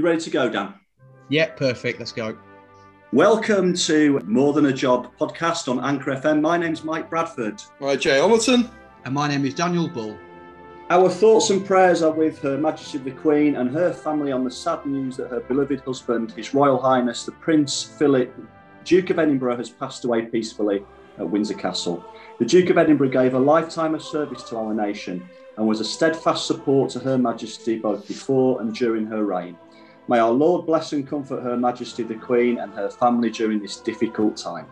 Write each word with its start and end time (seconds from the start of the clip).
You 0.00 0.06
ready 0.06 0.22
to 0.22 0.30
go, 0.30 0.48
Dan? 0.48 0.72
Yeah, 1.28 1.50
perfect. 1.50 1.98
Let's 1.98 2.10
go. 2.10 2.38
Welcome 3.12 3.74
to 3.74 4.18
More 4.20 4.54
Than 4.54 4.64
a 4.64 4.72
Job 4.72 5.12
podcast 5.20 5.68
on 5.68 5.78
Anchor 5.84 6.12
FM. 6.12 6.40
My 6.40 6.56
name's 6.56 6.82
Mike 6.82 7.10
Bradford. 7.10 7.60
Hi, 7.80 7.96
Jay 7.96 8.16
Hamilton. 8.16 8.70
And 9.04 9.12
my 9.12 9.28
name 9.28 9.44
is 9.44 9.52
Daniel 9.52 9.88
Bull. 9.88 10.16
Our 10.88 11.10
thoughts 11.10 11.50
and 11.50 11.66
prayers 11.66 12.00
are 12.00 12.12
with 12.12 12.38
Her 12.38 12.56
Majesty 12.56 12.96
the 12.96 13.10
Queen 13.10 13.56
and 13.56 13.70
her 13.72 13.92
family 13.92 14.32
on 14.32 14.42
the 14.42 14.50
sad 14.50 14.86
news 14.86 15.18
that 15.18 15.28
her 15.28 15.40
beloved 15.40 15.80
husband, 15.80 16.32
His 16.32 16.54
Royal 16.54 16.80
Highness 16.80 17.26
the 17.26 17.32
Prince 17.32 17.82
Philip, 17.82 18.34
Duke 18.84 19.10
of 19.10 19.18
Edinburgh, 19.18 19.58
has 19.58 19.68
passed 19.68 20.06
away 20.06 20.22
peacefully 20.22 20.82
at 21.18 21.28
Windsor 21.28 21.52
Castle. 21.52 22.02
The 22.38 22.46
Duke 22.46 22.70
of 22.70 22.78
Edinburgh 22.78 23.10
gave 23.10 23.34
a 23.34 23.38
lifetime 23.38 23.94
of 23.94 24.02
service 24.02 24.44
to 24.44 24.56
our 24.56 24.72
nation 24.72 25.28
and 25.58 25.68
was 25.68 25.80
a 25.80 25.84
steadfast 25.84 26.46
support 26.46 26.88
to 26.92 27.00
Her 27.00 27.18
Majesty 27.18 27.78
both 27.78 28.08
before 28.08 28.62
and 28.62 28.74
during 28.74 29.04
her 29.04 29.26
reign. 29.26 29.58
May 30.10 30.18
our 30.18 30.32
Lord 30.32 30.66
bless 30.66 30.92
and 30.92 31.06
comfort 31.06 31.40
Her 31.40 31.56
Majesty 31.56 32.02
the 32.02 32.16
Queen 32.16 32.58
and 32.58 32.74
her 32.74 32.90
family 32.90 33.30
during 33.30 33.62
this 33.62 33.76
difficult 33.76 34.36
time. 34.36 34.66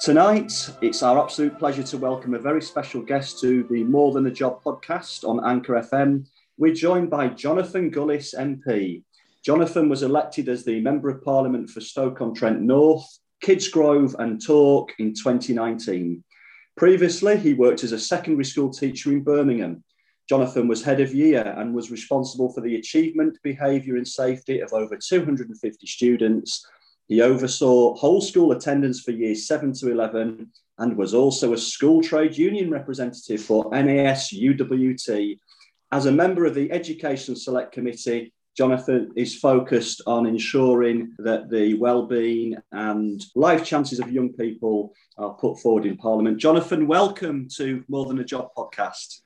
Tonight, 0.00 0.50
it's 0.80 1.02
our 1.02 1.22
absolute 1.22 1.58
pleasure 1.58 1.82
to 1.82 1.98
welcome 1.98 2.32
a 2.32 2.38
very 2.38 2.62
special 2.62 3.02
guest 3.02 3.38
to 3.40 3.64
the 3.64 3.84
More 3.84 4.12
Than 4.12 4.24
a 4.24 4.30
Job 4.30 4.62
podcast 4.64 5.28
on 5.28 5.44
Anchor 5.44 5.74
FM. 5.74 6.24
We're 6.56 6.72
joined 6.72 7.10
by 7.10 7.28
Jonathan 7.28 7.90
Gullis 7.90 8.34
MP. 8.34 9.02
Jonathan 9.44 9.90
was 9.90 10.02
elected 10.02 10.48
as 10.48 10.64
the 10.64 10.80
Member 10.80 11.10
of 11.10 11.22
Parliament 11.22 11.68
for 11.68 11.82
Stoke-on-Trent 11.82 12.62
North, 12.62 13.06
Kidsgrove 13.44 14.14
and 14.18 14.40
Talke 14.40 14.92
in 14.98 15.12
2019. 15.12 16.24
Previously, 16.78 17.36
he 17.36 17.52
worked 17.52 17.84
as 17.84 17.92
a 17.92 17.98
secondary 17.98 18.46
school 18.46 18.70
teacher 18.70 19.12
in 19.12 19.22
Birmingham 19.22 19.84
Jonathan 20.26 20.68
was 20.68 20.82
head 20.82 21.00
of 21.00 21.14
year 21.14 21.54
and 21.58 21.74
was 21.74 21.90
responsible 21.90 22.50
for 22.52 22.62
the 22.62 22.76
achievement, 22.76 23.38
behaviour, 23.42 23.96
and 23.96 24.08
safety 24.08 24.60
of 24.60 24.72
over 24.72 24.96
250 24.96 25.86
students. 25.86 26.66
He 27.08 27.20
oversaw 27.20 27.94
whole 27.94 28.22
school 28.22 28.52
attendance 28.52 29.00
for 29.00 29.10
years 29.10 29.46
7 29.46 29.74
to 29.74 29.90
11 29.90 30.50
and 30.78 30.96
was 30.96 31.12
also 31.12 31.52
a 31.52 31.58
school 31.58 32.02
trade 32.02 32.38
union 32.38 32.70
representative 32.70 33.42
for 33.42 33.70
NASUWT. 33.70 35.38
As 35.92 36.06
a 36.06 36.12
member 36.12 36.46
of 36.46 36.54
the 36.54 36.72
Education 36.72 37.36
Select 37.36 37.72
Committee, 37.72 38.32
Jonathan 38.56 39.12
is 39.16 39.36
focused 39.36 40.00
on 40.06 40.26
ensuring 40.26 41.12
that 41.18 41.50
the 41.50 41.74
well-being 41.74 42.56
and 42.72 43.22
life 43.34 43.64
chances 43.64 44.00
of 44.00 44.10
young 44.10 44.32
people 44.32 44.94
are 45.18 45.34
put 45.34 45.58
forward 45.58 45.84
in 45.84 45.96
Parliament. 45.96 46.38
Jonathan, 46.38 46.86
welcome 46.86 47.46
to 47.56 47.84
More 47.88 48.06
Than 48.06 48.20
a 48.20 48.24
Job 48.24 48.48
podcast. 48.56 49.23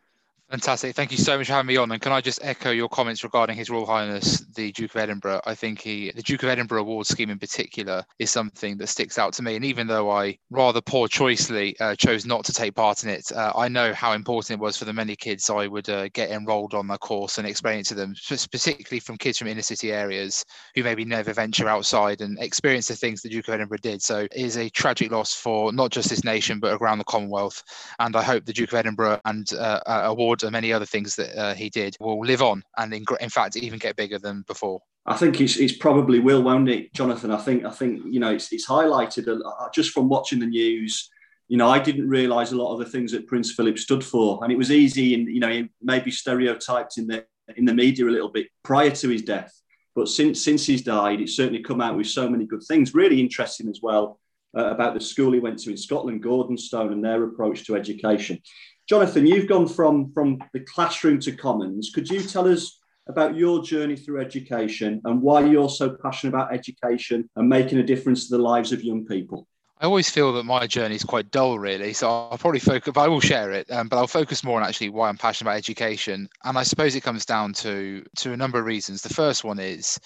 Fantastic. 0.50 0.96
Thank 0.96 1.12
you 1.12 1.18
so 1.18 1.36
much 1.36 1.48
for 1.48 1.52
having 1.52 1.66
me 1.66 1.76
on. 1.76 1.92
And 1.92 2.00
can 2.00 2.10
I 2.10 2.22
just 2.22 2.42
echo 2.42 2.70
your 2.70 2.88
comments 2.88 3.22
regarding 3.22 3.54
His 3.54 3.68
Royal 3.68 3.84
Highness, 3.84 4.46
the 4.54 4.72
Duke 4.72 4.94
of 4.94 4.96
Edinburgh? 4.96 5.42
I 5.44 5.54
think 5.54 5.78
he, 5.78 6.10
the 6.12 6.22
Duke 6.22 6.42
of 6.42 6.48
Edinburgh 6.48 6.80
Award 6.80 7.06
scheme 7.06 7.28
in 7.28 7.38
particular, 7.38 8.02
is 8.18 8.30
something 8.30 8.78
that 8.78 8.86
sticks 8.86 9.18
out 9.18 9.34
to 9.34 9.42
me. 9.42 9.56
And 9.56 9.64
even 9.66 9.86
though 9.86 10.10
I 10.10 10.38
rather 10.48 10.80
poor 10.80 11.06
choicely 11.06 11.78
uh, 11.80 11.96
chose 11.96 12.24
not 12.24 12.46
to 12.46 12.54
take 12.54 12.74
part 12.74 13.04
in 13.04 13.10
it, 13.10 13.30
uh, 13.30 13.52
I 13.54 13.68
know 13.68 13.92
how 13.92 14.12
important 14.12 14.58
it 14.58 14.62
was 14.62 14.78
for 14.78 14.86
the 14.86 14.92
many 14.94 15.16
kids 15.16 15.50
I 15.50 15.66
would 15.66 15.90
uh, 15.90 16.08
get 16.14 16.30
enrolled 16.30 16.72
on 16.72 16.86
the 16.86 16.96
course 16.96 17.36
and 17.36 17.46
explain 17.46 17.80
it 17.80 17.86
to 17.88 17.94
them, 17.94 18.14
particularly 18.50 19.00
from 19.00 19.18
kids 19.18 19.36
from 19.36 19.48
inner 19.48 19.60
city 19.60 19.92
areas 19.92 20.46
who 20.74 20.82
maybe 20.82 21.04
never 21.04 21.34
venture 21.34 21.68
outside 21.68 22.22
and 22.22 22.38
experience 22.38 22.88
the 22.88 22.96
things 22.96 23.20
the 23.20 23.28
Duke 23.28 23.48
of 23.48 23.54
Edinburgh 23.54 23.78
did. 23.82 24.00
So 24.00 24.20
it 24.20 24.32
is 24.34 24.56
a 24.56 24.70
tragic 24.70 25.10
loss 25.10 25.34
for 25.34 25.74
not 25.74 25.90
just 25.90 26.08
this 26.08 26.24
nation, 26.24 26.58
but 26.58 26.80
around 26.80 26.96
the 26.96 27.04
Commonwealth. 27.04 27.62
And 27.98 28.16
I 28.16 28.22
hope 28.22 28.46
the 28.46 28.54
Duke 28.54 28.72
of 28.72 28.78
Edinburgh 28.78 29.20
and 29.26 29.52
uh, 29.52 29.80
uh, 29.86 30.14
and 30.42 30.52
many 30.52 30.72
other 30.72 30.86
things 30.86 31.16
that 31.16 31.36
uh, 31.38 31.54
he 31.54 31.70
did 31.70 31.96
will 32.00 32.20
live 32.20 32.42
on 32.42 32.62
and 32.76 32.92
in, 32.92 33.04
in 33.20 33.30
fact 33.30 33.56
even 33.56 33.78
get 33.78 33.96
bigger 33.96 34.18
than 34.18 34.44
before. 34.46 34.80
I 35.06 35.16
think 35.16 35.40
it's, 35.40 35.56
it's 35.56 35.76
probably 35.76 36.20
will, 36.20 36.42
won't 36.42 36.68
it, 36.68 36.92
Jonathan? 36.92 37.30
I 37.30 37.38
think 37.38 37.64
I 37.64 37.70
think 37.70 38.02
you 38.04 38.20
know 38.20 38.32
it's, 38.32 38.52
it's 38.52 38.66
highlighted 38.66 39.40
just 39.72 39.90
from 39.90 40.08
watching 40.08 40.38
the 40.38 40.46
news. 40.46 41.10
You 41.48 41.56
know, 41.56 41.68
I 41.68 41.78
didn't 41.78 42.08
realise 42.08 42.52
a 42.52 42.56
lot 42.56 42.74
of 42.74 42.78
the 42.78 42.90
things 42.90 43.12
that 43.12 43.26
Prince 43.26 43.52
Philip 43.52 43.78
stood 43.78 44.04
for, 44.04 44.42
and 44.42 44.52
it 44.52 44.58
was 44.58 44.70
easy 44.70 45.14
and 45.14 45.26
you 45.26 45.40
know 45.40 45.66
maybe 45.80 46.10
stereotyped 46.10 46.98
in 46.98 47.06
the 47.06 47.24
in 47.56 47.64
the 47.64 47.72
media 47.72 48.04
a 48.04 48.10
little 48.10 48.28
bit 48.28 48.48
prior 48.62 48.90
to 48.90 49.08
his 49.08 49.22
death. 49.22 49.52
But 49.94 50.08
since 50.08 50.44
since 50.44 50.66
he's 50.66 50.82
died, 50.82 51.22
it's 51.22 51.36
certainly 51.36 51.62
come 51.62 51.80
out 51.80 51.96
with 51.96 52.06
so 52.06 52.28
many 52.28 52.44
good 52.44 52.62
things. 52.62 52.94
Really 52.94 53.18
interesting 53.18 53.70
as 53.70 53.80
well 53.82 54.20
uh, 54.56 54.66
about 54.66 54.94
the 54.94 55.00
school 55.00 55.32
he 55.32 55.40
went 55.40 55.58
to 55.60 55.70
in 55.70 55.76
Scotland, 55.76 56.22
Gordonstoun, 56.22 56.92
and 56.92 57.02
their 57.02 57.24
approach 57.24 57.64
to 57.66 57.76
education. 57.76 58.40
Jonathan, 58.88 59.26
you've 59.26 59.48
gone 59.48 59.68
from, 59.68 60.10
from 60.12 60.38
the 60.54 60.60
classroom 60.60 61.20
to 61.20 61.32
Commons. 61.32 61.90
Could 61.94 62.08
you 62.08 62.22
tell 62.22 62.48
us 62.48 62.80
about 63.06 63.36
your 63.36 63.62
journey 63.62 63.96
through 63.96 64.20
education 64.20 65.02
and 65.04 65.20
why 65.20 65.44
you're 65.44 65.68
so 65.68 65.90
passionate 66.02 66.34
about 66.34 66.54
education 66.54 67.28
and 67.36 67.48
making 67.48 67.78
a 67.78 67.82
difference 67.82 68.28
to 68.28 68.36
the 68.36 68.42
lives 68.42 68.72
of 68.72 68.82
young 68.82 69.04
people? 69.04 69.46
I 69.80 69.84
always 69.84 70.08
feel 70.08 70.32
that 70.32 70.44
my 70.44 70.66
journey 70.66 70.94
is 70.94 71.04
quite 71.04 71.30
dull, 71.30 71.58
really. 71.58 71.92
So 71.92 72.08
I'll 72.08 72.38
probably 72.38 72.60
focus, 72.60 72.94
I 72.96 73.08
will 73.08 73.20
share 73.20 73.52
it. 73.52 73.70
Um, 73.70 73.88
but 73.88 73.98
I'll 73.98 74.06
focus 74.06 74.42
more 74.42 74.60
on 74.60 74.66
actually 74.66 74.88
why 74.88 75.08
I'm 75.08 75.18
passionate 75.18 75.50
about 75.50 75.58
education. 75.58 76.28
And 76.44 76.58
I 76.58 76.62
suppose 76.62 76.96
it 76.96 77.02
comes 77.02 77.26
down 77.26 77.52
to 77.54 78.04
to 78.16 78.32
a 78.32 78.36
number 78.36 78.58
of 78.58 78.64
reasons. 78.64 79.02
The 79.02 79.14
first 79.14 79.44
one 79.44 79.60
is 79.60 80.00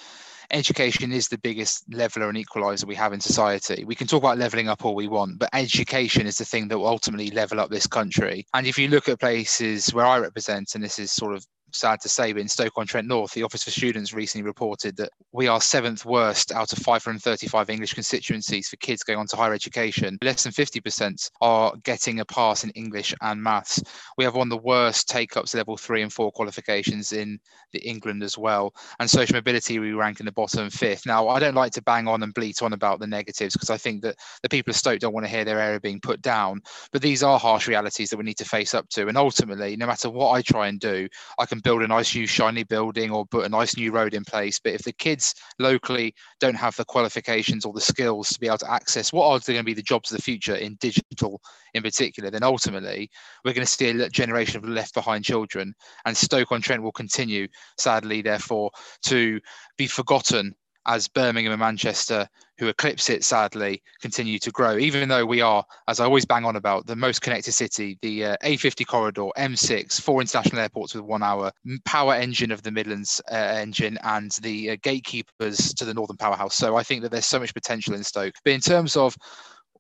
education 0.53 1.13
is 1.13 1.29
the 1.29 1.39
biggest 1.39 1.85
leveler 1.93 2.29
and 2.29 2.39
equalizer 2.39 2.87
we 2.87 2.95
have 2.95 3.13
in 3.13 3.21
society. 3.21 3.85
We 3.85 3.95
can 3.95 4.07
talk 4.07 4.23
about 4.23 4.39
leveling 4.39 4.69
up 4.69 4.85
all 4.85 4.95
we 4.95 5.09
want, 5.09 5.39
but 5.39 5.51
education 5.53 6.27
is 6.27 6.37
the 6.37 6.45
thing 6.45 6.69
that 6.69 6.79
will 6.79 6.87
ultimately 6.87 7.31
level 7.31 7.61
up 7.61 7.71
this 7.71 7.87
country. 7.87 8.47
And 8.55 8.67
if 8.67 8.79
you 8.79 8.89
look 8.89 9.09
at 9.09 9.21
places 9.21 9.93
where 9.95 10.07
I 10.07 10.19
represent, 10.19 10.75
and 10.75 10.85
this 10.85 10.99
is 10.99 11.13
sort 11.13 11.35
of 11.35 11.47
sad 11.75 12.01
to 12.01 12.09
say, 12.09 12.33
but 12.33 12.43
in 12.43 12.49
Stoke-on-Trent 12.49 13.07
North, 13.07 13.33
the 13.33 13.43
Office 13.43 13.65
for 13.65 13.71
Students 13.71 14.13
recently 14.13 14.45
reported 14.45 14.97
that 14.97 15.11
we 15.33 15.49
are 15.49 15.61
seventh 15.61 16.05
worst 16.05 16.53
out 16.53 16.73
of 16.73 16.79
535 16.79 17.71
English 17.71 17.95
constituencies 17.95 18.69
for 18.69 18.77
kids 18.77 19.03
going 19.03 19.19
on 19.19 19.27
to 19.29 19.37
higher 19.37 19.55
education. 19.55 20.19
Less 20.23 20.45
than 20.45 20.53
50% 20.53 21.31
are 21.41 21.75
getting 21.85 22.21
a 22.21 22.25
pass 22.25 22.65
in 22.65 22.71
English 22.71 23.15
and 23.23 23.43
maths. 23.43 23.83
We 24.19 24.25
have 24.25 24.35
one 24.35 24.49
of 24.49 24.59
the 24.59 24.67
worst 24.67 25.09
take-ups 25.09 25.55
level 25.55 25.77
three 25.77 26.03
and 26.03 26.13
four 26.13 26.31
qualifications 26.33 27.13
in 27.13 27.39
the 27.73 27.81
England 27.81 28.23
as 28.23 28.37
well. 28.37 28.75
And 29.01 29.09
social 29.09 29.35
mobility, 29.35 29.79
we 29.79 29.93
rank 29.93 30.21
in 30.21 30.27
the 30.27 30.33
bottom 30.33 30.69
fifth. 30.71 31.07
Now, 31.07 31.29
I 31.29 31.41
don't 31.41 31.55
like 31.55 31.73
to 31.73 31.83
bang 31.83 32.07
on 32.07 32.23
and 32.23 32.35
bleat 32.35 32.63
on 32.63 32.73
about 32.73 33.01
the 33.01 33.07
negatives 33.07 33.55
because 33.55 33.71
I 33.71 33.77
think 33.77 34.03
that 34.03 34.17
the 34.43 34.49
people 34.49 34.71
of 34.71 34.77
Stoke 34.77 35.01
don't 35.01 35.15
want 35.15 35.25
to 35.25 35.33
hear 35.33 35.45
their 35.45 35.61
area 35.61 35.81
being 35.81 36.01
put 36.01 36.21
down. 36.21 36.61
But 36.93 37.03
these 37.03 37.23
are 37.23 37.39
harsh 37.39 37.69
realities 37.69 38.11
that 38.11 38.17
we 38.17 38.25
need 38.25 38.39
to 38.39 38.45
face 38.45 38.75
up 38.75 38.89
to. 38.91 39.09
And 39.09 39.17
ultimately, 39.17 39.77
no 39.77 39.87
matter 39.87 40.11
what 40.11 40.33
I 40.33 40.43
try 40.43 40.69
and 40.69 40.79
do, 40.79 41.09
I 41.39 41.47
can 41.47 41.61
build 41.63 41.83
a 41.83 41.87
nice 41.87 42.15
new 42.15 42.27
shiny 42.27 42.65
building 42.65 43.11
or 43.11 43.27
put 43.27 43.45
a 43.45 43.49
nice 43.49 43.77
new 43.77 43.93
road 43.93 44.15
in 44.15 44.25
place. 44.25 44.59
But 44.59 44.75
if 44.75 44.83
the 44.83 44.93
kids 44.93 45.35
locally 45.59 46.15
don't 46.41 46.55
have 46.55 46.77
the 46.77 46.85
qualifications 46.85 47.65
or 47.65 47.73
the 47.73 47.81
skills 47.81 48.31
to 48.31 48.41
be 48.41 48.47
able 48.47 48.59
to 48.59 48.71
access 48.71 49.13
what 49.13 49.27
are 49.27 49.41
going 49.41 49.59
to 49.59 49.65
be 49.65 49.75
the 49.75 49.83
jobs 49.83 50.11
of 50.11 50.17
the 50.17 50.23
future 50.23 50.57
in 50.57 50.77
digital 50.81 51.41
in 51.75 51.83
particular, 51.83 52.31
then 52.31 52.43
ultimately 52.43 53.11
we're 53.45 53.55
going 53.55 53.67
to 53.67 53.73
see 53.73 53.89
a 53.89 54.09
generation 54.09 54.57
of 54.59 54.69
left 54.69 54.95
behind 54.95 55.25
children. 55.25 55.75
And 56.05 56.17
Stoke 56.17 56.53
on 56.53 56.61
Trent 56.61 56.83
will 56.83 56.93
continue, 56.93 57.49
sadly, 57.79 58.23
therefore, 58.23 58.71
to 59.05 59.41
be 59.77 59.87
forgotten 59.87 60.55
as 60.87 61.09
Birmingham 61.09 61.53
and 61.53 61.61
Manchester, 61.61 62.29
who 62.59 62.69
eclipse 62.69 63.11
it 63.11 63.25
sadly, 63.25 63.83
continue 64.01 64.39
to 64.39 64.51
grow. 64.51 64.77
Even 64.77 65.09
though 65.09 65.25
we 65.25 65.41
are, 65.41 65.65
as 65.89 66.01
I 66.01 66.05
always 66.05 66.25
bang 66.25 66.45
on 66.45 66.57
about, 66.57 66.87
the 66.87 66.97
most 66.97 67.23
connected 67.23 67.53
city, 67.53 67.99
the 68.03 68.25
uh, 68.27 68.37
A50 68.45 68.87
corridor, 68.87 69.29
M6, 69.37 70.01
four 70.01 70.21
international 70.21 70.61
airports 70.61 70.95
with 70.95 71.05
one 71.05 71.23
hour, 71.23 71.51
power 71.85 72.15
engine 72.15 72.51
of 72.51 72.63
the 72.63 72.71
Midlands 72.71 73.21
uh, 73.31 73.35
engine, 73.35 73.99
and 74.05 74.31
the 74.43 74.71
uh, 74.71 74.77
gatekeepers 74.83 75.75
to 75.75 75.85
the 75.85 75.95
Northern 75.95 76.17
Powerhouse. 76.17 76.55
So 76.55 76.77
I 76.77 76.83
think 76.83 77.03
that 77.03 77.11
there's 77.11 77.27
so 77.27 77.41
much 77.41 77.55
potential 77.55 77.95
in 77.95 78.05
Stoke. 78.05 78.35
But 78.45 78.53
in 78.53 78.61
terms 78.61 78.97
of 78.97 79.17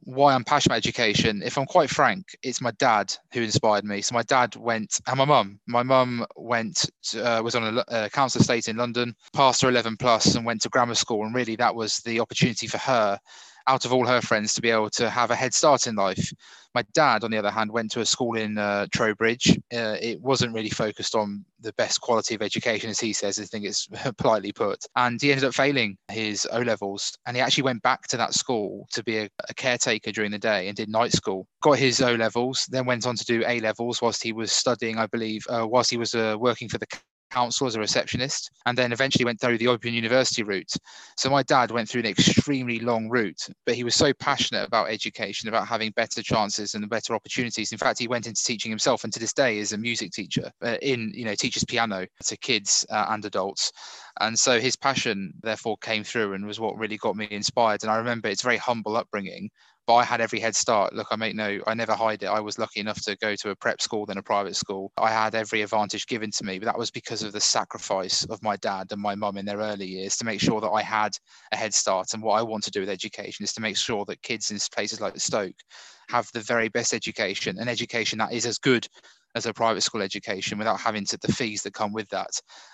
why 0.04 0.34
I'm 0.34 0.44
passionate 0.44 0.72
about 0.72 0.78
education, 0.78 1.42
if 1.42 1.56
I'm 1.56 1.66
quite 1.66 1.90
frank, 1.90 2.36
it's 2.42 2.60
my 2.60 2.72
dad 2.72 3.14
who 3.32 3.42
inspired 3.42 3.84
me. 3.84 4.02
So 4.02 4.14
my 4.14 4.22
dad 4.22 4.56
went, 4.56 5.00
and 5.06 5.18
my 5.18 5.24
mum. 5.24 5.60
My 5.66 5.82
mum 5.82 6.26
went, 6.36 6.90
to, 7.10 7.38
uh, 7.38 7.42
was 7.42 7.54
on 7.54 7.78
a, 7.78 7.84
a 7.88 8.10
council 8.10 8.40
estate 8.40 8.68
in 8.68 8.76
London, 8.76 9.14
passed 9.32 9.62
her 9.62 9.68
11 9.68 9.96
plus, 9.96 10.34
and 10.34 10.44
went 10.44 10.62
to 10.62 10.68
grammar 10.68 10.94
school. 10.94 11.25
And 11.25 11.34
really, 11.34 11.56
that 11.56 11.75
was 11.75 11.99
the 11.99 12.20
opportunity 12.20 12.66
for 12.66 12.78
her 12.78 13.19
out 13.67 13.85
of 13.85 13.93
all 13.93 14.06
her 14.06 14.20
friends 14.20 14.55
to 14.55 14.62
be 14.62 14.70
able 14.70 14.91
to 14.91 15.11
have 15.11 15.31
a 15.31 15.37
head 15.37 15.55
start 15.55 15.87
in 15.87 15.94
life. 15.94 16.32
My 16.75 16.85
dad, 16.94 17.23
on 17.23 17.31
the 17.31 17.37
other 17.37 17.50
hand, 17.50 17.70
went 17.70 17.91
to 17.93 18.00
a 18.00 18.06
school 18.06 18.37
in 18.37 18.56
uh, 18.56 18.87
Trowbridge. 18.93 19.59
Uh, 19.73 19.97
it 20.00 20.20
wasn't 20.23 20.55
really 20.55 20.70
focused 20.70 21.14
on 21.14 21.44
the 21.61 21.73
best 21.75 22.00
quality 22.00 22.35
of 22.35 22.41
education, 22.41 22.88
as 22.88 22.99
he 22.99 23.12
says. 23.12 23.38
I 23.38 23.44
think 23.44 23.67
it's 23.67 23.88
politely 24.19 24.53
put. 24.53 24.82
And 24.97 25.20
he 25.20 25.32
ended 25.32 25.44
up 25.44 25.55
failing 25.55 25.99
his 26.09 26.49
O 26.50 26.61
levels. 26.61 27.12
And 27.26 27.37
he 27.37 27.43
actually 27.43 27.64
went 27.64 27.82
back 27.82 28.09
to 28.09 28.17
that 28.17 28.32
school 28.32 28.87
to 28.93 29.05
be 29.05 29.19
a, 29.19 29.29
a 29.50 29.55
caretaker 29.55 30.12
during 30.12 30.31
the 30.31 30.38
day 30.38 30.69
and 30.69 30.76
did 30.76 30.88
night 30.88 31.12
school. 31.12 31.47
Got 31.61 31.79
his 31.79 32.00
O 32.00 32.15
levels, 32.15 32.67
then 32.70 32.87
went 32.87 33.06
on 33.06 33.17
to 33.17 33.25
do 33.25 33.44
A 33.47 33.61
levels 33.61 34.00
whilst 34.00 34.23
he 34.23 34.32
was 34.32 34.50
studying, 34.50 34.99
I 34.99 35.06
believe, 35.06 35.44
uh, 35.50 35.67
whilst 35.69 35.91
he 35.91 35.99
was 35.99 36.15
uh, 36.15 36.37
working 36.38 36.70
for 36.70 36.79
the 36.79 36.87
council 37.32 37.67
as 37.67 37.75
a 37.75 37.81
receptionist, 37.81 38.50
and 38.67 38.76
then 38.76 38.93
eventually 38.93 39.25
went 39.25 39.40
through 39.40 39.58
the 39.58 39.69
Open 39.69 39.94
University 39.94 40.43
route. 40.43 40.73
So 41.17 41.31
my 41.31 41.43
dad 41.43 41.70
went 41.70 41.88
through 41.88 42.00
an 42.00 42.06
extremely 42.06 42.79
long 42.79 43.08
route, 43.08 43.49
but 43.67 43.75
he 43.75 43.84
was 43.84 43.94
so 43.94 44.12
passionate 44.12 44.67
about 44.67 44.90
education, 44.90 45.49
about 45.49 45.67
having 45.67 45.90
better 45.93 46.23
chances 46.23 46.75
and 46.75 46.88
better 46.88 47.14
opportunities. 47.14 47.73
In 47.73 47.79
fact, 47.79 47.99
he 47.99 48.08
went 48.08 48.26
into 48.26 48.43
teaching 48.44 48.70
himself, 48.70 49.05
and 49.05 49.12
to 49.12 49.20
this 49.20 49.32
day 49.32 49.58
is 49.58 49.73
a 49.73 49.79
music 49.79 50.12
teacher 50.12 50.50
uh, 50.62 50.76
in 50.82 51.12
you 51.14 51.25
know 51.25 51.34
teaches 51.34 51.64
piano 51.64 52.06
to 52.25 52.37
kids 52.37 52.87
uh, 52.90 53.06
and 53.11 53.25
adults. 53.25 53.73
And 54.20 54.38
so 54.38 54.61
his 54.61 54.76
passion 54.76 55.32
therefore 55.43 55.76
came 55.79 56.05
through 56.05 56.34
and 56.34 56.46
was 56.46 56.61
what 56.61 56.76
really 56.76 56.99
got 56.99 57.17
me 57.17 57.26
inspired. 57.31 57.82
And 57.82 57.90
I 57.90 57.96
remember 57.96 58.29
it's 58.29 58.43
very 58.43 58.58
humble 58.58 58.96
upbringing, 58.96 59.50
but 59.93 59.97
I 59.97 60.05
had 60.05 60.23
every 60.23 60.41
head 60.41 60.56
start. 60.56 60.94
Look, 60.94 61.09
I 61.11 61.17
make 61.17 61.35
no, 61.35 61.61
I 61.67 61.75
never 61.75 61.93
hide 61.93 62.23
it. 62.23 62.27
I 62.27 62.41
was 62.41 62.59
lucky 62.59 62.81
enough 62.81 63.03
to 63.03 63.15
go 63.17 63.37
to 63.37 63.50
a 63.50 63.56
prep 63.56 63.83
school, 63.83 64.06
then 64.06 64.17
a 64.17 64.23
private 64.23 64.56
school. 64.56 64.91
I 64.97 65.11
had 65.11 65.35
every 65.35 65.61
advantage 65.61 66.06
given 66.06 66.31
to 66.31 66.44
me, 66.44 66.59
but 66.59 66.65
that 66.65 66.79
was 66.79 66.91
because 66.91 67.23
of 67.23 67.33
the 67.33 67.41
sacrifice 67.43 68.25
of 68.31 68.43
my 68.43 68.56
dad 68.56 68.87
and 68.91 69.03
my 69.03 69.15
mum 69.15 69.37
in 69.37 69.44
their 69.44 69.59
early 69.59 69.85
years 69.85 70.17
to 70.17 70.25
make 70.25 70.41
sure 70.41 70.62
that 70.62 70.71
I 70.71 70.81
had 70.81 71.12
a 71.53 71.56
head 71.56 71.75
start. 71.75 72.15
And 72.15 72.23
what 72.23 72.39
I 72.39 72.43
want 72.43 72.65
to 72.65 72.71
do 72.71 72.81
with 72.81 72.89
education 72.89 73.44
is 73.44 73.53
to 73.53 73.61
make 73.61 73.77
sure 73.77 74.06
that 74.06 74.23
kids 74.23 74.50
in 74.50 74.56
places 74.75 75.03
like 75.03 75.21
Stoke 75.21 75.56
have 76.09 76.27
the 76.33 76.41
very 76.41 76.71
best 76.71 76.94
education, 76.94 77.59
an 77.59 77.69
education 77.69 78.19
that 78.21 78.33
is 78.33 78.47
as 78.47 78.56
good 78.56 78.89
as 79.34 79.46
a 79.46 79.52
private 79.52 79.82
school 79.82 80.02
education 80.02 80.58
without 80.58 80.81
having 80.81 81.05
to 81.06 81.19
the 81.19 81.32
fees 81.32 81.62
that 81.62 81.75
come 81.75 81.93
with 81.93 82.08
that. 82.11 82.31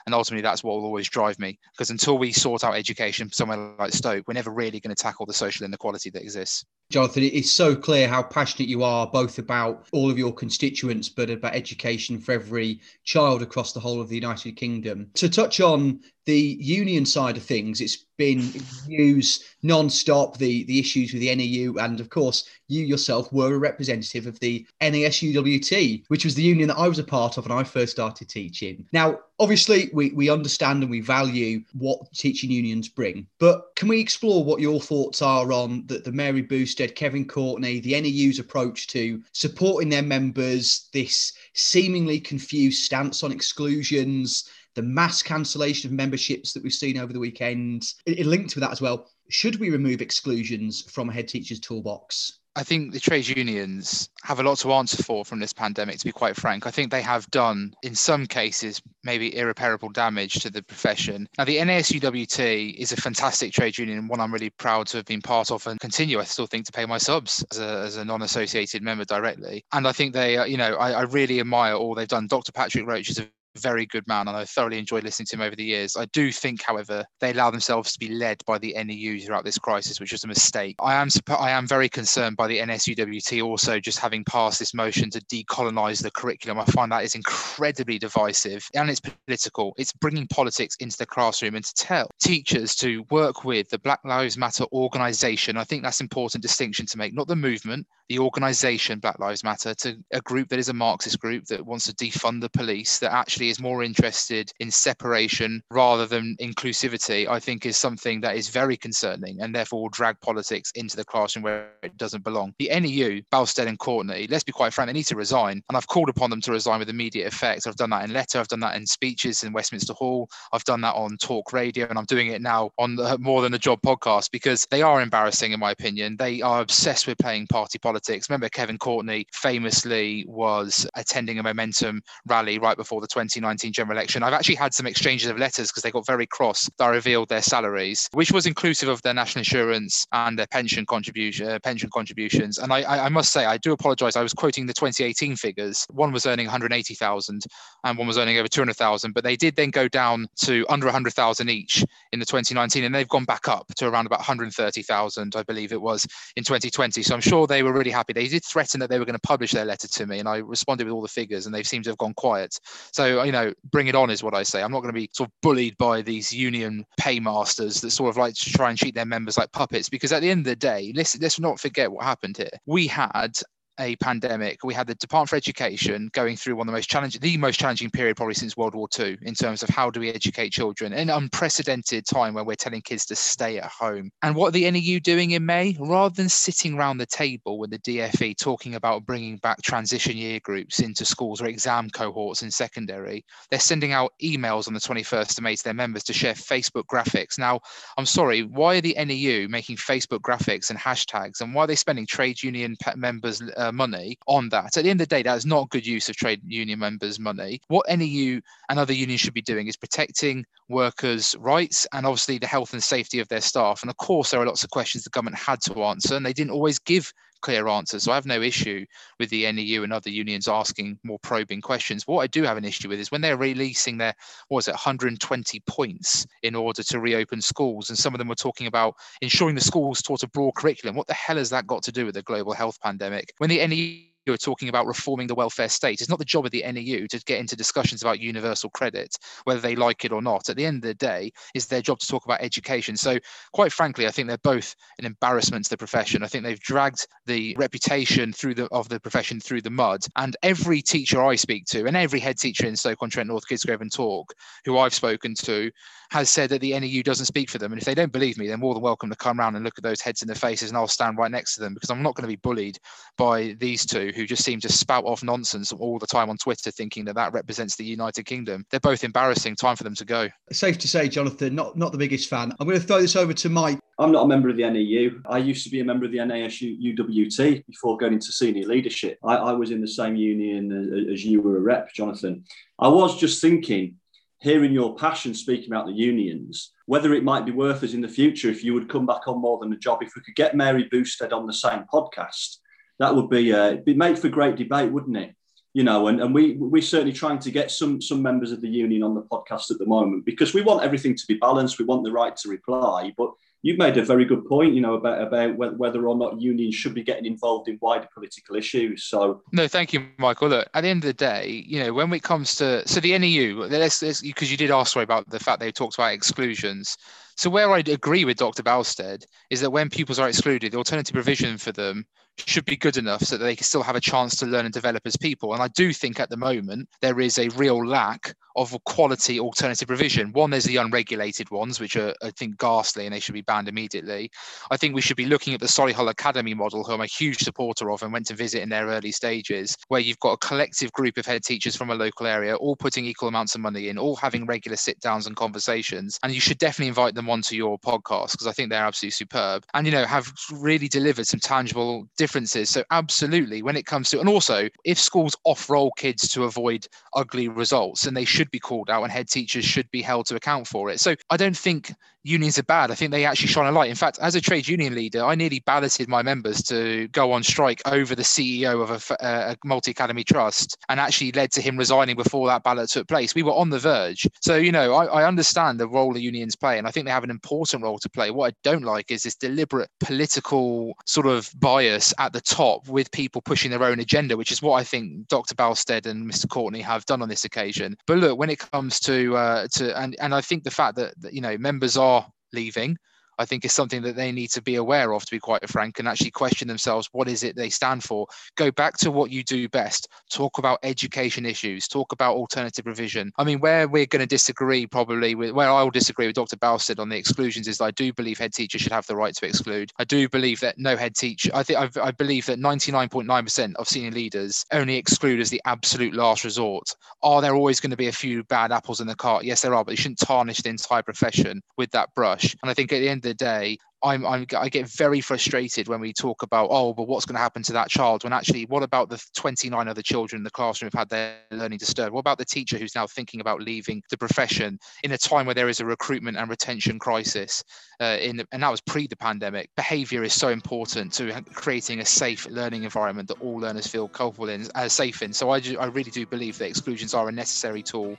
And 0.07 0.15
ultimately, 0.15 0.43
that's 0.43 0.65
what 0.65 0.77
will 0.77 0.85
always 0.85 1.09
drive 1.09 1.39
me 1.39 1.59
because 1.73 1.91
until 1.91 2.19
we 2.19 2.33
sort 2.33 2.65
out 2.65 2.75
education 2.75 3.31
somewhere 3.33 3.75
like 3.79 3.93
Stoke, 3.93 4.27
we're 4.27 4.35
never 4.35 4.51
really 4.51 4.81
going 4.81 4.95
to 4.95 5.03
tackle 5.03 5.27
the 5.27 5.33
social 5.33 5.67
inequality 5.67 6.11
that 6.11 6.23
exists. 6.23 6.65
Jonathan, 6.91 7.25
it's 7.25 7.53
so 7.53 7.77
clear 7.77 8.09
how 8.09 8.23
passionate 8.23 8.69
you 8.69 8.83
are 8.83 9.07
both 9.07 9.39
about 9.39 9.87
all 9.93 10.11
of 10.11 10.19
your 10.19 10.33
constituents, 10.33 11.09
but 11.09 11.29
about 11.29 11.55
education 11.55 12.19
for 12.19 12.33
every 12.33 12.81
child 13.05 13.43
across 13.43 13.73
the 13.73 13.81
whole 13.81 14.01
of 14.01 14.09
the 14.09 14.15
United 14.15 14.57
Kingdom. 14.57 15.11
To 15.15 15.29
touch 15.29 15.61
on 15.61 16.01
the 16.29 16.59
union 16.61 17.07
side 17.07 17.39
of 17.39 17.43
things, 17.43 17.81
it's 17.81 18.05
been 18.19 18.53
news 18.87 19.45
non-stop, 19.63 20.37
the, 20.37 20.65
the 20.65 20.79
issues 20.79 21.13
with 21.13 21.23
the 21.23 21.35
NEU, 21.35 21.79
and 21.79 22.01
of 22.01 22.11
course, 22.11 22.45
you 22.69 22.85
yourself 22.85 23.33
were 23.33 23.55
a 23.55 23.59
representative 23.59 24.27
of 24.27 24.39
the 24.41 24.67
NASUWT, 24.83 26.05
which 26.09 26.27
was 26.27 26.35
the 26.35 26.43
union 26.43 26.69
that 26.69 26.77
I 26.77 26.87
was 26.87 26.99
a 26.99 27.05
part 27.05 27.39
of 27.39 27.49
when 27.49 27.59
I 27.59 27.65
first 27.65 27.93
started 27.93 28.29
teaching. 28.29 28.87
Now, 28.93 29.21
obviously, 29.41 29.89
we, 29.95 30.11
we 30.11 30.29
understand 30.29 30.83
and 30.83 30.91
we 30.91 31.01
value 31.01 31.63
what 31.73 32.13
teaching 32.13 32.51
unions 32.51 32.89
bring, 32.89 33.27
but 33.39 33.71
can 33.75 33.89
we 33.89 33.99
explore 33.99 34.45
what 34.45 34.61
your 34.61 34.81
thoughts 34.81 35.23
are 35.23 35.51
on 35.51 35.87
the, 35.87 36.01
the 36.01 36.13
Mary 36.13 36.43
Bousted, 36.43 36.95
Kevin 36.95 37.27
Courtney, 37.27 37.81
the 37.81 37.99
NEU's 37.99 38.39
approach 38.39 38.87
to 38.89 39.23
supporting 39.33 39.89
their 39.89 40.03
members, 40.03 40.91
this 40.93 41.33
seemingly 41.55 42.21
confused 42.21 42.85
stance 42.85 43.23
on 43.25 43.33
exclusions, 43.33 44.51
the 44.79 44.83
mass 44.85 45.25
cancellation 45.25 45.91
of 45.91 45.93
memberships 45.93 46.53
that 46.53 46.63
we've 46.63 46.73
seen 46.73 46.99
over 46.99 47.13
the 47.13 47.19
weekend. 47.19 47.83
It, 48.07 48.21
it 48.21 48.27
linked 48.27 48.55
with 48.55 48.63
that 48.63 48.71
as 48.71 48.81
well. 48.81 49.11
Should 49.29 49.59
we 49.59 49.71
remove 49.71 50.01
exclusions 50.01 50.89
from 50.89 51.09
a 51.09 51.13
head 51.13 51.27
teacher's 51.27 51.59
toolbox? 51.59 52.39
I 52.55 52.63
think 52.63 52.93
the 52.93 53.01
trade 53.01 53.27
unions 53.27 54.09
have 54.23 54.39
a 54.39 54.43
lot 54.45 54.59
to 54.59 54.73
answer 54.73 55.03
for 55.03 55.25
from 55.25 55.41
this 55.41 55.53
pandemic, 55.53 55.99
to 55.99 56.05
be 56.05 56.13
quite 56.13 56.37
frank. 56.37 56.65
I 56.65 56.71
think 56.71 56.93
they 56.93 57.03
have 57.03 57.29
done, 57.33 57.75
in 57.83 57.97
some 57.97 58.27
cases, 58.27 58.81
maybe 59.03 59.37
irreparable 59.37 59.91
damage 59.91 60.35
to 60.35 60.51
the 60.51 60.63
profession. 60.63 61.29
Now, 61.39 61.45
the 61.45 61.59
NASUWT 61.59 62.75
is 62.75 62.93
a 62.93 62.97
fantastic 62.97 63.53
trade 63.53 63.79
union 63.79 63.99
and 63.99 64.09
one 64.09 64.21
I'm 64.21 64.33
really 64.33 64.51
proud 64.51 64.87
to 64.89 64.99
have 64.99 65.07
been 65.07 65.23
part 65.23 65.51
of 65.51 65.67
and 65.67 65.79
continue, 65.81 66.21
I 66.21 66.25
still 66.25 66.47
think, 66.47 66.67
to 66.67 66.73
pay 66.73 66.87
my 66.87 66.99
subs 66.99 67.45
as 67.51 67.59
a, 67.59 67.83
as 67.87 67.97
a 67.97 68.05
non 68.05 68.23
associated 68.23 68.83
member 68.83 69.05
directly. 69.05 69.65
And 69.73 69.87
I 69.87 69.93
think 69.93 70.13
they, 70.13 70.37
uh, 70.37 70.45
you 70.45 70.57
know, 70.57 70.77
I, 70.77 70.93
I 70.93 71.03
really 71.03 71.41
admire 71.41 71.75
all 71.75 71.95
they've 71.95 72.09
done. 72.09 72.29
Dr. 72.29 72.53
Patrick 72.53 72.87
Roach 72.87 73.11
is 73.11 73.19
a 73.19 73.29
very 73.57 73.87
good 73.87 74.07
man, 74.07 74.29
and 74.29 74.37
I 74.37 74.45
thoroughly 74.45 74.79
enjoyed 74.79 75.05
listening 75.05 75.27
to 75.27 75.37
him 75.37 75.43
over 75.43 75.57
the 75.57 75.65
years. 75.65 75.97
I 75.97 76.07
do 76.07 76.31
think, 76.33 76.63
however, 76.63 77.05
they 77.21 77.31
allow 77.31 77.51
themselves 77.51 77.93
to 77.93 77.99
be 77.99 78.09
led 78.09 78.43
by 78.47 78.59
the 78.59 78.75
NEU 78.83 79.21
throughout 79.21 79.45
this 79.45 79.59
crisis, 79.59 80.01
which 80.01 80.13
was 80.13 80.25
a 80.25 80.29
mistake. 80.29 80.77
I 80.81 80.95
am 80.95 81.09
I 81.29 81.51
am 81.51 81.67
very 81.67 81.89
concerned 81.89 82.37
by 82.37 82.47
the 82.47 82.59
NSUWT 82.59 83.43
also 83.43 83.81
just 83.81 83.99
having 83.99 84.25
passed 84.25 84.59
this 84.59 84.75
motion 84.75 85.11
to 85.11 85.21
decolonise 85.21 86.03
the 86.03 86.11
curriculum. 86.11 86.59
I 86.59 86.65
find 86.67 86.91
that 86.93 87.05
is 87.05 87.15
incredibly 87.15 87.99
divisive 87.99 88.69
and 88.75 88.91
it's 88.91 89.01
political. 89.01 89.75
It's 89.79 89.93
bringing 89.93 90.27
politics 90.29 90.77
into 90.81 90.99
the 90.99 91.07
classroom 91.07 91.55
and 91.55 91.65
to 91.65 91.75
tell 91.75 92.11
teachers 92.21 92.75
to 92.77 93.05
work 93.11 93.45
with 93.45 93.69
the 93.71 93.79
Black 93.79 94.01
Lives 94.05 94.37
Matter 94.37 94.65
organisation. 94.73 95.57
I 95.57 95.65
think 95.65 95.83
that's 95.83 96.01
important 96.01 96.43
distinction 96.43 96.87
to 96.87 96.99
make, 96.99 97.15
not 97.15 97.29
the 97.29 97.37
movement, 97.37 97.87
the 98.09 98.19
organisation 98.19 98.99
Black 98.99 99.19
Lives 99.19 99.45
Matter, 99.45 99.75
to 99.75 99.97
a 100.13 100.21
group 100.21 100.49
that 100.49 100.59
is 100.59 100.69
a 100.69 100.75
Marxist 100.75 101.21
group 101.21 101.45
that 101.47 101.65
wants 101.65 101.87
to 101.87 101.95
defund 101.95 102.41
the 102.41 102.51
police, 102.51 102.99
that 102.99 103.13
actually 103.13 103.38
is 103.41 103.61
more 103.61 103.83
interested 103.83 104.51
in 104.61 104.71
separation 104.71 105.63
rather 105.71 106.07
than 106.07 106.37
inclusivity, 106.41 107.29
I 107.29 107.39
think 107.39 107.67
is 107.67 107.77
something 107.77 108.21
that 108.23 108.37
is 108.37 108.49
very 108.49 108.77
concerning 108.77 109.41
and 109.41 109.55
therefore 109.55 109.83
will 109.83 109.89
drag 109.91 110.21
politics 110.21 110.71
into 110.75 110.97
the 110.97 111.05
classroom 111.05 111.43
where 111.43 111.71
it 111.83 111.97
doesn't 111.97 112.25
belong. 112.25 112.55
The 112.59 112.71
NEU, 112.81 113.23
Bousted 113.31 113.69
and 113.69 113.79
Courtney, 113.79 114.27
let's 114.29 114.45
be 114.45 114.53
quite 114.53 114.73
frank, 114.73 114.89
they 114.89 114.93
need 114.93 115.07
to 115.07 115.17
resign. 115.17 115.63
And 115.69 115.77
I've 115.77 115.87
called 115.87 116.09
upon 116.09 116.31
them 116.31 116.41
to 116.43 116.53
resign 116.53 116.79
with 116.79 116.89
immediate 116.89 117.27
effect. 117.27 117.67
I've 117.67 117.77
done 117.77 117.91
that 117.91 118.05
in 118.05 118.13
letter, 118.13 118.39
I've 118.39 118.49
done 118.49 118.61
that 118.61 118.77
in 118.77 118.87
speeches 118.87 119.43
in 119.45 119.53
Westminster 119.53 119.93
Hall, 119.93 120.29
I've 120.53 120.65
done 120.65 120.81
that 120.83 120.95
on 120.95 121.17
talk 121.19 121.53
radio, 121.53 121.87
and 121.89 121.99
I'm 121.99 122.05
doing 122.07 122.29
it 122.29 122.43
now 122.43 122.71
on 122.79 122.97
the 122.97 123.19
More 123.19 123.43
Than 123.43 123.55
a 123.55 123.59
Job 123.59 123.81
podcast 123.83 124.31
because 124.33 124.67
they 124.71 124.83
are 124.83 125.01
embarrassing, 125.01 125.53
in 125.53 125.61
my 125.61 125.71
opinion. 125.71 126.17
They 126.17 126.41
are 126.41 126.61
obsessed 126.61 127.07
with 127.07 127.19
playing 127.19 127.47
party 127.49 127.79
politics. 127.79 128.29
Remember, 128.29 128.49
Kevin 128.49 128.79
Courtney 128.79 129.27
famously 129.33 130.25
was 130.29 130.87
attending 130.95 131.39
a 131.39 131.43
momentum 131.43 132.03
rally 132.27 132.59
right 132.59 132.77
before 132.77 133.01
the 133.01 133.07
2019 133.29 133.73
general 133.73 133.97
election. 133.97 134.23
I've 134.23 134.33
actually 134.33 134.57
had 134.57 134.75
some 134.75 134.87
exchanges 134.87 135.31
of 135.31 135.39
letters 135.39 135.71
because 135.71 135.83
they 135.83 135.91
got 135.91 136.07
very 136.07 136.27
cross 136.27 136.69
that 136.79 136.87
revealed 136.89 137.29
their 137.29 137.43
salaries, 137.43 138.09
which 138.13 138.33
was 138.33 138.47
inclusive 138.47 138.89
of 138.89 139.03
their 139.03 139.15
national 139.15 139.41
insurance 139.41 140.07
and 140.13 140.39
their 140.39 140.47
pension 140.47 140.87
contribution, 140.87 141.49
uh, 141.49 141.59
pension 141.63 141.91
contributions. 141.93 142.59
And 142.59 142.73
I, 142.73 142.83
I, 142.83 143.07
I 143.07 143.09
must 143.09 143.33
say, 143.33 143.45
I 143.45 143.59
do 143.59 143.73
apologise. 143.73 144.17
I 144.17 144.23
was 144.23 144.33
quoting 144.33 144.67
the 144.67 144.75
2018 144.75 145.37
figures. 145.37 145.87
One 145.91 146.13
was 146.13 146.27
earning 146.27 146.47
180,000, 146.47 147.43
and 147.85 147.99
one 147.99 148.07
was 148.07 148.19
earning 148.19 148.39
over 148.39 148.49
200,000. 148.49 149.13
But 149.13 149.25
they 149.25 149.37
did 149.37 149.57
then 149.57 149.71
go 149.71 149.89
down 149.89 150.27
to 150.43 150.65
under 150.69 150.87
100,000 150.87 151.51
each 151.51 151.85
in 152.13 152.21
the 152.21 152.27
2019, 152.27 152.85
and 152.85 152.95
they've 152.95 153.09
gone 153.09 153.25
back 153.25 153.49
up 153.49 153.67
to 153.77 153.89
around 153.89 154.07
about 154.07 154.21
130,000, 154.21 155.37
I 155.37 155.43
believe 155.43 155.73
it 155.73 155.81
was 155.81 156.07
in 156.37 156.45
2020. 156.45 157.03
So 157.03 157.15
I'm 157.15 157.21
sure 157.21 157.47
they 157.47 157.63
were 157.63 157.73
really 157.73 157.91
happy. 157.91 158.13
They 158.13 158.29
did 158.29 158.45
threaten 158.45 158.81
that 158.81 158.91
they 158.91 158.99
were 158.99 159.05
going 159.05 159.15
to 159.15 159.21
publish 159.21 159.53
their 159.53 159.65
letter 159.65 159.89
to 159.89 160.07
me, 160.07 160.19
and 160.19 160.29
I 160.29 160.39
responded 160.39 160.85
with 160.85 160.95
all 160.95 161.03
the 161.03 161.09
figures, 161.09 161.47
and 161.47 161.55
they 161.55 161.63
seem 161.63 161.83
to 161.83 161.91
have 161.91 161.99
gone 161.99 162.15
quiet. 162.15 162.59
So 162.93 163.18
you 163.25 163.33
know, 163.33 163.53
bring 163.71 163.87
it 163.87 163.95
on 163.95 164.11
is 164.11 164.23
what 164.23 164.35
I 164.35 164.43
say. 164.43 164.63
I'm 164.63 164.73
not 164.73 164.81
going 164.81 164.93
to 164.93 165.01
be 165.01 165.11
sort 165.13 165.29
of 165.29 165.33
bullied 165.43 165.77
by 165.79 166.03
these 166.03 166.33
union 166.33 166.85
paymasters 166.99 167.81
that 167.81 167.91
sort 167.91 168.11
of 168.11 168.17
like 168.17 168.35
to 168.35 168.53
try 168.53 168.71
and 168.71 168.79
treat 168.79 168.95
their 168.95 169.05
members 169.05 169.39
like 169.39 169.53
puppets. 169.53 169.89
Because 169.89 170.13
at 170.13 170.21
the 170.21 170.31
end 170.31 170.41
of 170.41 170.45
the 170.47 170.57
day, 170.57 170.93
let's 170.95 171.19
let's 171.21 171.41
not 171.41 171.61
forget 171.61 171.91
what 171.91 172.05
happened 172.05 172.37
here. 172.37 172.51
We 172.67 172.87
had 172.87 173.39
a 173.79 173.97
pandemic, 173.97 174.65
we 174.65 174.75
had 174.75 174.87
the 174.87 174.95
Department 174.97 175.31
for 175.31 175.37
Education 175.37 176.11
going 176.13 176.37
through 176.37 176.57
one 176.57 176.69
of 176.69 176.73
the 176.73 176.77
most 176.77 176.91
challenging, 176.91 177.21
the 177.21 177.37
most 177.37 177.59
challenging 177.59 177.91
period 177.91 178.17
probably 178.17 178.35
since 178.35 178.57
World 178.57 178.75
War 178.75 178.89
II 178.99 179.19
in 179.23 179.35
terms 179.35 179.63
of 179.63 179.69
how 179.69 179.91
do 179.91 180.01
we 180.01 180.11
educate 180.11 180.51
children 180.51 180.93
in 180.93 181.09
an 181.09 181.17
unprecedented 181.17 182.07
time 182.07 182.35
when 182.35 182.45
we're 182.45 182.55
telling 182.55 182.81
kids 182.81 183.07
to 183.07 183.17
stay 183.17 183.59
at 183.59 183.71
home. 183.71 184.11
And 184.23 184.35
what 184.35 184.49
are 184.49 184.53
the 184.53 184.71
NEU 184.71 185.01
doing 185.01 185.33
in 185.33 185.47
May? 185.47 185.77
Rather 185.79 186.15
than 186.15 186.29
sitting 186.29 186.75
around 186.75 186.99
the 186.99 187.07
table 187.07 187.59
with 187.59 187.71
the 187.71 187.79
DFE 187.79 188.37
talking 188.37 188.75
about 188.75 189.07
bringing 189.07 189.37
back 189.39 189.63
transition 189.63 190.17
year 190.17 190.41
groups 190.41 190.81
into 190.81 191.05
schools 191.05 191.41
or 191.41 191.47
exam 191.47 191.91
cohorts 191.91 192.43
in 192.43 192.51
secondary, 192.51 193.25
they're 193.51 193.61
sending 193.61 193.93
out 193.93 194.13
emails 194.23 194.67
on 194.67 194.75
the 194.75 194.81
21st 194.81 195.39
of 195.39 195.45
May 195.45 195.57
to 195.57 195.65
their 195.65 195.75
members 195.75 196.05
to 196.05 196.13
share 196.13 196.35
Facebook 196.35 196.85
graphics. 196.85 197.39
Now, 197.39 197.61
I'm 197.97 198.07
sorry, 198.07 198.43
why 198.43 198.77
are 198.77 198.81
the 198.81 198.97
NEU 198.99 199.49
making 199.49 199.77
Facebook 199.77 200.21
graphics 200.21 200.71
and 200.71 200.79
hashtags? 200.79 201.41
And 201.41 201.55
why 201.55 201.65
are 201.65 201.67
they 201.67 201.77
spending 201.77 202.07
trade 202.07 202.43
union 202.43 202.77
members' 202.97 203.43
uh, 203.57 203.68
uh, 203.69 203.73
money 203.73 204.19
on 204.27 204.49
that. 204.51 204.77
At 204.77 204.85
the 204.85 204.91
end 204.91 205.01
of 205.01 205.09
the 205.09 205.15
day, 205.15 205.23
that 205.23 205.37
is 205.37 205.47
not 205.47 205.71
good 205.71 205.87
use 205.87 206.09
of 206.09 206.17
trade 206.17 206.41
union 206.45 206.79
members' 206.79 207.19
money. 207.19 207.61
What 207.69 207.87
NEU 207.89 208.41
and 208.69 208.79
other 208.79 208.93
unions 208.93 209.21
should 209.21 209.35
be 209.35 209.43
doing 209.43 209.67
is 209.67 209.77
protecting 209.77 210.45
workers' 210.69 211.35
rights 211.39 211.87
and 211.93 212.07
obviously 212.07 212.39
the 212.39 212.47
health 212.47 212.73
and 212.73 212.83
safety 212.83 213.21
of 213.21 213.29
their 213.29 213.41
staff. 213.41 213.83
And 213.83 213.91
of 213.91 213.97
course, 213.97 214.31
there 214.31 214.41
are 214.41 214.47
lots 214.47 214.65
of 214.65 214.71
questions 214.71 215.05
the 215.05 215.11
government 215.11 215.37
had 215.37 215.61
to 215.63 215.85
answer, 215.85 216.17
and 216.17 216.25
they 216.25 216.33
didn't 216.33 216.53
always 216.53 216.79
give 216.79 217.13
clear 217.41 217.69
answers. 217.69 218.05
So 218.05 218.13
I 218.13 218.15
have 218.15 218.27
no 218.27 218.41
issue 218.41 218.85
with 219.19 219.31
the 219.31 219.51
NEU 219.51 219.83
and 219.83 219.93
other 219.93 220.11
unions 220.11 220.49
asking 220.49 220.99
more 221.05 221.19
probing 221.21 221.61
questions. 221.61 222.07
What 222.07 222.21
I 222.21 222.27
do 222.27 222.43
have 222.43 222.57
an 222.57 222.65
issue 222.65 222.89
with 222.89 223.01
is 223.01 223.11
when 223.11 223.21
they're 223.21 223.37
releasing 223.37 223.99
their, 223.99 224.15
what 224.49 224.57
was 224.57 224.69
it, 224.69 224.73
120 224.73 225.61
points 225.67 226.27
in 226.43 226.55
order 226.55 226.83
to 226.83 227.01
reopen 227.01 227.41
schools. 227.41 227.89
And 227.89 227.99
some 227.99 228.15
of 228.15 228.19
them 228.19 228.29
were 228.29 228.35
talking 228.35 228.67
about 228.67 228.95
ensuring 229.21 229.55
the 229.55 229.61
schools 229.61 230.03
taught 230.03 230.23
a 230.23 230.29
broad 230.29 230.55
curriculum. 230.57 230.97
What 230.97 231.07
the 231.07 231.15
hell 231.15 231.37
has 231.37 231.51
that 231.51 231.67
got 231.67 231.83
to 231.85 231.93
do 231.93 232.07
with 232.07 232.15
the 232.15 232.23
global 232.23 232.53
health 232.53 232.79
pandemic? 232.81 233.33
When 233.39 233.51
the 233.51 233.67
NEU 233.67 234.03
are 234.33 234.39
talking 234.39 234.69
about 234.69 234.87
reforming 234.87 235.27
the 235.27 235.35
welfare 235.35 235.69
state. 235.69 236.01
It's 236.01 236.11
not 236.11 236.19
the 236.19 236.25
job 236.25 236.45
of 236.45 236.51
the 236.51 236.65
NEU 236.71 237.07
to 237.09 237.19
get 237.21 237.39
into 237.39 237.57
discussions 237.57 238.03
about 238.03 238.21
universal 238.21 238.71
credit, 238.71 239.17
whether 239.45 239.61
they 239.61 239.77
like 239.77 240.05
it 240.05 240.13
or 240.13 240.23
not. 240.23 240.49
At 240.49 240.57
the 240.57 240.67
end 240.67 240.77
of 240.77 240.89
the 240.89 240.95
day, 240.95 241.33
it's 241.55 241.67
their 241.67 241.83
job 241.83 241.99
to 242.01 242.07
talk 242.07 242.25
about 242.25 242.41
education. 242.41 242.97
So, 242.97 243.19
quite 243.53 243.73
frankly, 243.73 244.07
I 244.07 244.11
think 244.11 244.29
they're 244.29 244.39
both 244.39 244.75
an 244.99 245.07
embarrassment 245.07 245.65
to 245.65 245.71
the 245.71 245.77
profession. 245.77 246.23
I 246.23 246.27
think 246.27 246.45
they've 246.45 246.61
dragged 246.61 247.07
the 247.27 247.55
reputation 247.59 248.33
through 248.33 248.55
the 248.55 248.67
of 248.67 248.89
the 248.89 249.01
profession 249.01 249.41
through 249.41 249.63
the 249.63 249.71
mud. 249.71 250.01
And 250.17 250.37
every 250.43 250.83
teacher 250.83 251.23
I 251.23 251.37
speak 251.37 251.67
to, 251.67 251.87
and 251.87 251.97
every 251.97 252.21
head 252.21 252.39
teacher 252.39 252.67
in 252.67 252.77
Stoke-on-Trent, 252.77 253.29
North 253.29 253.49
Kidsgrove, 253.49 253.81
and 253.81 253.91
Talke, 253.91 254.31
who 254.65 254.79
I've 254.79 254.95
spoken 254.95 255.35
to, 255.37 255.71
has 256.11 256.31
said 256.31 256.51
that 256.51 256.61
the 256.61 256.79
NEU 256.79 257.03
doesn't 257.03 257.27
speak 257.27 257.51
for 257.51 257.59
them. 257.59 257.73
And 257.73 257.81
if 257.81 257.85
they 257.85 257.95
don't 257.95 258.13
believe 258.13 258.39
me, 258.39 258.47
they're 258.47 258.57
more 258.57 258.75
than 258.75 258.83
welcome 258.83 259.11
to 259.11 259.17
come 259.17 259.39
around 259.39 259.57
and 259.57 259.65
look 259.65 259.77
at 259.77 259.85
those 259.85 260.01
heads 260.01 260.23
in 260.23 260.29
the 260.29 260.35
faces, 260.35 260.71
and 260.71 260.79
I'll 260.79 260.89
stand 260.89 261.19
right 261.19 261.31
next 261.31 261.55
to 261.55 261.61
them 261.61 261.75
because 261.75 261.91
I'm 261.91 262.03
not 262.03 262.15
going 262.15 262.23
to 262.23 262.29
be 262.29 262.37
bullied 262.37 262.79
by 263.17 263.57
these 263.59 263.85
two 263.85 264.13
who 264.19 264.27
just 264.27 264.45
seem 264.45 264.61
to 264.61 264.69
spout 264.69 265.05
off 265.05 265.23
nonsense 265.23 265.73
all 265.73 265.99
the 265.99 266.07
time 266.07 266.29
on 266.29 266.37
Twitter, 266.37 266.71
thinking 266.71 267.05
that 267.05 267.15
that 267.15 267.33
represents 267.33 267.77
the 267.77 267.85
United 267.85 268.25
Kingdom. 268.25 268.65
They're 268.71 268.81
both 268.81 269.05
embarrassing. 269.05 269.55
Time 269.55 269.77
for 269.77 269.85
them 269.85 269.95
to 269.95 270.05
go. 270.05 270.29
Safe 270.51 270.77
to 270.79 270.89
say, 270.89 271.09
Jonathan, 271.09 271.55
not 271.55 271.77
not 271.77 271.93
the 271.93 271.99
biggest 271.99 272.29
fan. 272.29 272.53
I'm 272.59 272.67
going 272.67 272.81
to 272.81 272.87
throw 272.87 273.01
this 273.01 273.17
over 273.17 273.33
to 273.33 273.49
Mike. 273.49 273.79
I'm 274.01 274.13
not 274.13 274.25
a 274.25 274.29
member 274.29 274.49
of 274.49 274.57
the 274.57 274.69
NEU. 274.69 275.23
I 275.29 275.39
used 275.39 275.65
to 275.65 275.71
be 275.71 275.81
a 275.81 275.85
member 275.85 276.05
of 276.05 276.13
the 276.13 276.19
NASU 276.19 276.79
UWT 276.97 277.67
before 277.67 277.97
going 277.97 278.15
into 278.15 278.33
senior 278.33 278.67
leadership. 278.67 279.19
I, 279.25 279.37
I 279.37 279.53
was 279.53 279.71
in 279.71 279.81
the 279.81 279.89
same 279.89 280.17
union 280.17 280.71
as, 280.73 281.15
as 281.15 281.25
you 281.25 281.41
were 281.41 281.57
a 281.57 281.61
rep, 281.61 281.93
Jonathan. 281.95 282.45
I 282.79 282.89
was 282.89 283.19
just 283.19 283.41
thinking 283.41 283.97
hearing 284.41 284.73
your 284.73 284.95
passion 284.95 285.35
speaking 285.35 285.67
about 285.67 285.87
the 285.87 285.93
unions, 285.93 286.73
whether 286.87 287.13
it 287.13 287.25
might 287.25 287.45
be 287.45 287.53
worth 287.53 287.83
us 287.83 287.93
in 287.93 288.01
the 288.01 288.09
future 288.09 288.49
if 288.49 288.63
you 288.63 288.73
would 288.73 288.89
come 288.89 289.05
back 289.05 289.27
on 289.27 289.41
more 289.41 289.59
than 289.59 289.73
a 289.73 289.77
job. 289.77 289.99
If 290.01 290.13
we 290.15 290.23
could 290.23 290.37
get 290.37 290.55
Mary 290.55 290.89
Bousted 290.93 291.33
on 291.33 291.47
the 291.47 291.53
same 291.53 291.85
podcast, 291.93 292.59
that 292.99 293.15
would 293.15 293.31
be 293.31 293.53
uh, 293.53 293.77
be 293.77 293.95
made 293.95 294.19
for 294.19 294.29
great 294.29 294.57
debate, 294.57 294.93
wouldn't 294.93 295.17
it? 295.17 295.35
You 295.75 295.85
know, 295.85 296.09
and, 296.09 296.21
and 296.21 296.35
we 296.35 296.57
we're 296.57 296.83
certainly 296.83 297.13
trying 297.13 297.39
to 297.41 297.51
get 297.51 297.71
some 297.71 298.01
some 298.01 298.23
members 298.23 298.53
of 298.53 298.61
the 298.61 298.69
union 298.69 299.03
on 299.03 299.15
the 299.15 299.23
podcast 299.23 299.71
at 299.71 299.79
the 299.79 299.87
moment 299.87 300.25
because 300.25 300.55
we 300.55 300.63
want 300.63 300.83
everything 300.83 301.15
to 301.15 301.27
be 301.27 301.35
balanced. 301.35 301.79
We 301.79 301.85
want 301.85 302.05
the 302.05 302.13
right 302.13 302.37
to 302.37 302.49
reply, 302.49 303.13
but 303.17 303.31
you've 303.63 303.79
made 303.79 303.97
a 303.97 304.05
very 304.05 304.25
good 304.25 304.47
point, 304.47 304.75
you 304.75 304.81
know, 304.81 304.95
about 304.95 305.21
about 305.21 305.57
whether 305.57 306.07
or 306.07 306.17
not 306.17 306.41
unions 306.41 306.75
should 306.75 306.95
be 306.95 307.03
getting 307.03 307.27
involved 307.27 307.69
in 307.69 307.79
wider 307.81 308.09
political 308.13 308.57
issues. 308.57 309.05
So 309.05 309.43
no, 309.53 309.69
thank 309.69 309.93
you, 309.93 310.07
Michael. 310.19 310.49
Look, 310.49 310.69
at 310.75 310.83
the 310.83 310.89
end 310.89 311.05
of 311.05 311.09
the 311.09 311.15
day, 311.15 311.65
you 311.67 311.85
know, 311.85 311.93
when 311.93 312.13
it 312.13 312.23
comes 312.23 312.55
to 312.57 312.87
so 312.89 313.01
the 313.01 313.17
NEU, 313.19 313.69
because 313.69 314.51
you 314.51 314.57
did 314.57 314.71
ask 314.71 314.97
about 314.97 315.29
the 315.29 315.39
fact 315.41 315.61
they 315.61 315.73
talked 315.73 315.95
about 315.95 316.13
exclusions. 316.13 316.97
So 317.39 317.51
where 317.51 317.71
I 317.71 317.79
agree 317.79 318.25
with 318.25 318.39
Dr. 318.39 318.65
Bousted 318.65 319.25
is 319.49 319.61
that 319.61 319.71
when 319.71 319.91
pupils 319.91 320.19
are 320.19 320.29
excluded, 320.29 320.73
the 320.73 320.79
alternative 320.79 321.15
provision 321.15 321.57
for 321.57 321.71
them 321.71 322.05
should 322.47 322.65
be 322.65 322.77
good 322.77 322.97
enough 322.97 323.23
so 323.23 323.37
that 323.37 323.45
they 323.45 323.55
can 323.55 323.65
still 323.65 323.83
have 323.83 323.95
a 323.95 324.01
chance 324.01 324.35
to 324.37 324.47
learn 324.47 324.65
and 324.65 324.75
develop 324.75 325.03
as 325.07 325.17
people. 325.17 325.53
And 325.53 325.63
I 325.63 325.69
do 325.69 325.93
think 325.93 326.19
at 326.19 326.31
the 326.31 326.37
moment 326.37 326.89
there 327.01 327.21
is 327.21 327.39
a 327.39 327.49
real 327.51 327.87
lack 327.87 328.35
of 328.57 328.77
quality 328.87 329.39
alternative 329.39 329.87
provision. 329.87 330.33
One, 330.33 330.51
there's 330.51 330.65
the 330.65 330.79
unregulated 330.79 331.49
ones, 331.51 331.79
which 331.79 331.97
are, 331.97 332.13
I 332.23 332.31
think, 332.31 332.59
ghastly 332.59 333.07
and 333.07 333.15
they 333.15 333.21
should 333.21 333.35
be 333.35 333.43
banned 333.43 333.69
immediately. 333.69 334.31
I 334.71 334.77
think 334.77 334.95
we 334.95 335.01
should 335.01 335.17
be 335.17 335.27
looking 335.27 335.55
at 335.55 335.61
the 335.61 335.67
Solihull 335.67 336.11
Academy 336.11 336.55
model, 336.55 336.83
who 336.83 336.93
I'm 336.93 337.01
a 337.01 337.07
huge 337.07 337.39
supporter 337.39 337.91
of 337.93 338.03
and 338.03 338.13
went 338.13 338.27
to 338.27 338.35
visit 338.35 338.63
in 338.63 338.69
their 338.69 338.87
early 338.87 339.13
stages, 339.13 339.77
where 339.89 340.01
you've 340.01 340.19
got 340.19 340.33
a 340.33 340.39
collective 340.39 340.93
group 340.93 341.19
of 341.19 341.27
head 341.27 341.45
teachers 341.45 341.77
from 341.77 341.91
a 341.91 341.95
local 341.95 342.27
area, 342.27 342.57
all 342.57 342.75
putting 342.75 343.05
equal 343.05 343.29
amounts 343.29 343.55
of 343.55 343.61
money 343.61 343.91
in, 343.91 343.99
all 343.99 344.17
having 344.17 344.45
regular 344.45 344.77
sit 344.77 344.99
downs 345.01 345.29
and 345.29 345.37
conversations. 345.37 346.19
And 346.25 346.35
you 346.35 346.41
should 346.41 346.59
definitely 346.59 346.89
invite 346.89 347.15
them 347.15 347.28
onto 347.31 347.57
your 347.57 347.79
podcast 347.79 348.33
because 348.33 348.47
I 348.47 348.53
think 348.53 348.71
they're 348.71 348.85
absolutely 348.85 349.13
superb 349.13 349.65
and, 349.75 349.87
you 349.87 349.93
know, 349.93 350.05
have 350.05 350.33
really 350.53 350.89
delivered 350.89 351.27
some 351.27 351.41
tangible 351.41 352.09
differences. 352.17 352.71
So, 352.71 352.85
absolutely, 352.91 353.63
when 353.63 353.77
it 353.77 353.87
comes 353.87 354.11
to, 354.11 354.21
and 354.21 354.29
also 354.29 354.69
if 354.85 354.99
schools 354.99 355.37
off 355.45 355.69
roll 355.71 355.93
kids 355.97 356.29
to 356.29 356.45
avoid 356.45 356.87
ugly 357.15 357.49
results, 357.49 358.07
and 358.07 358.17
they 358.17 358.25
should 358.25 358.51
be 358.51 358.59
called 358.59 358.91
out 358.91 359.03
and 359.03 359.13
head 359.13 359.29
teachers 359.29 359.65
should 359.65 359.91
be 359.91 360.03
held 360.03 360.27
to 360.27 360.37
account 360.37 360.67
for 360.67 360.91
it. 360.91 361.01
So, 361.01 361.15
I 361.31 361.37
don't 361.37 361.57
think 361.57 361.93
unions 362.25 362.59
are 362.59 362.65
bad. 362.65 362.91
I 362.91 362.95
think 362.95 363.11
they 363.11 363.25
actually 363.25 363.49
shine 363.49 363.67
a 363.67 363.73
light. 363.73 363.91
In 363.91 363.97
fact, 363.97 364.19
as 364.21 364.35
a 364.35 364.41
trade 364.41 364.69
union 364.69 364.95
leader, 364.95 365.25
I 365.25 365.35
nearly 365.35 365.63
balloted 365.65 366.09
my 366.09 366.23
members 366.23 366.63
to 366.65 367.09
go 367.09 367.33
on 367.33 367.43
strike 367.43 367.81
over 367.87 368.15
the 368.15 368.23
CEO 368.23 368.83
of 368.83 368.91
a, 369.11 369.17
a 369.25 369.57
multi 369.65 369.91
academy 369.91 370.25
trust 370.25 370.77
and 370.89 371.01
actually 371.01 371.33
led 371.33 371.53
to 371.53 371.63
him 371.63 371.77
resigning 371.77 372.17
before 372.17 372.47
that 372.49 372.63
ballot 372.63 372.91
took 372.91 373.09
place. 373.09 373.35
We 373.35 373.43
were 373.43 373.53
on 373.53 373.71
the 373.71 373.79
verge. 373.79 374.27
So, 374.41 374.57
you 374.57 374.73
know, 374.73 374.95
I, 374.95 375.07
I 375.07 375.27
understand 375.27 375.79
the 375.79 375.89
role 375.89 376.13
the 376.13 376.21
unions 376.21 376.57
play, 376.57 376.79
and 376.79 376.87
I 376.87 376.91
think 376.91 377.07
they 377.07 377.13
have 377.13 377.25
an 377.25 377.31
important 377.31 377.83
role 377.83 377.99
to 377.99 378.11
play. 378.11 378.31
What 378.31 378.53
I 378.53 378.57
don't 378.63 378.85
like 378.85 379.11
is 379.11 379.23
this 379.23 379.35
deliberate 379.35 379.91
political 380.01 380.95
sort 381.07 381.27
of 381.27 381.51
bias 381.59 382.13
at 382.19 382.33
the 382.33 382.41
top 382.41 382.89
with 382.89 383.11
people 383.13 383.43
pushing 383.43 383.71
their 383.71 383.85
own 383.85 384.01
agenda, 384.01 384.37
which 384.37 384.53
is 384.53 384.63
what 384.63 384.75
I 384.75 384.85
think 384.85 385.29
Dr. 385.29 385.55
Bousted 385.55 386.07
and 386.07 386.31
Mr. 386.31 386.49
Courtney 386.49 386.81
have 386.81 387.07
done 387.07 387.23
on 387.23 387.29
this 387.29 387.45
occasion. 387.45 387.97
But 388.07 388.19
look, 388.19 388.39
when 388.39 388.51
it 388.51 388.59
comes 388.59 389.01
to 389.01 389.37
uh, 389.37 389.69
to 389.73 389.99
and 389.99 390.17
and 390.21 390.35
I 390.35 390.41
think 390.41 390.65
the 390.65 390.71
fact 390.71 390.97
that, 390.97 391.15
that 391.21 391.33
you 391.33 391.41
know 391.41 391.57
members 391.59 391.97
are 391.97 392.18
leaving 392.53 392.97
I 393.39 393.45
think 393.45 393.65
is 393.65 393.73
something 393.73 394.03
that 394.03 394.17
they 394.17 394.33
need 394.33 394.51
to 394.51 394.63
be 394.63 394.77
aware 394.77 395.13
of, 395.13 395.25
to 395.25 395.31
be 395.31 395.39
quite 395.39 395.69
frank, 395.69 395.99
and 395.99 396.09
actually 396.09 396.31
question 396.31 396.69
themselves 396.69 397.09
what 397.13 397.29
is 397.29 397.43
it 397.43 397.57
they 397.57 397.71
stand 397.71 398.05
for. 398.05 398.27
Go 398.57 398.71
back 398.71 398.97
to 398.99 399.11
what 399.11 399.31
you 399.31 399.43
do 399.45 399.69
best. 399.69 400.09
Talk 400.31 400.59
about 400.59 400.79
education 400.83 401.47
issues. 401.47 401.89
Talk 401.89 402.13
about 402.13 402.37
alternative 402.37 402.85
provision. 402.85 403.33
I 403.39 403.45
mean, 403.45 403.61
where 403.61 403.89
we're 403.89 404.07
going 404.07 404.21
to 404.21 404.27
disagree 404.27 404.87
probably 404.87 405.35
with 405.35 405.53
where 405.53 405.71
I 405.71 405.83
will 405.83 405.91
disagree 405.91 406.27
with 406.27 406.37
Dr. 406.37 406.57
Bousted 406.57 406.99
on 406.99 407.09
the 407.09 407.17
exclusions 407.17 407.69
is 407.69 407.81
I 407.81 407.91
do 407.91 408.13
believe 408.13 408.39
head 408.39 408.53
teachers 408.53 408.81
should 408.81 408.93
have 408.93 409.07
the 409.07 409.17
right 409.17 409.35
to 409.35 409.47
exclude. 409.47 409.91
I 409.99 410.05
do 410.05 410.29
believe 410.29 410.61
that 410.61 410.79
no 410.79 410.97
head 410.97 411.15
teacher. 411.15 411.51
I 411.55 411.63
think 411.63 411.97
I 411.99 412.11
believe 412.11 412.47
that 412.47 412.59
99.9% 412.59 413.75
of 413.77 413.89
senior 413.89 414.11
leaders 414.11 414.65
only 414.73 414.97
exclude 414.97 415.41
as 415.41 415.51
the 415.51 415.63
absolute 415.65 416.15
last 416.15 416.45
resort. 416.45 416.95
Are 417.23 417.41
there 417.41 417.55
always 417.55 417.81
going 417.81 417.91
to 417.91 417.97
be 417.97 418.09
a 418.09 418.13
few 418.13 418.45
bad 418.45 418.73
apples 418.73 419.01
in 419.01 419.07
the 419.07 419.15
cart? 419.15 419.45
Yes, 419.45 419.63
there 419.63 419.75
are, 419.75 419.85
but 419.85 419.93
you 419.93 419.97
shouldn't 419.97 420.19
tarnish 420.19 420.59
the 420.63 420.71
entire 420.71 421.03
profession 421.03 421.63
with 421.77 421.91
that 421.93 422.15
brush. 422.15 422.57
And 422.63 422.71
I 422.71 422.75
think 422.75 422.93
at 422.93 423.01
the 423.01 423.09
end 423.09 423.23
the 423.29 423.35
day, 423.35 423.79
I'm, 424.03 424.25
I'm 424.25 424.47
I 424.57 424.69
get 424.69 424.89
very 424.89 425.21
frustrated 425.21 425.89
when 425.89 426.01
we 426.01 426.13
talk 426.13 426.43
about 426.43 426.69
oh, 426.71 426.95
but 426.95 427.09
what's 427.09 427.27
going 427.27 427.35
to 427.35 427.41
happen 427.41 427.63
to 427.65 427.73
that 427.73 427.89
child? 427.89 428.23
When 428.23 428.33
actually, 428.33 428.65
what 428.67 428.83
about 428.83 429.11
the 429.11 429.23
29 429.37 429.89
other 429.89 430.03
children 430.03 430.41
in 430.41 430.45
the 430.45 430.51
classroom 430.51 430.87
who've 430.93 430.99
had 430.99 431.09
their 431.09 431.39
learning 431.51 431.79
disturbed? 431.79 432.13
What 432.13 432.21
about 432.21 432.39
the 432.39 432.45
teacher 432.45 432.79
who's 432.79 432.95
now 432.95 433.07
thinking 433.07 433.41
about 433.41 433.61
leaving 433.61 434.03
the 434.11 434.17
profession 434.17 434.79
in 435.03 435.13
a 435.13 435.19
time 435.19 435.47
where 435.47 435.55
there 435.55 435.69
is 435.69 435.81
a 435.81 435.85
recruitment 435.85 436.37
and 436.37 436.49
retention 436.49 436.99
crisis? 436.99 437.65
Uh, 438.01 438.17
in 438.21 438.45
and 438.53 438.63
that 438.63 438.71
was 438.71 438.81
pre 438.81 439.09
the 439.09 439.17
pandemic. 439.17 439.69
Behaviour 439.77 440.23
is 440.23 440.33
so 440.33 440.49
important 440.49 441.13
to 441.15 441.43
creating 441.55 441.99
a 441.99 442.05
safe 442.05 442.47
learning 442.49 442.85
environment 442.85 443.27
that 443.29 443.41
all 443.41 443.57
learners 443.57 443.89
feel 443.89 444.09
comfortable 444.09 444.49
in, 444.49 444.69
uh, 444.77 444.89
safe 444.89 445.23
in. 445.23 445.33
So 445.33 445.51
I, 445.51 445.61
I 445.81 445.87
really 445.87 446.13
do 446.13 446.25
believe 446.25 446.57
that 446.59 446.69
exclusions 446.69 447.15
are 447.15 447.29
a 447.29 447.33
necessary 447.33 447.83
tool 447.83 448.17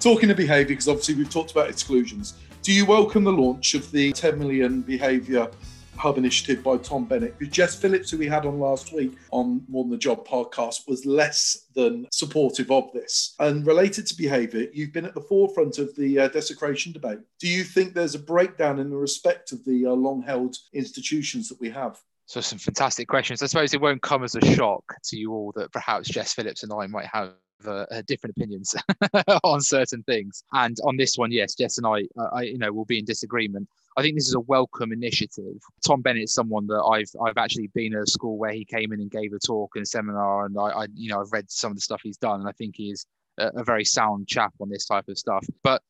Talking 0.00 0.30
of 0.30 0.36
behaviour, 0.36 0.68
because 0.68 0.86
obviously 0.86 1.16
we've 1.16 1.28
talked 1.28 1.50
about 1.50 1.68
exclusions, 1.68 2.34
do 2.62 2.72
you 2.72 2.86
welcome 2.86 3.24
the 3.24 3.32
launch 3.32 3.74
of 3.74 3.90
the 3.90 4.12
10 4.12 4.38
million 4.38 4.80
behaviour 4.80 5.50
hub 5.96 6.18
initiative 6.18 6.62
by 6.62 6.76
Tom 6.76 7.04
Bennett? 7.04 7.36
Because 7.36 7.52
Jess 7.52 7.74
Phillips, 7.74 8.08
who 8.08 8.18
we 8.18 8.28
had 8.28 8.46
on 8.46 8.60
last 8.60 8.92
week 8.92 9.16
on 9.32 9.64
More 9.68 9.82
Than 9.82 9.90
the 9.90 9.98
Job 9.98 10.24
podcast, 10.24 10.86
was 10.86 11.04
less 11.04 11.66
than 11.74 12.06
supportive 12.12 12.70
of 12.70 12.92
this. 12.92 13.34
And 13.40 13.66
related 13.66 14.06
to 14.06 14.16
behaviour, 14.16 14.68
you've 14.72 14.92
been 14.92 15.04
at 15.04 15.14
the 15.14 15.20
forefront 15.20 15.78
of 15.78 15.96
the 15.96 16.20
uh, 16.20 16.28
desecration 16.28 16.92
debate. 16.92 17.18
Do 17.40 17.48
you 17.48 17.64
think 17.64 17.92
there's 17.92 18.14
a 18.14 18.20
breakdown 18.20 18.78
in 18.78 18.90
the 18.90 18.96
respect 18.96 19.50
of 19.50 19.64
the 19.64 19.86
uh, 19.86 19.90
long 19.90 20.22
held 20.22 20.56
institutions 20.72 21.48
that 21.48 21.60
we 21.60 21.70
have? 21.70 21.98
So 22.26 22.40
some 22.40 22.60
fantastic 22.60 23.08
questions. 23.08 23.42
I 23.42 23.46
suppose 23.46 23.74
it 23.74 23.80
won't 23.80 24.02
come 24.02 24.22
as 24.22 24.36
a 24.36 24.54
shock 24.54 24.84
to 25.06 25.16
you 25.16 25.32
all 25.32 25.52
that 25.56 25.72
perhaps 25.72 26.08
Jess 26.08 26.34
Phillips 26.34 26.62
and 26.62 26.72
I 26.72 26.86
might 26.86 27.06
have 27.06 27.32
uh, 27.66 27.86
uh, 27.90 28.02
different 28.06 28.36
opinions 28.36 28.74
on 29.44 29.60
certain 29.60 30.02
things. 30.04 30.42
And 30.52 30.76
on 30.84 30.96
this 30.96 31.16
one, 31.16 31.32
yes, 31.32 31.54
Jess 31.54 31.78
and 31.78 31.86
I, 31.86 32.02
uh, 32.18 32.28
I, 32.32 32.42
you 32.42 32.58
know, 32.58 32.72
will 32.72 32.84
be 32.84 32.98
in 32.98 33.04
disagreement. 33.04 33.68
I 33.96 34.02
think 34.02 34.14
this 34.14 34.28
is 34.28 34.34
a 34.34 34.40
welcome 34.40 34.92
initiative. 34.92 35.60
Tom 35.84 36.02
Bennett 36.02 36.24
is 36.24 36.34
someone 36.34 36.68
that 36.68 36.82
I've 36.82 37.10
I've 37.20 37.36
actually 37.36 37.68
been 37.74 37.94
at 37.94 38.02
a 38.02 38.06
school 38.06 38.38
where 38.38 38.52
he 38.52 38.64
came 38.64 38.92
in 38.92 39.00
and 39.00 39.10
gave 39.10 39.32
a 39.32 39.38
talk 39.38 39.72
and 39.74 39.82
a 39.82 39.86
seminar, 39.86 40.46
and 40.46 40.56
I, 40.56 40.62
I 40.62 40.86
you 40.94 41.10
know 41.10 41.20
I've 41.20 41.32
read 41.32 41.50
some 41.50 41.72
of 41.72 41.76
the 41.76 41.80
stuff 41.80 42.00
he's 42.04 42.16
done, 42.16 42.40
and 42.40 42.48
I 42.48 42.52
think 42.52 42.76
he 42.76 42.90
is 42.90 43.06
a, 43.38 43.48
a 43.56 43.64
very 43.64 43.84
sound 43.84 44.28
chap 44.28 44.54
on 44.60 44.68
this 44.68 44.86
type 44.86 45.08
of 45.08 45.18
stuff. 45.18 45.44
But 45.64 45.82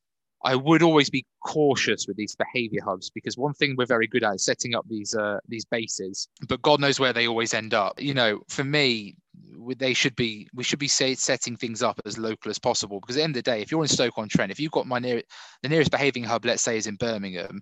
I 0.43 0.55
would 0.55 0.81
always 0.81 1.09
be 1.09 1.25
cautious 1.45 2.07
with 2.07 2.15
these 2.15 2.35
behavior 2.35 2.81
hubs 2.83 3.09
because 3.09 3.37
one 3.37 3.53
thing 3.53 3.75
we're 3.77 3.85
very 3.85 4.07
good 4.07 4.23
at 4.23 4.35
is 4.35 4.45
setting 4.45 4.73
up 4.73 4.85
these 4.87 5.13
uh, 5.13 5.39
these 5.47 5.65
bases, 5.65 6.29
but 6.47 6.61
God 6.61 6.79
knows 6.79 6.99
where 6.99 7.13
they 7.13 7.27
always 7.27 7.53
end 7.53 7.73
up. 7.73 8.01
You 8.01 8.13
know, 8.13 8.41
for 8.47 8.63
me, 8.63 9.15
they 9.77 9.93
should 9.93 10.15
be 10.15 10.47
we 10.53 10.63
should 10.63 10.79
be 10.79 10.87
say, 10.87 11.15
setting 11.15 11.55
things 11.55 11.83
up 11.83 11.99
as 12.05 12.17
local 12.17 12.49
as 12.49 12.59
possible 12.59 12.99
because 12.99 13.15
at 13.15 13.19
the 13.19 13.23
end 13.23 13.35
of 13.35 13.43
the 13.43 13.51
day 13.51 13.61
if 13.61 13.71
you're 13.71 13.81
in 13.81 13.87
stoke 13.87 14.17
on 14.17 14.29
trent 14.29 14.51
if 14.51 14.59
you've 14.59 14.71
got 14.71 14.87
my 14.87 14.99
near 14.99 15.21
the 15.63 15.69
nearest 15.69 15.91
behaving 15.91 16.23
hub 16.23 16.45
let's 16.45 16.63
say 16.63 16.77
is 16.77 16.87
in 16.87 16.95
birmingham 16.95 17.61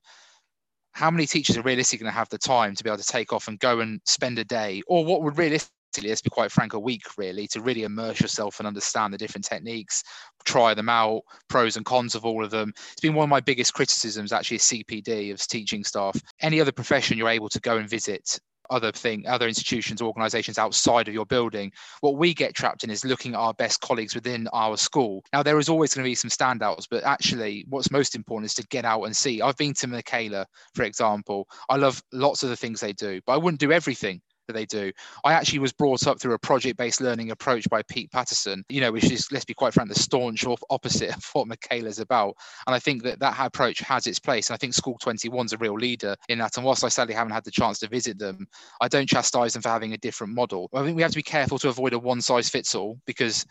how 0.92 1.12
many 1.12 1.26
teachers 1.26 1.58
are 1.58 1.62
realistically 1.62 2.04
going 2.04 2.12
to 2.12 2.18
have 2.18 2.30
the 2.30 2.38
time 2.38 2.74
to 2.74 2.84
be 2.84 2.90
able 2.90 2.98
to 2.98 3.04
take 3.04 3.32
off 3.32 3.48
and 3.48 3.60
go 3.60 3.80
and 3.80 4.02
spend 4.06 4.40
a 4.40 4.44
day 4.44 4.82
or 4.88 5.06
what 5.06 5.22
would 5.22 5.38
realistically 5.38 5.72
let's 6.04 6.22
be 6.22 6.30
quite 6.30 6.52
frank, 6.52 6.74
a 6.74 6.80
week 6.80 7.04
really 7.18 7.48
to 7.48 7.62
really 7.62 7.84
immerse 7.84 8.20
yourself 8.20 8.60
and 8.60 8.68
understand 8.68 9.14
the 9.14 9.18
different 9.18 9.46
techniques, 9.46 10.04
try 10.46 10.74
them 10.74 10.90
out, 10.90 11.22
pros 11.48 11.76
and 11.76 11.86
cons 11.86 12.14
of 12.14 12.26
all 12.26 12.44
of 12.44 12.52
them. 12.52 12.72
It's 12.92 13.02
been 13.02 13.16
one 13.16 13.24
of 13.24 13.30
my 13.30 13.40
biggest 13.40 13.74
criticisms 13.74 14.32
actually 14.32 14.60
CPD 14.60 15.32
of 15.32 15.46
teaching 15.48 15.84
staff. 15.84 16.20
Any 16.42 16.62
other 16.62 16.72
profession 16.72 17.18
you're 17.18 17.30
able 17.30 17.50
to 17.50 17.60
go 17.60 17.78
and 17.78 17.90
visit 17.90 18.40
other 18.70 18.92
thing 18.92 19.26
other 19.28 19.48
institutions 19.48 20.02
organizations 20.02 20.58
outside 20.58 21.08
of 21.08 21.14
your 21.14 21.26
building 21.26 21.72
what 22.02 22.18
we 22.18 22.34
get 22.34 22.56
trapped 22.56 22.84
in 22.84 22.90
is 22.90 23.06
looking 23.06 23.34
at 23.34 23.40
our 23.40 23.54
best 23.54 23.82
colleagues 23.82 24.16
within 24.16 24.48
our 24.54 24.78
school. 24.78 25.24
Now 25.34 25.44
there 25.44 25.60
is 25.60 25.70
always 25.70 25.94
going 25.94 26.04
to 26.04 26.10
be 26.10 26.16
some 26.16 26.30
standouts 26.30 26.88
but 26.90 27.04
actually 27.04 27.66
what's 27.70 27.92
most 27.92 28.16
important 28.16 28.50
is 28.52 28.56
to 28.56 28.68
get 28.68 28.86
out 28.86 29.04
and 29.04 29.16
see. 29.16 29.42
I've 29.42 29.58
been 29.58 29.74
to 29.76 29.88
michaela 29.88 30.46
for 30.74 30.84
example. 30.84 31.48
I 31.70 31.78
love 31.78 32.02
lots 32.12 32.44
of 32.44 32.50
the 32.50 32.56
things 32.56 32.80
they 32.80 32.94
do 32.94 33.22
but 33.26 33.34
i 33.34 33.38
wouldn't 33.38 33.60
do 33.60 33.72
everything 33.72 34.22
that 34.48 34.54
they 34.54 34.66
do. 34.66 34.92
I 35.24 35.34
actually 35.34 35.60
was 35.60 35.74
brought 35.74 36.08
up 36.08 36.20
through 36.20 36.34
a 36.34 36.40
project-based 36.40 37.02
learning 37.02 37.32
approach 37.32 37.70
by 37.70 37.84
Pete 37.84 38.12
Patterson, 38.12 38.64
you 38.70 38.82
know, 38.82 38.92
which 38.92 39.12
is, 39.12 39.32
let's 39.32 39.46
be 39.46 39.54
quite 39.54 39.74
frank, 39.74 39.90
the 39.90 39.96
staunch 40.00 40.46
opposite 40.70 41.16
of 41.16 41.24
what 41.34 41.48
Michaela's 41.48 42.00
about. 42.00 42.36
And 42.66 42.76
I 42.76 42.80
think 42.80 43.04
that 43.04 43.20
that 43.20 43.38
approach 43.40 43.80
has 43.80 44.08
its 44.08 44.20
place. 44.20 44.50
And 44.50 44.56
I 44.56 44.58
think 44.58 44.74
School 44.74 44.98
21's 45.04 45.54
a 45.54 45.58
real 45.58 45.76
leader 45.76 46.16
in 46.30 46.40
that. 46.40 46.58
And 46.58 46.66
whilst 46.66 46.84
I 46.84 46.90
sadly 46.90 47.14
haven't 47.14 47.34
had 47.34 47.44
the 47.44 47.52
chance 47.52 47.80
to 47.80 47.88
visit 47.88 48.18
them, 48.18 48.48
I 48.82 48.88
don't 48.88 49.08
chastise 49.08 49.54
them 49.54 49.62
for 49.62 49.70
having 49.70 49.94
a 49.94 49.98
different 49.98 50.34
model. 50.34 50.70
I 50.74 50.84
think 50.84 50.96
we 50.96 51.02
have 51.02 51.12
to 51.12 51.18
be 51.18 51.24
careful 51.24 51.60
to 51.60 51.70
avoid 51.70 51.94
a 51.94 52.00
one-size-fits-all 52.00 53.00
because 53.06 53.46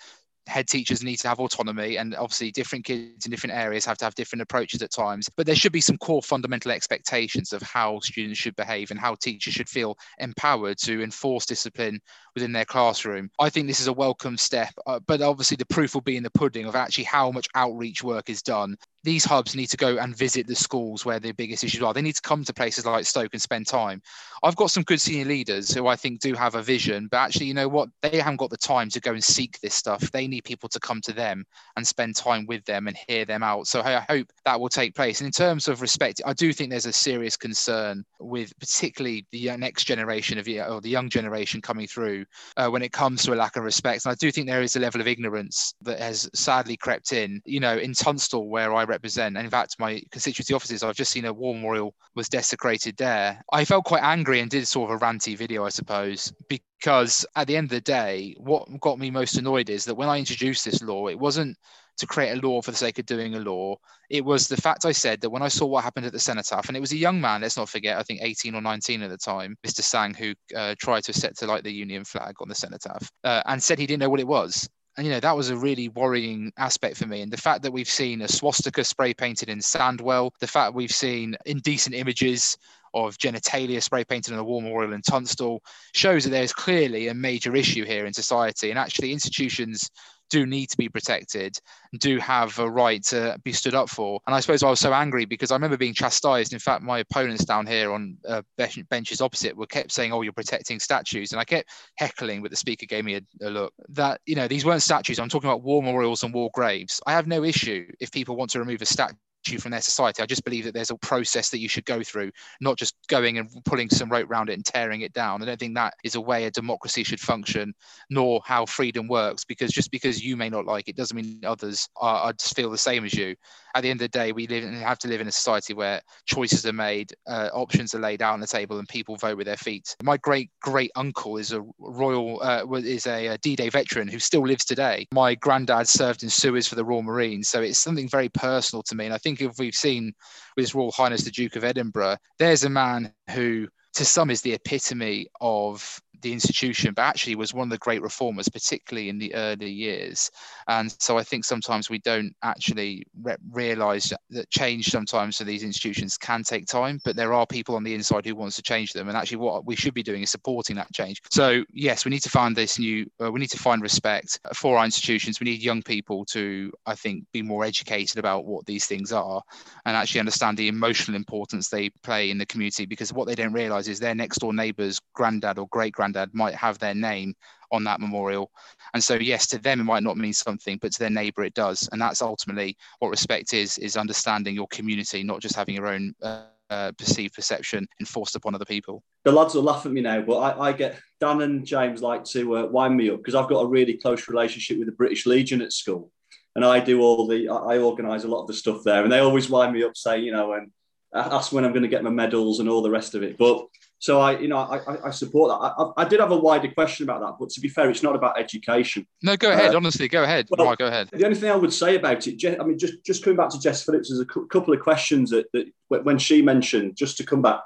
head 0.46 0.68
teachers 0.68 1.02
need 1.02 1.16
to 1.16 1.28
have 1.28 1.40
autonomy 1.40 1.96
and 1.96 2.14
obviously 2.14 2.50
different 2.50 2.84
kids 2.84 3.26
in 3.26 3.30
different 3.30 3.54
areas 3.54 3.84
have 3.84 3.98
to 3.98 4.04
have 4.04 4.14
different 4.14 4.42
approaches 4.42 4.80
at 4.80 4.92
times. 4.92 5.28
But 5.36 5.46
there 5.46 5.56
should 5.56 5.72
be 5.72 5.80
some 5.80 5.98
core 5.98 6.22
fundamental 6.22 6.70
expectations 6.70 7.52
of 7.52 7.62
how 7.62 8.00
students 8.00 8.38
should 8.38 8.56
behave 8.56 8.90
and 8.90 9.00
how 9.00 9.16
teachers 9.16 9.54
should 9.54 9.68
feel 9.68 9.98
empowered 10.18 10.78
to 10.78 11.02
enforce 11.02 11.46
discipline 11.46 12.00
within 12.36 12.52
their 12.52 12.64
classroom 12.64 13.28
i 13.40 13.50
think 13.50 13.66
this 13.66 13.80
is 13.80 13.88
a 13.88 13.92
welcome 13.92 14.36
step 14.36 14.72
uh, 14.86 15.00
but 15.06 15.20
obviously 15.20 15.56
the 15.56 15.66
proof 15.66 15.94
will 15.94 16.02
be 16.02 16.16
in 16.16 16.22
the 16.22 16.30
pudding 16.30 16.66
of 16.66 16.76
actually 16.76 17.04
how 17.04 17.32
much 17.32 17.48
outreach 17.54 18.04
work 18.04 18.30
is 18.30 18.42
done 18.42 18.76
these 19.06 19.24
hubs 19.24 19.54
need 19.54 19.68
to 19.68 19.76
go 19.76 19.98
and 19.98 20.16
visit 20.16 20.48
the 20.48 20.54
schools 20.56 21.04
where 21.04 21.20
the 21.20 21.30
biggest 21.30 21.62
issues 21.62 21.80
are. 21.80 21.94
They 21.94 22.02
need 22.02 22.16
to 22.16 22.22
come 22.22 22.42
to 22.42 22.52
places 22.52 22.84
like 22.84 23.04
Stoke 23.04 23.32
and 23.32 23.40
spend 23.40 23.68
time. 23.68 24.02
I've 24.42 24.56
got 24.56 24.72
some 24.72 24.82
good 24.82 25.00
senior 25.00 25.26
leaders 25.26 25.72
who 25.72 25.86
I 25.86 25.94
think 25.94 26.18
do 26.18 26.34
have 26.34 26.56
a 26.56 26.62
vision, 26.62 27.06
but 27.08 27.18
actually, 27.18 27.46
you 27.46 27.54
know 27.54 27.68
what? 27.68 27.88
They 28.02 28.18
haven't 28.18 28.38
got 28.38 28.50
the 28.50 28.56
time 28.56 28.90
to 28.90 29.00
go 29.00 29.12
and 29.12 29.22
seek 29.22 29.60
this 29.60 29.74
stuff. 29.74 30.10
They 30.10 30.26
need 30.26 30.42
people 30.42 30.68
to 30.70 30.80
come 30.80 31.00
to 31.02 31.12
them 31.12 31.44
and 31.76 31.86
spend 31.86 32.16
time 32.16 32.46
with 32.46 32.64
them 32.64 32.88
and 32.88 32.96
hear 33.06 33.24
them 33.24 33.44
out. 33.44 33.68
So 33.68 33.80
I 33.80 34.04
hope 34.10 34.26
that 34.44 34.58
will 34.58 34.68
take 34.68 34.96
place. 34.96 35.20
And 35.20 35.26
in 35.26 35.32
terms 35.32 35.68
of 35.68 35.82
respect, 35.82 36.20
I 36.26 36.32
do 36.32 36.52
think 36.52 36.70
there's 36.70 36.86
a 36.86 36.92
serious 36.92 37.36
concern 37.36 38.04
with 38.18 38.58
particularly 38.58 39.24
the 39.30 39.56
next 39.56 39.84
generation 39.84 40.36
of 40.36 40.48
or 40.48 40.80
the 40.80 40.90
young 40.90 41.08
generation 41.08 41.62
coming 41.62 41.86
through 41.86 42.25
uh, 42.56 42.68
when 42.68 42.82
it 42.82 42.92
comes 42.92 43.22
to 43.22 43.32
a 43.32 43.36
lack 43.36 43.56
of 43.56 43.64
respect. 43.64 44.04
And 44.04 44.12
I 44.12 44.14
do 44.16 44.30
think 44.30 44.46
there 44.46 44.62
is 44.62 44.76
a 44.76 44.80
level 44.80 45.00
of 45.00 45.08
ignorance 45.08 45.74
that 45.82 46.00
has 46.00 46.28
sadly 46.34 46.76
crept 46.76 47.12
in. 47.12 47.40
You 47.44 47.60
know, 47.60 47.76
in 47.76 47.92
Tunstall, 47.92 48.48
where 48.48 48.74
I 48.74 48.84
represent. 48.84 49.36
And 49.36 49.44
in 49.44 49.50
fact, 49.50 49.76
my 49.78 50.02
constituency 50.10 50.54
offices, 50.54 50.82
I've 50.82 50.96
just 50.96 51.12
seen 51.12 51.24
a 51.24 51.32
war 51.32 51.54
memorial 51.54 51.94
was 52.14 52.28
desecrated 52.28 52.96
there. 52.96 53.42
I 53.52 53.64
felt 53.64 53.84
quite 53.84 54.02
angry 54.02 54.40
and 54.40 54.50
did 54.50 54.66
sort 54.66 54.90
of 54.90 54.96
a 54.96 55.04
ranty 55.04 55.36
video, 55.36 55.64
I 55.64 55.70
suppose, 55.70 56.32
because 56.48 57.26
at 57.36 57.46
the 57.46 57.56
end 57.56 57.66
of 57.66 57.70
the 57.70 57.80
day, 57.80 58.34
what 58.38 58.68
got 58.80 58.98
me 58.98 59.10
most 59.10 59.36
annoyed 59.36 59.70
is 59.70 59.84
that 59.84 59.94
when 59.94 60.08
I 60.08 60.18
introduced 60.18 60.64
this 60.64 60.82
law, 60.82 61.08
it 61.08 61.18
wasn't 61.18 61.56
to 61.98 62.06
create 62.06 62.32
a 62.32 62.46
law 62.46 62.60
for 62.62 62.70
the 62.70 62.76
sake 62.76 62.98
of 62.98 63.06
doing 63.06 63.34
a 63.34 63.40
law. 63.40 63.76
It 64.10 64.24
was 64.24 64.48
the 64.48 64.56
fact 64.56 64.84
I 64.84 64.92
said 64.92 65.20
that 65.20 65.30
when 65.30 65.42
I 65.42 65.48
saw 65.48 65.66
what 65.66 65.84
happened 65.84 66.06
at 66.06 66.12
the 66.12 66.18
cenotaph, 66.18 66.68
and 66.68 66.76
it 66.76 66.80
was 66.80 66.92
a 66.92 66.96
young 66.96 67.20
man, 67.20 67.40
let's 67.40 67.56
not 67.56 67.68
forget, 67.68 67.98
I 67.98 68.02
think 68.02 68.20
18 68.22 68.54
or 68.54 68.60
19 68.60 69.02
at 69.02 69.10
the 69.10 69.16
time, 69.16 69.56
Mr. 69.66 69.82
Sang, 69.82 70.14
who 70.14 70.34
uh, 70.54 70.74
tried 70.78 71.04
to 71.04 71.12
set 71.12 71.36
to 71.38 71.46
light 71.46 71.64
the 71.64 71.72
Union 71.72 72.04
flag 72.04 72.34
on 72.40 72.48
the 72.48 72.54
cenotaph 72.54 73.10
uh, 73.24 73.42
and 73.46 73.62
said 73.62 73.78
he 73.78 73.86
didn't 73.86 74.00
know 74.00 74.10
what 74.10 74.20
it 74.20 74.28
was. 74.28 74.68
And 74.96 75.06
you 75.06 75.12
know 75.12 75.20
that 75.20 75.36
was 75.36 75.50
a 75.50 75.56
really 75.56 75.88
worrying 75.90 76.52
aspect 76.56 76.96
for 76.96 77.06
me. 77.06 77.20
And 77.20 77.30
the 77.30 77.36
fact 77.36 77.62
that 77.62 77.72
we've 77.72 77.88
seen 77.88 78.22
a 78.22 78.28
swastika 78.28 78.82
spray 78.82 79.12
painted 79.12 79.50
in 79.50 79.58
Sandwell, 79.58 80.30
the 80.40 80.46
fact 80.46 80.74
we've 80.74 80.90
seen 80.90 81.36
indecent 81.44 81.94
images 81.94 82.56
of 82.94 83.18
genitalia 83.18 83.82
spray 83.82 84.04
painted 84.04 84.32
on 84.32 84.38
a 84.38 84.44
war 84.44 84.62
memorial 84.62 84.94
in 84.94 85.02
Tunstall 85.02 85.62
shows 85.92 86.24
that 86.24 86.30
there's 86.30 86.52
clearly 86.52 87.08
a 87.08 87.14
major 87.14 87.54
issue 87.54 87.84
here 87.84 88.06
in 88.06 88.12
society. 88.14 88.70
And 88.70 88.78
actually, 88.78 89.12
institutions 89.12 89.90
do 90.30 90.46
need 90.46 90.68
to 90.70 90.76
be 90.76 90.88
protected 90.88 91.58
do 91.98 92.18
have 92.18 92.58
a 92.58 92.68
right 92.68 93.02
to 93.04 93.38
be 93.44 93.52
stood 93.52 93.74
up 93.74 93.88
for. 93.88 94.20
And 94.26 94.34
I 94.34 94.40
suppose 94.40 94.62
I 94.62 94.70
was 94.70 94.80
so 94.80 94.92
angry 94.92 95.24
because 95.24 95.50
I 95.50 95.54
remember 95.54 95.76
being 95.76 95.94
chastised. 95.94 96.52
In 96.52 96.58
fact, 96.58 96.82
my 96.82 96.98
opponents 96.98 97.44
down 97.44 97.66
here 97.66 97.92
on 97.92 98.16
uh, 98.28 98.42
benches 98.90 99.20
opposite 99.20 99.56
were 99.56 99.66
kept 99.66 99.92
saying, 99.92 100.12
"Oh, 100.12 100.22
you're 100.22 100.32
protecting 100.32 100.78
statues," 100.78 101.32
and 101.32 101.40
I 101.40 101.44
kept 101.44 101.70
heckling, 101.96 102.42
but 102.42 102.50
the 102.50 102.56
speaker 102.56 102.86
gave 102.86 103.04
me 103.04 103.16
a, 103.16 103.46
a 103.46 103.50
look 103.50 103.72
that 103.90 104.20
you 104.26 104.34
know 104.34 104.48
these 104.48 104.64
weren't 104.64 104.82
statues. 104.82 105.18
I'm 105.18 105.28
talking 105.28 105.48
about 105.48 105.62
war 105.62 105.82
memorials 105.82 106.22
and 106.22 106.34
war 106.34 106.50
graves. 106.52 107.00
I 107.06 107.12
have 107.12 107.26
no 107.26 107.44
issue 107.44 107.86
if 108.00 108.12
people 108.12 108.36
want 108.36 108.50
to 108.50 108.58
remove 108.58 108.82
a 108.82 108.86
statue 108.86 109.16
you 109.52 109.58
from 109.58 109.70
their 109.70 109.80
society. 109.80 110.22
I 110.22 110.26
just 110.26 110.44
believe 110.44 110.64
that 110.64 110.74
there's 110.74 110.90
a 110.90 110.96
process 110.96 111.50
that 111.50 111.58
you 111.58 111.68
should 111.68 111.84
go 111.84 112.02
through, 112.02 112.30
not 112.60 112.76
just 112.76 112.94
going 113.08 113.38
and 113.38 113.48
pulling 113.64 113.88
some 113.90 114.10
rope 114.10 114.30
around 114.30 114.50
it 114.50 114.54
and 114.54 114.64
tearing 114.64 115.02
it 115.02 115.12
down. 115.12 115.42
I 115.42 115.46
don't 115.46 115.58
think 115.58 115.74
that 115.74 115.94
is 116.04 116.14
a 116.14 116.20
way 116.20 116.44
a 116.44 116.50
democracy 116.50 117.04
should 117.04 117.20
function, 117.20 117.74
nor 118.10 118.40
how 118.44 118.66
freedom 118.66 119.08
works. 119.08 119.44
Because 119.44 119.72
just 119.72 119.90
because 119.90 120.24
you 120.24 120.36
may 120.36 120.48
not 120.48 120.66
like 120.66 120.88
it 120.88 120.96
doesn't 120.96 121.16
mean 121.16 121.40
others 121.44 121.88
are, 121.96 122.20
are 122.20 122.32
just 122.32 122.56
feel 122.56 122.70
the 122.70 122.78
same 122.78 123.04
as 123.04 123.14
you. 123.14 123.34
At 123.76 123.82
the 123.82 123.90
end 123.90 124.00
of 124.00 124.10
the 124.10 124.18
day, 124.18 124.32
we 124.32 124.46
live 124.46 124.64
and 124.64 124.74
have 124.78 124.98
to 125.00 125.08
live 125.08 125.20
in 125.20 125.28
a 125.28 125.32
society 125.32 125.74
where 125.74 126.00
choices 126.24 126.64
are 126.64 126.72
made, 126.72 127.12
uh, 127.28 127.50
options 127.52 127.94
are 127.94 128.00
laid 128.00 128.22
out 128.22 128.32
on 128.32 128.40
the 128.40 128.46
table, 128.46 128.78
and 128.78 128.88
people 128.88 129.16
vote 129.16 129.36
with 129.36 129.46
their 129.46 129.58
feet. 129.58 129.94
My 130.02 130.16
great 130.16 130.50
great 130.62 130.90
uncle 130.96 131.36
is 131.36 131.52
a 131.52 131.62
royal 131.78 132.42
uh, 132.42 132.64
is 132.76 133.06
a, 133.06 133.26
a 133.26 133.38
D-Day 133.38 133.68
veteran 133.68 134.08
who 134.08 134.18
still 134.18 134.46
lives 134.46 134.64
today. 134.64 135.06
My 135.12 135.34
granddad 135.34 135.88
served 135.88 136.22
in 136.22 136.30
Suez 136.30 136.66
for 136.66 136.74
the 136.74 136.86
Royal 136.86 137.02
Marines, 137.02 137.50
so 137.50 137.60
it's 137.60 137.78
something 137.78 138.08
very 138.08 138.30
personal 138.30 138.82
to 138.84 138.94
me, 138.94 139.04
and 139.04 139.12
I 139.12 139.18
think 139.18 139.42
if 139.42 139.58
we've 139.58 139.74
seen 139.74 140.14
with 140.56 140.62
His 140.62 140.74
Royal 140.74 140.92
Highness 140.92 141.24
the 141.24 141.30
Duke 141.30 141.56
of 141.56 141.64
Edinburgh, 141.64 142.16
there's 142.38 142.64
a 142.64 142.70
man 142.70 143.12
who 143.28 143.68
to 143.92 144.04
some 144.06 144.30
is 144.30 144.40
the 144.42 144.52
epitome 144.52 145.26
of 145.40 146.00
the 146.22 146.32
institution, 146.32 146.94
but 146.94 147.02
actually 147.02 147.34
was 147.34 147.54
one 147.54 147.66
of 147.68 147.70
the 147.70 147.78
great 147.78 148.02
reformers, 148.02 148.48
particularly 148.48 149.08
in 149.08 149.18
the 149.18 149.34
early 149.34 149.70
years. 149.70 150.30
And 150.68 150.94
so 151.00 151.18
I 151.18 151.22
think 151.22 151.44
sometimes 151.44 151.90
we 151.90 151.98
don't 152.00 152.34
actually 152.42 153.04
re- 153.22 153.36
realize 153.50 154.12
that 154.30 154.50
change 154.50 154.88
sometimes 154.88 155.38
for 155.38 155.44
these 155.44 155.62
institutions 155.62 156.16
can 156.16 156.42
take 156.42 156.66
time, 156.66 157.00
but 157.04 157.16
there 157.16 157.32
are 157.32 157.46
people 157.46 157.76
on 157.76 157.84
the 157.84 157.94
inside 157.94 158.24
who 158.24 158.34
wants 158.34 158.56
to 158.56 158.62
change 158.62 158.92
them. 158.92 159.08
And 159.08 159.16
actually, 159.16 159.38
what 159.38 159.66
we 159.66 159.76
should 159.76 159.94
be 159.94 160.02
doing 160.02 160.22
is 160.22 160.30
supporting 160.30 160.76
that 160.76 160.92
change. 160.92 161.20
So 161.30 161.64
yes, 161.72 162.04
we 162.04 162.10
need 162.10 162.22
to 162.22 162.30
find 162.30 162.56
this 162.56 162.78
new. 162.78 163.06
Uh, 163.22 163.30
we 163.30 163.40
need 163.40 163.50
to 163.50 163.58
find 163.58 163.82
respect 163.82 164.38
for 164.54 164.78
our 164.78 164.84
institutions. 164.84 165.40
We 165.40 165.44
need 165.44 165.62
young 165.62 165.82
people 165.82 166.24
to, 166.26 166.72
I 166.86 166.94
think, 166.94 167.24
be 167.32 167.42
more 167.42 167.64
educated 167.64 168.18
about 168.18 168.46
what 168.46 168.66
these 168.66 168.86
things 168.86 169.12
are, 169.12 169.42
and 169.84 169.96
actually 169.96 170.20
understand 170.20 170.56
the 170.56 170.68
emotional 170.68 171.16
importance 171.16 171.68
they 171.68 171.90
play 172.02 172.30
in 172.30 172.38
the 172.38 172.46
community. 172.46 172.86
Because 172.86 173.12
what 173.12 173.26
they 173.26 173.34
don't 173.34 173.52
realize 173.52 173.88
is 173.88 174.00
their 174.00 174.14
next 174.14 174.38
door 174.38 174.52
neighbour's 174.52 175.00
granddad 175.14 175.58
or 175.58 175.68
great 175.68 175.92
granddad 175.92 176.05
granddad 176.12 176.34
might 176.34 176.54
have 176.54 176.78
their 176.78 176.94
name 176.94 177.34
on 177.72 177.84
that 177.84 178.00
memorial. 178.00 178.50
And 178.94 179.02
so, 179.02 179.14
yes, 179.14 179.46
to 179.48 179.58
them 179.58 179.80
it 179.80 179.84
might 179.84 180.02
not 180.02 180.16
mean 180.16 180.32
something, 180.32 180.78
but 180.80 180.92
to 180.92 180.98
their 180.98 181.10
neighbour 181.10 181.42
it 181.44 181.54
does. 181.54 181.88
And 181.92 182.00
that's 182.00 182.22
ultimately 182.22 182.76
what 183.00 183.10
respect 183.10 183.52
is: 183.52 183.78
is 183.78 183.96
understanding 183.96 184.54
your 184.54 184.68
community, 184.68 185.22
not 185.22 185.40
just 185.40 185.56
having 185.56 185.74
your 185.74 185.88
own. 185.88 186.14
Uh, 186.22 186.44
uh, 186.68 186.90
perceived 186.98 187.32
perception 187.32 187.86
enforced 188.00 188.34
upon 188.34 188.52
other 188.52 188.64
people. 188.64 189.00
The 189.22 189.30
lads 189.30 189.54
will 189.54 189.62
laugh 189.62 189.86
at 189.86 189.92
me 189.92 190.00
now, 190.00 190.20
but 190.20 190.38
I, 190.38 190.70
I 190.70 190.72
get 190.72 190.98
Dan 191.20 191.40
and 191.42 191.64
James 191.64 192.02
like 192.02 192.24
to 192.24 192.56
uh, 192.56 192.66
wind 192.66 192.96
me 192.96 193.08
up 193.08 193.18
because 193.18 193.36
I've 193.36 193.48
got 193.48 193.60
a 193.60 193.68
really 193.68 193.96
close 193.96 194.26
relationship 194.26 194.76
with 194.76 194.88
the 194.88 194.92
British 194.92 195.26
Legion 195.26 195.62
at 195.62 195.72
school, 195.72 196.10
and 196.56 196.64
I 196.64 196.80
do 196.80 197.02
all 197.02 197.28
the 197.28 197.48
I, 197.48 197.54
I 197.54 197.78
organise 197.78 198.24
a 198.24 198.28
lot 198.28 198.40
of 198.40 198.48
the 198.48 198.54
stuff 198.54 198.82
there, 198.84 199.04
and 199.04 199.12
they 199.12 199.20
always 199.20 199.48
wind 199.48 199.74
me 199.74 199.84
up, 199.84 199.96
say 199.96 200.18
you 200.18 200.32
know, 200.32 200.54
and 200.54 200.72
ask 201.14 201.52
when 201.52 201.64
I'm 201.64 201.70
going 201.70 201.84
to 201.84 201.88
get 201.88 202.02
my 202.02 202.10
medals 202.10 202.58
and 202.58 202.68
all 202.68 202.82
the 202.82 202.90
rest 202.90 203.14
of 203.14 203.22
it. 203.22 203.38
But 203.38 203.64
so 203.98 204.20
I, 204.20 204.38
you 204.38 204.48
know, 204.48 204.58
I, 204.58 205.08
I 205.08 205.10
support 205.10 205.50
that. 205.50 205.56
I, 205.56 206.02
I, 206.02 206.08
did 206.08 206.20
have 206.20 206.30
a 206.30 206.36
wider 206.36 206.68
question 206.68 207.04
about 207.04 207.20
that, 207.22 207.36
but 207.40 207.48
to 207.50 207.60
be 207.60 207.68
fair, 207.68 207.88
it's 207.88 208.02
not 208.02 208.14
about 208.14 208.38
education. 208.38 209.06
No, 209.22 209.36
go 209.36 209.50
ahead. 209.50 209.74
Uh, 209.74 209.78
honestly, 209.78 210.06
go 210.06 210.22
ahead. 210.22 210.48
Well, 210.50 210.66
right, 210.66 210.76
go 210.76 210.86
ahead. 210.86 211.08
The 211.12 211.24
only 211.24 211.36
thing 211.36 211.50
I 211.50 211.56
would 211.56 211.72
say 211.72 211.96
about 211.96 212.26
it, 212.26 212.60
I 212.60 212.64
mean, 212.64 212.78
just 212.78 213.02
just 213.04 213.24
coming 213.24 213.38
back 213.38 213.50
to 213.50 213.60
Jess 213.60 213.84
Phillips, 213.84 214.10
there's 214.10 214.20
a 214.20 214.26
couple 214.26 214.74
of 214.74 214.80
questions 214.80 215.30
that, 215.30 215.46
that 215.52 216.04
when 216.04 216.18
she 216.18 216.42
mentioned, 216.42 216.96
just 216.96 217.16
to 217.18 217.24
come 217.24 217.40
back. 217.40 217.60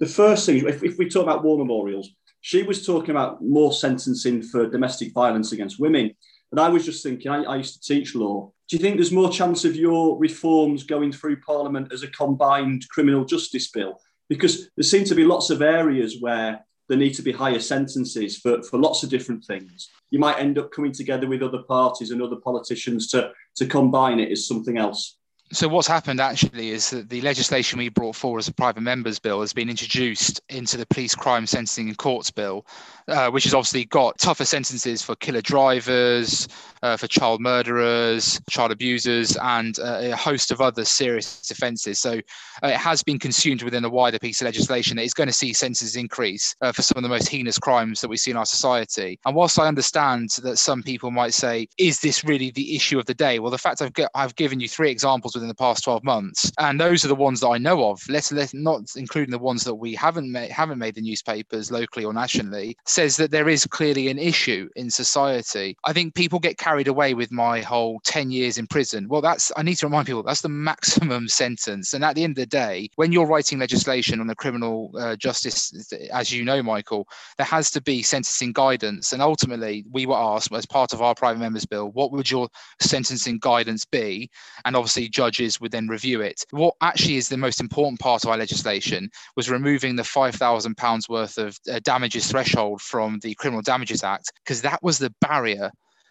The 0.00 0.06
first 0.06 0.46
thing, 0.46 0.66
if, 0.66 0.82
if 0.82 0.98
we 0.98 1.08
talk 1.08 1.24
about 1.24 1.44
war 1.44 1.58
memorials, 1.58 2.10
she 2.40 2.62
was 2.62 2.84
talking 2.84 3.10
about 3.10 3.42
more 3.42 3.72
sentencing 3.72 4.42
for 4.42 4.68
domestic 4.68 5.12
violence 5.12 5.52
against 5.52 5.80
women. 5.80 6.14
And 6.50 6.60
I 6.60 6.68
was 6.68 6.84
just 6.84 7.02
thinking, 7.02 7.30
I, 7.30 7.42
I 7.42 7.56
used 7.56 7.82
to 7.82 7.94
teach 7.94 8.14
law. 8.14 8.52
Do 8.68 8.76
you 8.76 8.82
think 8.82 8.96
there's 8.96 9.12
more 9.12 9.30
chance 9.30 9.64
of 9.64 9.76
your 9.76 10.18
reforms 10.18 10.82
going 10.82 11.12
through 11.12 11.40
Parliament 11.40 11.92
as 11.92 12.02
a 12.02 12.08
combined 12.08 12.88
criminal 12.88 13.24
justice 13.24 13.70
bill? 13.70 14.00
Because 14.28 14.70
there 14.76 14.84
seem 14.84 15.04
to 15.04 15.14
be 15.14 15.24
lots 15.24 15.50
of 15.50 15.62
areas 15.62 16.20
where 16.20 16.64
there 16.88 16.98
need 16.98 17.14
to 17.14 17.22
be 17.22 17.32
higher 17.32 17.60
sentences 17.60 18.38
for, 18.38 18.62
for 18.62 18.78
lots 18.78 19.02
of 19.02 19.10
different 19.10 19.44
things. 19.44 19.90
You 20.10 20.18
might 20.18 20.38
end 20.38 20.58
up 20.58 20.72
coming 20.72 20.92
together 20.92 21.26
with 21.26 21.42
other 21.42 21.62
parties 21.62 22.10
and 22.10 22.22
other 22.22 22.36
politicians 22.36 23.08
to, 23.08 23.32
to 23.56 23.66
combine 23.66 24.20
it 24.20 24.32
as 24.32 24.46
something 24.46 24.78
else. 24.78 25.18
So 25.50 25.66
what's 25.66 25.88
happened 25.88 26.20
actually 26.20 26.70
is 26.70 26.90
that 26.90 27.08
the 27.08 27.22
legislation 27.22 27.78
we 27.78 27.88
brought 27.88 28.16
forward 28.16 28.40
as 28.40 28.48
a 28.48 28.52
private 28.52 28.82
members 28.82 29.18
bill 29.18 29.40
has 29.40 29.54
been 29.54 29.70
introduced 29.70 30.42
into 30.50 30.76
the 30.76 30.84
police 30.84 31.14
crime 31.14 31.46
sentencing 31.46 31.88
and 31.88 31.96
courts 31.96 32.30
bill, 32.30 32.66
uh, 33.08 33.30
which 33.30 33.44
has 33.44 33.54
obviously 33.54 33.86
got 33.86 34.18
tougher 34.18 34.44
sentences 34.44 35.00
for 35.00 35.16
killer 35.16 35.40
drivers, 35.40 36.48
uh, 36.82 36.98
for 36.98 37.06
child 37.06 37.40
murderers, 37.40 38.38
child 38.50 38.72
abusers, 38.72 39.38
and 39.40 39.78
uh, 39.78 40.00
a 40.02 40.16
host 40.16 40.50
of 40.50 40.60
other 40.60 40.84
serious 40.84 41.50
offences. 41.50 41.98
So 41.98 42.20
uh, 42.62 42.68
it 42.68 42.76
has 42.76 43.02
been 43.02 43.18
consumed 43.18 43.62
within 43.62 43.86
a 43.86 43.88
wider 43.88 44.18
piece 44.18 44.42
of 44.42 44.44
legislation 44.44 44.98
that 44.98 45.04
is 45.04 45.14
going 45.14 45.28
to 45.28 45.32
see 45.32 45.54
sentences 45.54 45.96
increase 45.96 46.54
uh, 46.60 46.72
for 46.72 46.82
some 46.82 46.98
of 46.98 47.02
the 47.02 47.08
most 47.08 47.28
heinous 47.28 47.58
crimes 47.58 48.02
that 48.02 48.08
we 48.08 48.18
see 48.18 48.32
in 48.32 48.36
our 48.36 48.44
society. 48.44 49.18
And 49.24 49.34
whilst 49.34 49.58
I 49.58 49.66
understand 49.66 50.28
that 50.42 50.58
some 50.58 50.82
people 50.82 51.10
might 51.10 51.32
say, 51.32 51.68
"Is 51.78 52.00
this 52.00 52.22
really 52.22 52.50
the 52.50 52.76
issue 52.76 52.98
of 52.98 53.06
the 53.06 53.14
day?" 53.14 53.38
Well, 53.38 53.50
the 53.50 53.56
fact 53.56 53.80
I've, 53.80 53.92
I've 54.14 54.36
given 54.36 54.60
you 54.60 54.68
three 54.68 54.90
examples 54.90 55.37
within 55.38 55.48
the 55.48 55.54
past 55.54 55.84
12 55.84 56.04
months, 56.04 56.52
and 56.58 56.80
those 56.80 57.04
are 57.04 57.08
the 57.08 57.14
ones 57.14 57.40
that 57.40 57.48
I 57.48 57.58
know 57.58 57.90
of. 57.90 58.00
Let's 58.08 58.32
let 58.32 58.52
not 58.54 58.82
including 58.96 59.30
the 59.30 59.38
ones 59.38 59.64
that 59.64 59.74
we 59.74 59.94
haven't 59.94 60.30
made 60.30 60.50
haven't 60.50 60.78
made 60.78 60.94
the 60.94 61.00
newspapers 61.00 61.70
locally 61.70 62.04
or 62.04 62.12
nationally, 62.12 62.76
says 62.86 63.16
that 63.16 63.30
there 63.30 63.48
is 63.48 63.66
clearly 63.66 64.08
an 64.08 64.18
issue 64.18 64.68
in 64.76 64.90
society. 64.90 65.76
I 65.84 65.92
think 65.92 66.14
people 66.14 66.38
get 66.38 66.58
carried 66.58 66.88
away 66.88 67.14
with 67.14 67.30
my 67.30 67.60
whole 67.60 68.00
10 68.04 68.30
years 68.30 68.58
in 68.58 68.66
prison. 68.66 69.08
Well, 69.08 69.20
that's 69.20 69.52
I 69.56 69.62
need 69.62 69.76
to 69.76 69.86
remind 69.86 70.06
people 70.06 70.22
that's 70.22 70.42
the 70.42 70.48
maximum 70.48 71.28
sentence. 71.42 71.92
And 71.92 72.04
at 72.04 72.14
the 72.14 72.24
end 72.24 72.32
of 72.32 72.42
the 72.42 72.46
day, 72.46 72.88
when 72.96 73.12
you're 73.12 73.26
writing 73.26 73.58
legislation 73.58 74.20
on 74.20 74.26
the 74.26 74.34
criminal 74.34 74.90
uh, 74.98 75.16
justice, 75.16 75.92
as 76.12 76.32
you 76.32 76.44
know, 76.44 76.62
Michael, 76.62 77.06
there 77.36 77.46
has 77.46 77.70
to 77.72 77.80
be 77.82 78.02
sentencing 78.02 78.52
guidance. 78.52 79.12
And 79.12 79.22
ultimately, 79.22 79.84
we 79.90 80.06
were 80.06 80.16
asked 80.16 80.52
as 80.52 80.66
part 80.66 80.92
of 80.92 81.02
our 81.02 81.14
private 81.14 81.40
members 81.40 81.66
bill, 81.66 81.90
what 81.92 82.12
would 82.12 82.30
your 82.30 82.48
sentencing 82.80 83.38
guidance 83.40 83.84
be? 83.84 84.30
And 84.64 84.76
obviously, 84.76 85.08
judge 85.08 85.27
judges 85.28 85.60
would 85.60 85.72
then 85.72 85.88
review 85.88 86.20
it. 86.22 86.44
What 86.50 86.74
actually 86.80 87.16
is 87.16 87.28
the 87.28 87.36
most 87.36 87.60
important 87.60 88.00
part 88.00 88.24
of 88.24 88.30
our 88.30 88.38
legislation 88.38 89.10
was 89.36 89.50
removing 89.50 89.96
the 89.96 90.02
£5,000 90.02 91.08
worth 91.08 91.38
of 91.38 91.58
uh, 91.70 91.80
damages 91.80 92.30
threshold 92.30 92.80
from 92.80 93.18
the 93.22 93.34
Criminal 93.34 93.62
Damages 93.62 94.02
Act, 94.02 94.32
because 94.42 94.62
that 94.62 94.82
was 94.82 94.98
the 94.98 95.12
barrier 95.20 95.70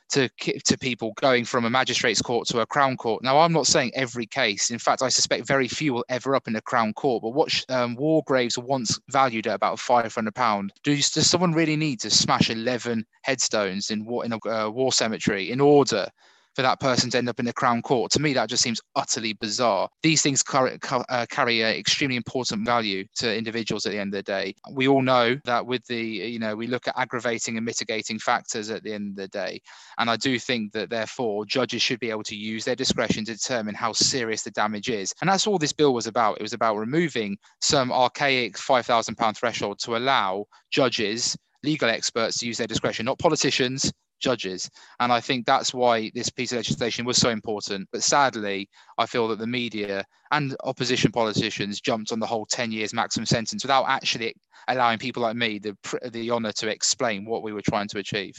to 0.10 0.30
to 0.63 0.77
people 0.77 1.12
going 1.19 1.43
from 1.43 1.65
a 1.65 1.69
magistrate's 1.69 2.21
court 2.21 2.47
to 2.47 2.62
a 2.62 2.65
crown 2.65 2.95
court. 2.95 3.21
Now, 3.23 3.39
I'm 3.39 3.51
not 3.51 3.67
saying 3.67 3.91
every 3.93 4.25
case. 4.25 4.69
In 4.69 4.80
fact, 4.80 5.01
I 5.01 5.10
suspect 5.10 5.45
very 5.45 5.67
few 5.67 5.93
will 5.93 6.06
ever 6.08 6.34
up 6.34 6.47
in 6.47 6.56
a 6.56 6.62
crown 6.62 6.93
court. 6.93 7.23
But 7.23 7.32
what 7.32 7.65
um, 7.67 7.97
Wargraves 7.97 8.58
once 8.58 8.97
valued 9.10 9.47
at 9.47 9.56
about 9.56 9.80
500 9.80 10.34
pound. 10.34 10.71
Does, 10.84 11.10
does 11.10 11.30
someone 11.30 11.51
really 11.51 11.75
need 11.75 11.99
to 12.01 12.10
smash 12.10 12.49
11 12.49 13.06
headstones 13.23 13.91
in 13.91 14.08
in 14.23 14.32
a 14.32 14.39
uh, 14.47 14.69
war 14.69 14.93
cemetery 14.93 15.51
in 15.51 15.60
order 15.60 16.08
for 16.57 16.63
that 16.63 16.79
person 16.79 17.11
to 17.11 17.19
end 17.19 17.29
up 17.29 17.39
in 17.39 17.45
the 17.45 17.53
crown 17.53 17.83
court. 17.83 18.11
To 18.13 18.19
me, 18.19 18.33
that 18.33 18.49
just 18.49 18.63
seems 18.63 18.81
utterly 18.95 19.33
bizarre. 19.33 19.87
These 20.01 20.23
things 20.23 20.41
carry, 20.41 20.79
uh, 20.91 21.27
carry 21.29 21.61
an 21.61 21.75
extremely 21.75 22.15
important 22.15 22.65
value 22.65 23.05
to 23.17 23.37
individuals 23.37 23.85
at 23.85 23.91
the 23.91 23.99
end 23.99 24.11
of 24.11 24.17
the 24.17 24.23
day. 24.23 24.55
We 24.71 24.87
all 24.87 25.03
know 25.03 25.37
that 25.45 25.63
with 25.63 25.85
the, 25.85 26.03
you 26.03 26.39
know, 26.39 26.55
we 26.55 26.65
look 26.65 26.87
at 26.87 26.97
aggravating 26.97 27.57
and 27.57 27.65
mitigating 27.65 28.17
factors 28.17 28.71
at 28.71 28.81
the 28.81 28.91
end 28.91 29.11
of 29.11 29.15
the 29.17 29.27
day. 29.27 29.61
And 29.99 30.09
I 30.09 30.15
do 30.15 30.39
think 30.39 30.71
that 30.73 30.89
therefore 30.89 31.45
judges 31.45 31.83
should 31.83 31.99
be 31.99 32.09
able 32.09 32.23
to 32.23 32.35
use 32.35 32.65
their 32.65 32.75
discretion 32.75 33.23
to 33.25 33.35
determine 33.35 33.75
how 33.75 33.93
serious 33.93 34.41
the 34.41 34.49
damage 34.49 34.89
is. 34.89 35.13
And 35.21 35.29
that's 35.29 35.45
all 35.45 35.59
this 35.59 35.73
bill 35.73 35.93
was 35.93 36.07
about. 36.07 36.37
It 36.37 36.41
was 36.43 36.53
about 36.53 36.77
removing 36.77 37.37
some 37.61 37.91
archaic 37.91 38.55
£5,000 38.55 39.37
threshold 39.37 39.77
to 39.83 39.95
allow 39.95 40.45
judges 40.71 41.37
legal 41.63 41.89
experts 41.89 42.39
to 42.39 42.47
use 42.47 42.57
their 42.57 42.65
discretion, 42.65 43.05
not 43.05 43.19
politicians, 43.19 43.91
judges. 44.19 44.69
And 44.99 45.12
I 45.12 45.19
think 45.19 45.45
that's 45.45 45.73
why 45.73 46.12
this 46.13 46.30
piece 46.30 46.51
of 46.51 46.58
legislation 46.58 47.06
was 47.06 47.17
so 47.17 47.30
important. 47.30 47.88
But 47.91 48.03
sadly, 48.03 48.69
I 48.97 49.06
feel 49.06 49.27
that 49.30 49.39
the 49.39 49.47
media 49.47 50.06
and 50.32 50.56
opposition 50.63 51.12
politicians 51.12 51.82
jumped 51.82 52.12
on 52.12 52.19
the 52.19 52.27
whole 52.27 52.45
10 52.45 52.71
years 52.71 52.93
maximum 52.93 53.25
sentence 53.25 53.63
without 53.63 53.86
actually 53.88 54.36
allowing 54.67 54.99
people 54.99 55.23
like 55.23 55.36
me 55.36 55.60
the, 55.60 55.75
the 56.12 56.32
honour 56.32 56.51
to 56.53 56.69
explain 56.69 57.25
what 57.25 57.43
we 57.43 57.53
were 57.53 57.62
trying 57.62 57.88
to 57.89 57.99
achieve. 57.99 58.36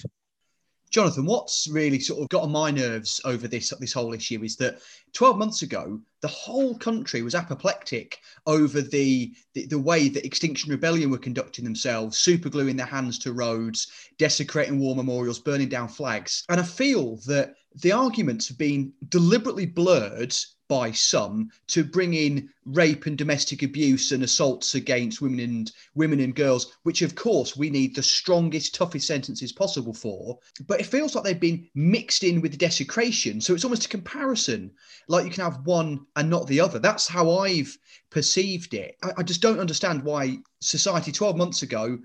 Jonathan, 0.90 1.26
what's 1.26 1.68
really 1.68 2.00
sort 2.00 2.22
of 2.22 2.28
got 2.28 2.42
on 2.42 2.52
my 2.52 2.70
nerves 2.70 3.20
over 3.24 3.46
this 3.46 3.72
this 3.80 3.92
whole 3.92 4.12
issue 4.14 4.42
is 4.42 4.56
that 4.56 4.80
12 5.12 5.38
months 5.38 5.62
ago, 5.62 6.00
the 6.20 6.28
whole 6.28 6.76
country 6.76 7.22
was 7.22 7.34
apoplectic 7.34 8.20
over 8.46 8.80
the, 8.80 9.32
the, 9.54 9.66
the 9.66 9.78
way 9.78 10.08
that 10.08 10.26
Extinction 10.26 10.70
Rebellion 10.70 11.10
were 11.10 11.18
conducting 11.18 11.64
themselves, 11.64 12.18
super 12.18 12.48
gluing 12.48 12.76
their 12.76 12.86
hands 12.86 13.18
to 13.20 13.32
roads, 13.32 13.90
desecrating 14.18 14.78
war 14.78 14.96
memorials, 14.96 15.38
burning 15.38 15.68
down 15.68 15.88
flags. 15.88 16.44
And 16.48 16.60
I 16.60 16.64
feel 16.64 17.16
that 17.26 17.54
the 17.74 17.92
arguments 17.92 18.48
have 18.48 18.58
been 18.58 18.92
deliberately 19.08 19.66
blurred 19.66 20.34
by 20.68 20.92
some 20.92 21.50
to 21.66 21.82
bring 21.82 22.14
in 22.14 22.48
rape 22.66 23.06
and 23.06 23.16
domestic 23.16 23.62
abuse 23.62 24.12
and 24.12 24.22
assaults 24.22 24.74
against 24.74 25.22
women 25.22 25.40
and 25.40 25.72
women 25.94 26.20
and 26.20 26.34
girls, 26.34 26.72
which 26.82 27.02
of 27.02 27.14
course 27.14 27.56
we 27.56 27.70
need 27.70 27.94
the 27.94 28.02
strongest, 28.02 28.74
toughest 28.74 29.06
sentences 29.06 29.52
possible 29.52 29.94
for. 29.94 30.38
But 30.66 30.80
it 30.80 30.86
feels 30.86 31.14
like 31.14 31.24
they've 31.24 31.40
been 31.40 31.68
mixed 31.74 32.22
in 32.22 32.40
with 32.42 32.52
the 32.52 32.58
desecration. 32.58 33.40
So 33.40 33.54
it's 33.54 33.64
almost 33.64 33.86
a 33.86 33.88
comparison, 33.88 34.70
like 35.08 35.24
you 35.24 35.30
can 35.30 35.44
have 35.44 35.66
one 35.66 36.06
and 36.14 36.28
not 36.28 36.46
the 36.46 36.60
other. 36.60 36.78
That's 36.78 37.08
how 37.08 37.38
I've 37.38 37.76
perceived 38.10 38.74
it. 38.74 38.96
I, 39.02 39.12
I 39.18 39.22
just 39.22 39.40
don't 39.40 39.60
understand 39.60 40.02
why 40.02 40.38
society 40.60 41.12
12 41.12 41.36
months 41.36 41.62
ago 41.62 41.98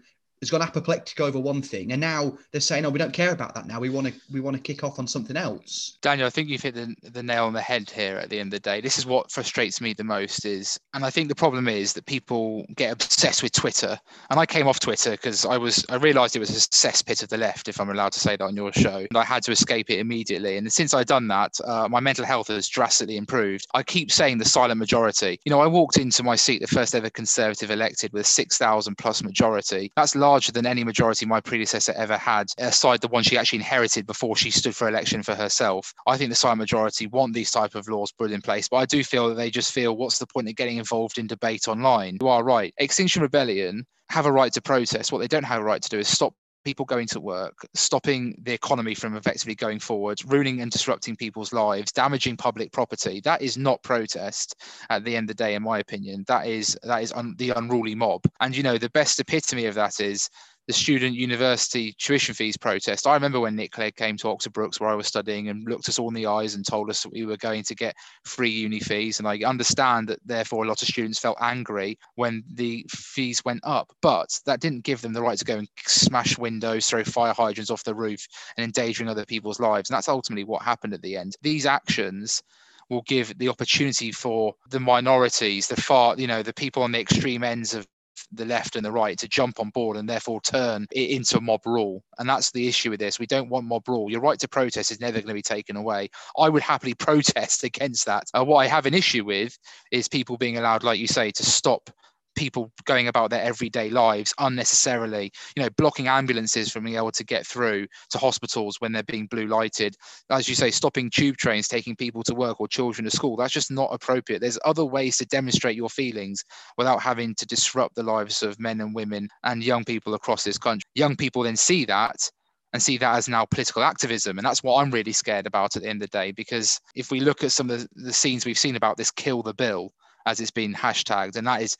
has 0.44 0.50
gone 0.50 0.62
apoplectic 0.62 1.20
over 1.20 1.40
one 1.40 1.62
thing, 1.62 1.92
and 1.92 2.02
now 2.02 2.38
they're 2.52 2.62
saying, 2.62 2.86
"Oh, 2.86 2.90
we 2.90 3.00
don't 3.00 3.14
care 3.14 3.32
about 3.32 3.56
that 3.56 3.66
now. 3.66 3.80
We 3.80 3.90
want 3.90 4.08
to 4.08 4.14
we 4.32 4.40
want 4.40 4.56
to 4.56 4.62
kick 4.62 4.84
off 4.84 5.00
on 5.00 5.08
something 5.08 5.38
else." 5.38 5.98
Daniel, 6.02 6.28
I 6.28 6.30
think 6.30 6.50
you've 6.50 6.62
hit 6.62 6.76
the, 6.76 6.96
the 7.12 7.24
nail 7.24 7.46
on 7.46 7.54
the 7.54 7.62
head 7.62 7.90
here. 7.90 8.18
At 8.18 8.30
the 8.30 8.40
end 8.40 8.54
of 8.54 8.62
the 8.62 8.70
day, 8.70 8.82
this 8.82 8.98
is 8.98 9.06
what 9.06 9.32
frustrates 9.32 9.82
me 9.82 9.94
the 9.94 10.04
most. 10.04 10.46
Is 10.46 10.80
and 10.94 11.06
I 11.06 11.10
think 11.10 11.30
the 11.30 11.36
problem 11.36 11.68
is 11.68 11.94
that 11.94 12.06
people 12.06 12.66
get 12.76 12.92
obsessed 12.92 13.44
with 13.44 13.52
Twitter. 13.52 13.98
And 14.30 14.40
I 14.40 14.46
came 14.46 14.68
off 14.68 14.80
Twitter 14.80 15.12
because 15.12 15.46
I 15.46 15.58
was 15.58 15.86
I 15.90 15.96
realised 15.96 16.36
it 16.36 16.40
was 16.40 16.50
a 16.50 16.70
cesspit 16.70 17.24
of 17.24 17.30
the 17.30 17.38
left, 17.38 17.68
if 17.68 17.80
I'm 17.80 17.90
allowed 17.90 18.12
to 18.14 18.20
say 18.20 18.36
that 18.36 18.44
on 18.44 18.56
your 18.56 18.74
show, 18.74 19.06
and 19.10 19.18
I 19.18 19.24
had 19.24 19.44
to 19.44 19.52
escape 19.52 19.90
it 19.90 20.00
immediately. 20.00 20.58
And 20.58 20.72
since 20.72 20.94
I've 20.94 21.06
done 21.06 21.28
that, 21.28 21.54
uh, 21.64 21.88
my 21.88 22.00
mental 22.00 22.26
health 22.26 22.48
has 22.48 22.68
drastically 22.68 23.18
improved. 23.18 23.68
I 23.74 23.84
keep 23.84 24.12
saying 24.12 24.38
the 24.40 24.46
silent 24.46 24.80
majority. 24.80 25.40
You 25.46 25.52
know, 25.52 25.62
I 25.62 25.68
walked 25.68 25.98
into 25.98 26.24
my 26.24 26.36
seat, 26.36 26.62
the 26.62 26.68
first 26.68 26.96
ever 26.96 27.10
Conservative 27.10 27.70
elected, 27.70 28.12
with 28.12 28.22
a 28.24 28.26
six 28.26 28.58
thousand 28.58 28.98
plus 28.98 29.24
majority. 29.24 29.92
That's 29.96 30.16
large 30.16 30.33
larger 30.34 30.52
than 30.52 30.65
any 30.65 30.84
majority 30.84 31.28
my 31.28 31.39
predecessor 31.39 31.93
ever 31.96 32.17
had, 32.17 32.48
aside 32.58 33.00
the 33.02 33.08
one 33.08 33.22
she 33.22 33.38
actually 33.38 33.60
inherited 33.60 34.08
before 34.08 34.36
she 34.36 34.50
stood 34.50 34.76
for 34.76 34.88
election 34.88 35.22
for 35.22 35.36
herself. 35.36 35.93
I 36.08 36.17
think 36.17 36.32
the 36.32 36.36
silent 36.36 36.58
majority 36.58 37.06
want 37.06 37.36
these 37.36 37.52
type 37.52 37.76
of 37.76 37.88
laws 37.88 38.12
put 38.12 38.32
in 38.32 38.41
place, 38.41 38.67
but 38.67 38.78
I 38.78 38.86
do 38.86 39.04
feel 39.04 39.30
that 39.30 39.36
they 39.36 39.52
just 39.52 39.72
feel 39.72 39.96
what's 39.96 40.17
the 40.17 40.26
point 40.26 40.50
of 40.50 40.56
getting 40.56 40.78
involved 40.78 41.19
in 41.19 41.28
debate 41.28 41.67
online? 41.67 42.17
You 42.19 42.30
are 42.30 42.43
right. 42.43 42.74
Extinction 42.80 43.22
Rebellion 43.22 43.86
have 44.10 44.26
a 44.26 44.32
right 44.32 44.52
to 44.54 44.62
protest. 44.62 45.12
What 45.12 45.19
they 45.19 45.28
don't 45.28 45.43
have 45.43 45.62
a 45.62 45.63
right 45.63 45.84
to 45.84 45.89
do 45.89 46.00
is 46.00 46.08
stop 46.08 46.34
people 46.63 46.86
going 46.86 47.08
to 47.08 47.19
work, 47.19 47.65
stopping 47.73 48.36
the 48.43 48.54
economy 48.54 48.95
from 48.95 49.15
effectively 49.15 49.56
going 49.56 49.80
forward, 49.80 50.19
ruining 50.26 50.62
and 50.62 50.71
disrupting 50.71 51.15
people's 51.15 51.54
lives, 51.54 51.91
damaging 51.91 52.38
public 52.38 52.71
property. 52.71 53.21
That 53.23 53.41
is 53.41 53.58
not 53.58 53.84
protest 53.84 54.56
at 54.89 55.04
the 55.04 55.15
end 55.15 55.30
of 55.30 55.36
the 55.36 55.43
day, 55.43 55.56
in 55.56 55.63
my 55.63 55.80
opinion. 55.80 56.23
That 56.28 56.47
is 56.47 56.78
that 56.84 57.04
is 57.04 57.12
un- 57.13 57.36
the 57.38 57.52
unruly 57.52 57.95
mob. 57.95 58.23
And 58.39 58.56
you 58.56 58.63
know, 58.63 58.78
the 58.78 58.89
best 58.89 59.19
epitome 59.19 59.65
of 59.65 59.76
that 59.76 59.99
is 59.99 60.30
the 60.67 60.73
student 60.73 61.15
university 61.15 61.93
tuition 61.97 62.34
fees 62.34 62.56
protest. 62.56 63.06
I 63.06 63.13
remember 63.13 63.39
when 63.39 63.56
Nick 63.56 63.71
Clegg 63.71 63.95
came 63.95 64.15
to 64.17 64.30
Oxford 64.30 64.54
Brookes, 64.54 64.80
where 64.80 64.89
I 64.89 64.95
was 64.95 65.08
studying, 65.08 65.49
and 65.49 65.67
looked 65.67 65.89
us 65.89 65.99
all 65.99 66.08
in 66.08 66.13
the 66.13 66.28
eyes 66.28 66.56
and 66.56 66.65
told 66.65 66.89
us 66.89 67.04
that 67.04 67.12
we 67.12 67.26
were 67.26 67.38
going 67.38 67.63
to 67.63 67.76
get 67.76 67.95
free 68.23 68.49
uni 68.49 68.80
fees. 68.80 69.19
And 69.19 69.28
I 69.28 69.39
understand 69.39 70.08
that 70.08 70.19
therefore 70.26 70.63
a 70.63 70.67
lot 70.67 70.82
of 70.82 70.88
students 70.88 71.19
felt 71.19 71.38
angry 71.41 71.97
when 72.15 72.43
the 72.54 72.86
fees 72.89 73.43
went 73.43 73.62
up, 73.63 73.91
but 74.02 74.39
that 74.45 74.62
didn't 74.62 74.86
give 74.86 75.02
them 75.02 75.13
the 75.13 75.21
right 75.21 75.38
to 75.38 75.45
go 75.45 75.58
and 75.58 75.67
smash 75.86 76.38
windows, 76.38 76.88
throw 76.88 77.04
fire 77.04 77.34
hydrants 77.34 77.71
off 77.71 77.84
the 77.84 77.95
roof, 77.95 78.26
and 78.58 78.63
endangering 78.63 79.10
other 79.10 79.26
people's 79.26 79.60
lives. 79.60 79.89
And 79.89 79.97
that's 79.97 80.10
ultimately 80.10 80.45
what 80.45 80.62
happened 80.62 80.93
at 80.93 81.02
the 81.02 81.17
end. 81.17 81.36
These 81.41 81.65
actions 81.65 82.41
will 82.89 83.02
give 83.04 83.38
the 83.38 83.49
opportunity 83.49 84.12
for 84.12 84.54
the 84.69 84.80
minorities, 84.80 85.67
the 85.67 85.82
far, 85.82 86.15
you 86.17 86.28
know, 86.28 86.43
the 86.43 86.54
people 86.54 86.84
on 86.84 86.91
the 86.91 86.99
extreme 86.99 87.43
ends 87.43 87.73
of 87.73 87.88
the 88.36 88.46
left 88.46 88.76
and 88.76 88.86
the 88.86 88.91
right 88.91 89.17
to 89.19 89.28
jump 89.28 89.60
on 89.60 89.69
board 89.69 89.98
and 89.98 90.08
therefore 90.08 90.41
turn 90.41 90.86
it 90.91 91.10
into 91.10 91.41
mob 91.41 91.65
rule. 91.65 92.04
And 92.19 92.28
that's 92.28 92.52
the 92.52 92.67
issue 92.67 92.89
with 92.89 93.00
this. 93.00 93.19
We 93.19 93.26
don't 93.26 93.50
want 93.50 93.65
mob 93.65 93.88
rule. 93.88 94.10
Your 94.10 94.22
right 94.22 94.39
to 94.39 94.48
protest 94.48 94.91
is 94.91 95.00
never 95.00 95.19
going 95.19 95.28
to 95.28 95.34
be 95.34 95.41
taken 95.41 95.76
away. 95.76 96.10
I 96.38 96.50
would 96.50 96.63
happily 96.63 96.93
protest 96.98 97.63
against 97.63 98.06
that. 98.06 98.24
Uh, 98.34 98.43
what 98.43 98.58
I 98.58 98.67
have 98.67 98.86
an 98.86 98.93
issue 98.93 99.26
with 99.26 99.58
is 99.91 100.08
people 100.08 100.38
being 100.38 100.58
allowed, 100.58 100.84
like 100.84 101.00
you 101.00 101.08
say, 101.08 101.32
to 101.32 101.43
stop 101.43 101.89
people 102.36 102.72
going 102.86 103.08
about 103.08 103.30
their 103.30 103.41
everyday 103.41 103.89
lives 103.89 104.34
unnecessarily 104.39 105.32
you 105.56 105.63
know 105.63 105.69
blocking 105.78 106.08
ambulances 106.08 106.72
from 106.72 106.84
being 106.84 106.98
able 106.98 107.12
to 107.12 107.24
get 107.24 107.46
through 107.46 107.86
to 108.10 108.17
hospitals 108.17 108.78
when 108.80 108.91
they're 108.91 109.04
being 109.04 109.28
blue 109.28 109.48
lighted 109.48 109.96
as 110.30 110.48
you 110.48 110.56
say 110.56 110.72
stopping 110.72 111.10
tube 111.10 111.38
trains 111.38 111.67
taking 111.67 111.96
people 111.96 112.24
to 112.24 112.36
work 112.36 112.60
or 112.60 112.67
children 112.67 113.06
to 113.06 113.12
school 113.12 113.36
that's 113.36 113.54
just 113.54 113.72
not 113.72 113.89
appropriate 113.91 114.39
there's 114.39 114.60
other 114.65 114.86
ways 114.86 115.17
to 115.17 115.26
demonstrate 115.26 115.76
your 115.76 115.89
feelings 115.89 116.43
without 116.78 117.02
having 117.02 117.36
to 117.36 117.46
disrupt 117.46 117.96
the 117.96 118.04
lives 118.04 118.43
of 118.43 118.60
men 118.60 118.82
and 118.82 118.96
women 118.96 119.28
and 119.43 119.63
young 119.63 119.84
people 119.84 120.13
across 120.13 120.43
this 120.43 120.58
country 120.58 120.89
young 120.96 121.15
people 121.15 121.43
then 121.43 121.56
see 121.56 121.86
that 121.86 122.30
and 122.74 122.82
see 122.82 122.98
that 122.98 123.15
as 123.15 123.30
now 123.30 123.46
political 123.46 123.84
activism. 123.84 124.38
And 124.38 124.46
that's 124.46 124.63
what 124.63 124.82
I'm 124.82 124.91
really 124.91 125.13
scared 125.13 125.46
about 125.46 125.76
at 125.76 125.84
the 125.84 125.89
end 125.89 126.02
of 126.02 126.10
the 126.10 126.17
day, 126.17 126.32
because 126.32 126.82
if 126.96 127.12
we 127.12 127.19
look 127.19 127.43
at 127.43 127.52
some 127.52 127.69
of 127.69 127.82
the, 127.82 127.88
the 127.96 128.13
scenes 128.13 128.46
we've 128.46 128.58
seen 128.58 128.76
about 128.76 128.98
this 128.98 129.12
kill 129.12 129.43
the 129.43 129.54
bill, 129.54 129.93
as 130.26 130.39
it's 130.39 130.52
been 130.52 130.74
hashtagged, 130.74 131.36
and 131.36 131.46
that 131.46 131.62
is 131.62 131.78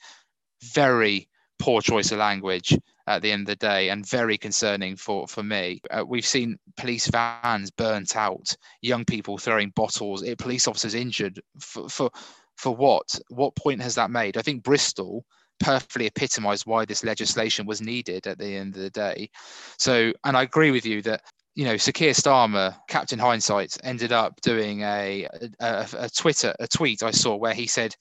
very 0.74 1.28
poor 1.60 1.82
choice 1.82 2.12
of 2.12 2.18
language 2.18 2.78
at 3.08 3.22
the 3.22 3.32
end 3.32 3.42
of 3.42 3.48
the 3.48 3.56
day 3.56 3.90
and 3.90 4.08
very 4.08 4.38
concerning 4.38 4.96
for 4.96 5.28
for 5.28 5.44
me. 5.44 5.82
Uh, 5.92 6.04
we've 6.06 6.26
seen 6.26 6.58
police 6.78 7.08
vans 7.08 7.72
burnt 7.72 8.16
out 8.16 8.56
young 8.82 9.06
people 9.06 9.38
throwing 9.38 9.72
bottles 9.76 10.24
eh, 10.24 10.36
police 10.38 10.68
officers 10.68 10.96
injured. 10.96 11.40
For, 11.60 11.90
for 11.90 12.10
for 12.58 12.76
what? 12.76 13.20
What 13.30 13.56
point 13.56 13.82
has 13.82 13.96
that 13.96 14.12
made? 14.12 14.38
I 14.38 14.42
think 14.42 14.64
bristol 14.64 15.26
perfectly 15.60 16.08
epitomized 16.08 16.66
why 16.66 16.84
this 16.84 17.04
legislation 17.04 17.66
was 17.66 17.82
needed 17.82 18.28
at 18.28 18.38
the 18.38 18.56
end 18.56 18.76
of 18.76 18.82
the 18.82 18.90
day. 18.90 19.30
So 19.78 20.12
and 20.24 20.36
i 20.36 20.44
agree 20.44 20.72
with 20.72 20.86
you 20.86 21.02
that 21.04 21.22
you 21.56 21.66
know, 21.66 21.78
Sir 21.78 21.92
Keir 21.92 22.14
Starmer, 22.14 22.76
Captain 22.88 23.20
Hindsight, 23.20 23.78
ended 23.84 24.12
up 24.12 24.42
doing 24.42 24.82
a, 24.82 25.28
a, 25.60 25.88
a 25.98 26.10
Twitter, 26.10 26.56
a 26.60 26.68
tweet 26.68 27.04
I 27.04 27.12
saw 27.12 27.36
where 27.36 27.54
he 27.54 27.68
said, 27.68 27.96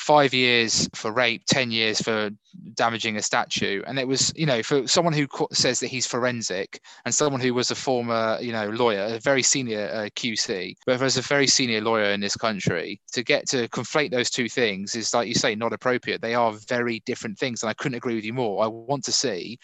five 0.00 0.32
years 0.32 0.88
for 0.94 1.12
rape, 1.12 1.42
10 1.44 1.70
years 1.70 2.00
for 2.00 2.30
damaging 2.74 3.18
a 3.18 3.22
statue. 3.22 3.82
And 3.86 3.98
it 3.98 4.08
was, 4.08 4.32
you 4.34 4.46
know, 4.46 4.62
for 4.62 4.86
someone 4.88 5.12
who 5.12 5.28
says 5.52 5.78
that 5.80 5.88
he's 5.88 6.06
forensic 6.06 6.80
and 7.04 7.14
someone 7.14 7.40
who 7.40 7.52
was 7.52 7.70
a 7.70 7.74
former, 7.74 8.38
you 8.40 8.50
know, 8.50 8.70
lawyer, 8.70 9.02
a 9.02 9.18
very 9.18 9.42
senior 9.42 9.90
uh, 9.92 10.08
QC, 10.16 10.74
but 10.86 11.02
as 11.02 11.18
a 11.18 11.22
very 11.22 11.46
senior 11.46 11.82
lawyer 11.82 12.12
in 12.12 12.20
this 12.20 12.34
country, 12.34 12.98
to 13.12 13.22
get 13.22 13.46
to 13.48 13.68
conflate 13.68 14.10
those 14.10 14.30
two 14.30 14.48
things 14.48 14.94
is, 14.94 15.12
like 15.12 15.28
you 15.28 15.34
say, 15.34 15.54
not 15.54 15.74
appropriate. 15.74 16.22
They 16.22 16.34
are 16.34 16.54
very 16.66 17.00
different 17.00 17.38
things. 17.38 17.62
And 17.62 17.68
I 17.68 17.74
couldn't 17.74 17.98
agree 17.98 18.14
with 18.14 18.24
you 18.24 18.32
more. 18.32 18.64
I 18.64 18.68
want 18.68 19.04
to 19.04 19.12
see 19.12 19.58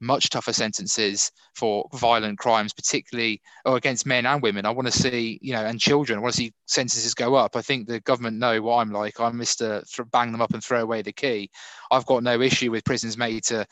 much 0.00 0.30
tougher 0.30 0.52
sentences 0.52 1.30
for 1.54 1.88
violent 1.94 2.38
crimes, 2.38 2.72
particularly 2.72 3.40
or 3.64 3.76
against 3.76 4.06
men 4.06 4.26
and 4.26 4.42
women. 4.42 4.66
I 4.66 4.70
want 4.70 4.86
to 4.86 4.92
see, 4.92 5.38
you 5.42 5.52
know, 5.52 5.64
and 5.64 5.80
children. 5.80 6.18
I 6.18 6.22
want 6.22 6.34
to 6.34 6.38
see 6.42 6.52
sentences 6.66 7.14
go 7.14 7.34
up. 7.34 7.56
I 7.56 7.62
think 7.62 7.86
the 7.86 8.00
government 8.00 8.38
know 8.38 8.60
what 8.62 8.76
I'm 8.76 8.92
like. 8.92 9.20
I'm 9.20 9.34
Mr. 9.34 9.82
Bang 10.10 10.32
them 10.32 10.42
up 10.42 10.52
and 10.54 10.62
throw 10.62 10.82
away 10.82 11.02
the 11.02 11.12
key. 11.12 11.50
I've 11.90 12.06
got 12.06 12.22
no 12.22 12.40
issue 12.40 12.70
with 12.70 12.84
prisons 12.84 13.16
made 13.16 13.44
to 13.44 13.66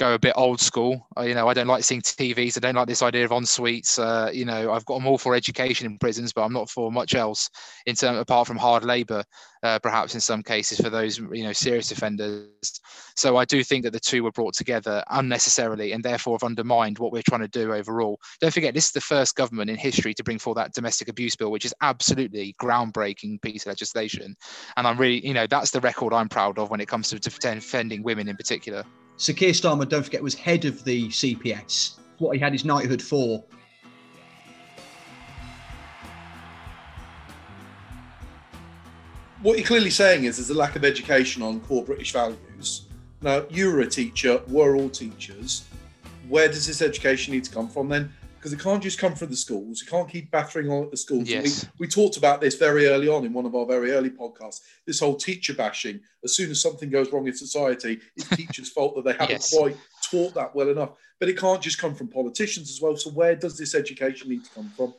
go 0.00 0.14
a 0.14 0.18
bit 0.18 0.32
old 0.34 0.60
school. 0.60 1.06
Uh, 1.16 1.22
you 1.22 1.34
know, 1.34 1.46
I 1.46 1.52
don't 1.52 1.66
like 1.66 1.84
seeing 1.84 2.00
TVs. 2.00 2.56
I 2.56 2.60
don't 2.60 2.74
like 2.74 2.88
this 2.88 3.02
idea 3.02 3.26
of 3.26 3.32
en 3.32 3.44
suites. 3.44 3.98
Uh, 3.98 4.30
you 4.32 4.46
know, 4.46 4.72
I've 4.72 4.86
got 4.86 4.94
them 4.94 5.06
all 5.06 5.18
for 5.18 5.34
education 5.34 5.86
in 5.86 5.98
prisons, 5.98 6.32
but 6.32 6.42
I'm 6.42 6.54
not 6.54 6.70
for 6.70 6.90
much 6.90 7.14
else 7.14 7.50
in 7.84 7.94
terms 7.94 8.18
apart 8.18 8.46
from 8.46 8.56
hard 8.56 8.82
labour, 8.82 9.22
uh, 9.62 9.78
perhaps 9.78 10.14
in 10.14 10.20
some 10.20 10.42
cases 10.42 10.80
for 10.80 10.88
those 10.88 11.18
you 11.18 11.44
know 11.44 11.52
serious 11.52 11.92
offenders. 11.92 12.48
So 13.14 13.36
I 13.36 13.44
do 13.44 13.62
think 13.62 13.84
that 13.84 13.92
the 13.92 14.00
two 14.00 14.24
were 14.24 14.32
brought 14.32 14.54
together 14.54 15.04
unnecessarily 15.10 15.92
and 15.92 16.02
therefore 16.02 16.36
have 16.40 16.48
undermined 16.48 16.98
what 16.98 17.12
we're 17.12 17.22
trying 17.28 17.42
to 17.42 17.48
do 17.48 17.74
overall. 17.74 18.18
Don't 18.40 18.54
forget, 18.54 18.72
this 18.72 18.86
is 18.86 18.92
the 18.92 19.02
first 19.02 19.36
government 19.36 19.68
in 19.68 19.76
history 19.76 20.14
to 20.14 20.24
bring 20.24 20.38
forward 20.38 20.62
that 20.62 20.72
domestic 20.72 21.08
abuse 21.08 21.36
bill, 21.36 21.50
which 21.50 21.66
is 21.66 21.74
absolutely 21.82 22.56
groundbreaking 22.60 23.42
piece 23.42 23.64
of 23.64 23.68
legislation. 23.68 24.34
And 24.78 24.86
I'm 24.86 24.96
really, 24.96 25.24
you 25.26 25.34
know, 25.34 25.46
that's 25.46 25.70
the 25.70 25.80
record 25.80 26.14
I'm 26.14 26.30
proud 26.30 26.58
of 26.58 26.70
when 26.70 26.80
it 26.80 26.88
comes 26.88 27.10
to 27.10 27.18
defending 27.18 28.02
women 28.02 28.28
in 28.28 28.36
particular. 28.36 28.82
Sir 29.20 29.34
Keir 29.34 29.52
Starmer, 29.52 29.86
don't 29.86 30.02
forget, 30.02 30.22
was 30.22 30.34
head 30.34 30.64
of 30.64 30.82
the 30.82 31.08
CPS. 31.08 31.98
What 32.16 32.34
he 32.34 32.40
had 32.40 32.54
his 32.54 32.64
knighthood 32.64 33.02
for. 33.02 33.44
What 39.42 39.58
you're 39.58 39.66
clearly 39.66 39.90
saying 39.90 40.24
is 40.24 40.38
there's 40.38 40.48
a 40.48 40.54
lack 40.54 40.74
of 40.74 40.86
education 40.86 41.42
on 41.42 41.60
core 41.60 41.84
British 41.84 42.12
values. 42.12 42.86
Now, 43.20 43.44
you 43.50 43.70
were 43.70 43.80
a 43.80 43.86
teacher, 43.86 44.40
we're 44.48 44.74
all 44.74 44.88
teachers. 44.88 45.66
Where 46.26 46.48
does 46.48 46.66
this 46.66 46.80
education 46.80 47.34
need 47.34 47.44
to 47.44 47.50
come 47.50 47.68
from 47.68 47.90
then? 47.90 48.10
Because 48.40 48.54
it 48.54 48.58
can't 48.58 48.82
just 48.82 48.98
come 48.98 49.14
from 49.14 49.28
the 49.28 49.36
schools. 49.36 49.82
You 49.82 49.86
can't 49.86 50.08
keep 50.08 50.30
battering 50.30 50.70
on 50.70 50.84
at 50.84 50.90
the 50.90 50.96
schools. 50.96 51.28
Yes. 51.28 51.66
We, 51.78 51.84
we, 51.84 51.88
talked 51.88 52.16
about 52.16 52.40
this 52.40 52.54
very 52.54 52.86
early 52.86 53.06
on 53.06 53.26
in 53.26 53.34
one 53.34 53.44
of 53.44 53.54
our 53.54 53.66
very 53.66 53.92
early 53.92 54.08
podcasts. 54.08 54.60
This 54.86 54.98
whole 54.98 55.14
teacher 55.14 55.52
bashing. 55.52 56.00
As 56.24 56.36
soon 56.36 56.50
as 56.50 56.62
something 56.62 56.88
goes 56.88 57.12
wrong 57.12 57.26
in 57.26 57.36
society, 57.36 58.00
it's 58.16 58.28
teachers' 58.36 58.70
fault 58.70 58.96
that 58.96 59.04
they 59.04 59.12
haven't 59.12 59.30
yes. 59.30 59.54
quite 59.54 59.76
taught 60.10 60.32
that 60.34 60.54
well 60.54 60.70
enough. 60.70 60.92
But 61.18 61.28
it 61.28 61.36
can't 61.36 61.60
just 61.60 61.78
come 61.78 61.94
from 61.94 62.08
politicians 62.08 62.70
as 62.70 62.80
well. 62.80 62.96
So 62.96 63.10
where 63.10 63.36
does 63.36 63.58
this 63.58 63.74
education 63.74 64.30
need 64.30 64.44
to 64.46 64.50
come 64.52 64.72
from? 64.74 64.94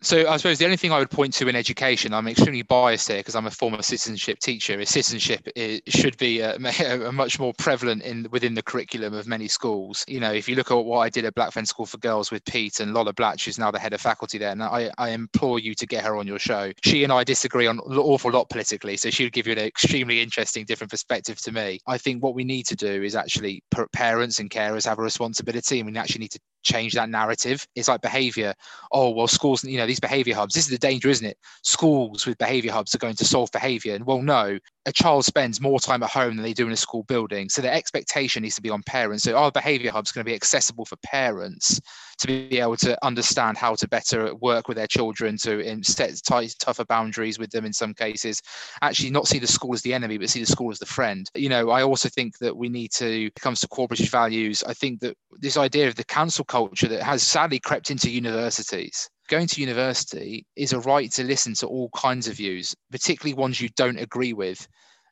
So 0.00 0.28
I 0.28 0.36
suppose 0.36 0.58
the 0.58 0.64
only 0.64 0.76
thing 0.76 0.92
I 0.92 1.00
would 1.00 1.10
point 1.10 1.34
to 1.34 1.48
in 1.48 1.56
education, 1.56 2.14
I'm 2.14 2.28
extremely 2.28 2.62
biased 2.62 3.08
here 3.08 3.16
because 3.16 3.34
I'm 3.34 3.46
a 3.46 3.50
former 3.50 3.82
citizenship 3.82 4.38
teacher. 4.38 4.78
Is 4.78 4.90
citizenship 4.90 5.48
should 5.88 6.16
be 6.18 6.40
uh, 6.40 6.56
a, 6.80 7.00
a, 7.08 7.12
much 7.12 7.40
more 7.40 7.52
prevalent 7.54 8.02
in 8.02 8.28
within 8.30 8.54
the 8.54 8.62
curriculum 8.62 9.12
of 9.12 9.26
many 9.26 9.48
schools. 9.48 10.04
You 10.06 10.20
know, 10.20 10.32
if 10.32 10.48
you 10.48 10.54
look 10.54 10.70
at 10.70 10.76
what 10.76 11.00
I 11.00 11.08
did 11.08 11.24
at 11.24 11.34
Blackfen 11.34 11.66
School 11.66 11.84
for 11.84 11.98
Girls 11.98 12.30
with 12.30 12.44
Pete 12.44 12.78
and 12.78 12.94
Lola 12.94 13.12
Blatch, 13.12 13.44
who's 13.44 13.58
now 13.58 13.72
the 13.72 13.78
head 13.80 13.92
of 13.92 14.00
faculty 14.00 14.38
there, 14.38 14.52
and 14.52 14.62
I, 14.62 14.92
I 14.98 15.10
implore 15.10 15.58
you 15.58 15.74
to 15.74 15.86
get 15.86 16.04
her 16.04 16.16
on 16.16 16.28
your 16.28 16.38
show. 16.38 16.70
She 16.84 17.02
and 17.02 17.12
I 17.12 17.24
disagree 17.24 17.66
on 17.66 17.80
an 17.80 17.98
awful 17.98 18.30
lot 18.30 18.50
politically, 18.50 18.96
so 18.96 19.10
she 19.10 19.24
would 19.24 19.32
give 19.32 19.48
you 19.48 19.54
an 19.54 19.58
extremely 19.58 20.20
interesting, 20.20 20.64
different 20.64 20.92
perspective 20.92 21.40
to 21.42 21.50
me. 21.50 21.80
I 21.88 21.98
think 21.98 22.22
what 22.22 22.36
we 22.36 22.44
need 22.44 22.66
to 22.66 22.76
do 22.76 23.02
is 23.02 23.16
actually 23.16 23.64
parents 23.92 24.38
and 24.38 24.48
carers 24.48 24.86
have 24.86 25.00
a 25.00 25.02
responsibility, 25.02 25.80
and 25.80 25.90
we 25.90 25.98
actually 25.98 26.20
need 26.20 26.32
to 26.32 26.40
change 26.62 26.94
that 26.94 27.08
narrative. 27.08 27.66
It's 27.74 27.88
like 27.88 28.00
behavior. 28.00 28.54
Oh, 28.92 29.10
well, 29.10 29.28
schools, 29.28 29.64
you 29.64 29.78
know, 29.78 29.86
these 29.86 30.00
behavior 30.00 30.34
hubs, 30.34 30.54
this 30.54 30.64
is 30.64 30.70
the 30.70 30.78
danger, 30.78 31.08
isn't 31.08 31.26
it? 31.26 31.38
Schools 31.62 32.26
with 32.26 32.38
behavior 32.38 32.72
hubs 32.72 32.94
are 32.94 32.98
going 32.98 33.16
to 33.16 33.24
solve 33.24 33.50
behavior. 33.52 33.94
And 33.94 34.06
well, 34.06 34.22
no, 34.22 34.58
a 34.86 34.92
child 34.92 35.24
spends 35.24 35.60
more 35.60 35.80
time 35.80 36.02
at 36.02 36.10
home 36.10 36.36
than 36.36 36.42
they 36.42 36.52
do 36.52 36.66
in 36.66 36.72
a 36.72 36.76
school 36.76 37.04
building. 37.04 37.48
So 37.48 37.62
the 37.62 37.72
expectation 37.72 38.42
needs 38.42 38.56
to 38.56 38.62
be 38.62 38.70
on 38.70 38.82
parents. 38.82 39.24
So 39.24 39.36
our 39.36 39.50
behavior 39.50 39.90
hubs 39.90 40.12
going 40.12 40.24
to 40.24 40.30
be 40.30 40.34
accessible 40.34 40.84
for 40.84 40.96
parents 40.96 41.80
to 42.18 42.26
be 42.26 42.58
able 42.58 42.76
to 42.76 43.04
understand 43.04 43.56
how 43.56 43.74
to 43.74 43.88
better 43.88 44.34
work 44.36 44.68
with 44.68 44.76
their 44.76 44.86
children, 44.86 45.36
to 45.38 45.82
set 45.82 46.20
tight, 46.26 46.54
tougher 46.58 46.84
boundaries 46.84 47.38
with 47.38 47.50
them 47.50 47.64
in 47.64 47.72
some 47.72 47.94
cases. 47.94 48.42
Actually, 48.82 49.10
not 49.10 49.28
see 49.28 49.38
the 49.38 49.46
school 49.46 49.74
as 49.74 49.82
the 49.82 49.94
enemy, 49.94 50.18
but 50.18 50.30
see 50.30 50.40
the 50.40 50.46
school 50.46 50.70
as 50.70 50.78
the 50.78 50.86
friend. 50.86 51.30
You 51.34 51.48
know, 51.48 51.70
I 51.70 51.82
also 51.82 52.08
think 52.08 52.38
that 52.38 52.56
we 52.56 52.68
need 52.68 52.92
to, 52.92 53.26
it 53.26 53.34
comes 53.36 53.60
to 53.60 53.68
core 53.68 53.88
British 53.88 54.10
values, 54.10 54.62
I 54.66 54.74
think 54.74 55.00
that 55.00 55.16
this 55.32 55.56
idea 55.56 55.88
of 55.88 55.94
the 55.94 56.04
cancel 56.04 56.44
culture 56.44 56.88
that 56.88 57.02
has 57.02 57.22
sadly 57.22 57.58
crept 57.58 57.90
into 57.90 58.10
universities 58.10 59.08
going 59.28 59.46
to 59.46 59.60
university 59.60 60.44
is 60.56 60.72
a 60.72 60.80
right 60.80 61.12
to 61.12 61.22
listen 61.22 61.54
to 61.54 61.66
all 61.66 61.90
kinds 61.90 62.26
of 62.26 62.34
views, 62.34 62.74
particularly 62.90 63.34
ones 63.34 63.60
you 63.60 63.68
don't 63.76 63.98
agree 63.98 64.32
with. 64.32 64.66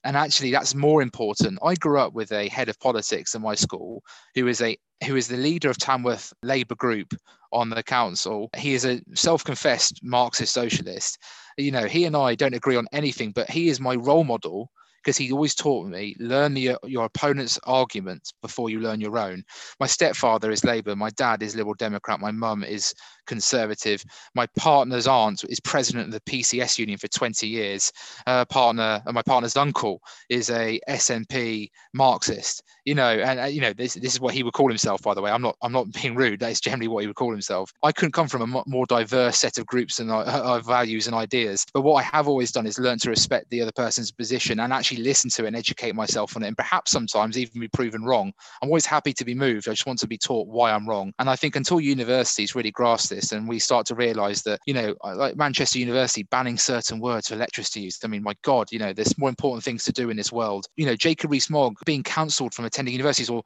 And 0.07 0.16
actually, 0.16 0.53
that's 0.53 0.73
more 0.73 1.03
important. 1.03 1.59
I 1.64 1.75
grew 1.75 1.99
up 1.99 2.12
with 2.12 2.31
a 2.31 2.49
head 2.49 2.69
of 2.69 2.79
politics 2.79 3.35
in 3.35 3.42
my 3.42 3.57
school 3.57 4.05
who 4.37 4.47
is 4.47 4.62
a 4.62 4.79
who 5.05 5.16
is 5.16 5.27
the 5.27 5.37
leader 5.37 5.69
of 5.69 5.79
Tamworth 5.79 6.33
Labour 6.45 6.77
Group 6.77 7.12
on 7.53 7.71
the 7.71 7.83
council. 7.83 8.49
He 8.57 8.75
is 8.75 8.85
a 8.85 9.01
self-confessed 9.16 9.99
Marxist 10.05 10.55
socialist. 10.55 11.19
You 11.59 11.73
know, 11.73 11.87
he 11.87 12.05
and 12.05 12.16
I 12.16 12.37
don't 12.37 12.55
agree 12.55 12.77
on 12.77 12.87
anything, 12.92 13.33
but 13.33 13.51
he 13.51 13.69
is 13.69 13.81
my 13.81 13.97
role 13.97 14.23
model 14.23 14.71
because 15.03 15.16
he 15.16 15.33
always 15.33 15.55
taught 15.57 15.87
me 15.88 16.14
learn 16.19 16.55
the, 16.55 16.77
your 16.85 17.05
opponent's 17.05 17.59
arguments 17.64 18.33
before 18.42 18.71
you 18.71 18.81
learn 18.81 19.01
your 19.01 19.19
own. 19.19 19.42
My 19.81 19.87
stepfather 19.87 20.53
is 20.53 20.64
Labour, 20.64 20.95
my 20.95 21.11
dad 21.11 21.42
is 21.42 21.57
Liberal 21.57 21.75
Democrat, 21.75 22.21
my 22.21 22.31
mum 22.31 22.62
is 22.62 22.95
Conservative. 23.27 24.05
My 24.35 24.47
partner's 24.57 25.07
aunt 25.07 25.45
is 25.49 25.61
president 25.61 26.07
of 26.07 26.12
the 26.12 26.21
PCS 26.21 26.79
union 26.79 26.99
for 26.99 27.09
20 27.09 27.47
years. 27.47 27.93
Her 28.27 28.45
partner, 28.45 29.03
and 29.07 29.15
my 29.15 29.23
partner's 29.23 29.57
uncle 29.57 30.01
is 30.29 30.51
a 30.51 30.81
SNP 30.89 31.71
Marxist. 31.95 32.62
You 32.85 32.95
know, 32.95 33.11
and 33.11 33.41
uh, 33.41 33.45
you 33.45 33.61
know 33.61 33.73
this 33.73 33.95
this 33.95 34.15
is 34.15 34.21
what 34.21 34.35
he 34.35 34.43
would 34.43 34.53
call 34.53 34.69
himself. 34.69 35.03
By 35.03 35.15
the 35.15 35.23
way, 35.23 35.31
I'm 35.31 35.43
not 35.43 35.57
I'm 35.62 35.73
not 35.73 35.93
being 35.93 36.15
rude. 36.15 36.41
That 36.41 36.51
is 36.51 36.61
generally 36.61 36.89
what 36.89 37.01
he 37.01 37.07
would 37.07 37.17
call 37.17 37.33
himself. 37.33 37.73
I 37.83 37.93
couldn't 37.93 38.12
come 38.12 38.29
from 38.29 38.43
a 38.43 38.62
more 38.67 38.87
diverse 38.87 39.39
set 39.39 39.59
of 39.59 39.67
groups 39.67 39.99
and 39.99 40.11
uh, 40.11 40.21
uh, 40.21 40.61
values 40.61 41.07
and 41.07 41.17
ideas. 41.17 41.67
But 41.75 41.83
what 41.83 41.95
I 41.95 42.03
have 42.03 42.29
always 42.29 42.53
done 42.53 42.67
is 42.67 42.79
learn 42.79 42.99
to 42.99 43.11
respect 43.11 43.51
the 43.51 43.61
other 43.61 43.73
person's 43.73 44.12
position 44.12 44.61
and 44.61 44.73
actually 44.73 45.03
listen 45.03 45.31
to 45.31 45.45
it 45.45 45.49
and 45.49 45.57
educate 45.57 45.95
myself 45.95 46.37
on 46.37 46.45
it, 46.45 46.49
and 46.49 46.57
perhaps 46.57 46.91
sometimes 46.93 47.39
even 47.39 47.61
be 47.61 47.69
proven 47.69 48.05
wrong. 48.05 48.33
I'm 48.62 48.69
always 48.69 48.87
happy 48.87 49.12
to 49.15 49.25
be 49.25 49.35
moved. 49.35 49.69
I 49.69 49.73
just 49.73 49.87
want 49.87 49.99
to 50.01 50.07
be 50.07 50.19
taught 50.19 50.47
why 50.47 50.73
I'm 50.73 50.89
wrong. 50.89 51.12
And 51.19 51.29
I 51.29 51.37
think 51.37 51.57
until 51.57 51.81
universities 51.81 52.55
really 52.55 52.71
grasp 52.71 53.11
this 53.11 53.15
and 53.33 53.48
we 53.48 53.59
start 53.59 53.87
to 53.87 53.94
realize 53.94 54.42
that 54.42 54.61
you 54.66 54.74
know 54.74 54.94
like 55.14 55.37
manchester 55.37 55.79
university 55.79 56.22
banning 56.24 56.59
certain 56.59 57.00
words 57.00 57.29
for 57.29 57.37
lecturers 57.37 57.70
to 57.70 57.81
use 57.81 57.98
i 58.05 58.07
mean 58.07 58.22
my 58.22 58.35
god 58.42 58.70
you 58.70 58.79
know 58.79 58.92
there's 58.92 59.18
more 59.18 59.29
important 59.29 59.64
things 59.64 59.85
to 59.85 59.92
do 59.92 60.11
in 60.11 60.16
this 60.16 60.33
world 60.33 60.66
you 60.76 60.87
know 60.87 60.96
jacob 60.96 61.31
rees-mogg 61.31 61.74
being 61.85 62.02
cancelled 62.02 62.55
from 62.55 62.64
attending 62.64 62.92
universities 62.92 63.31
or 63.31 63.42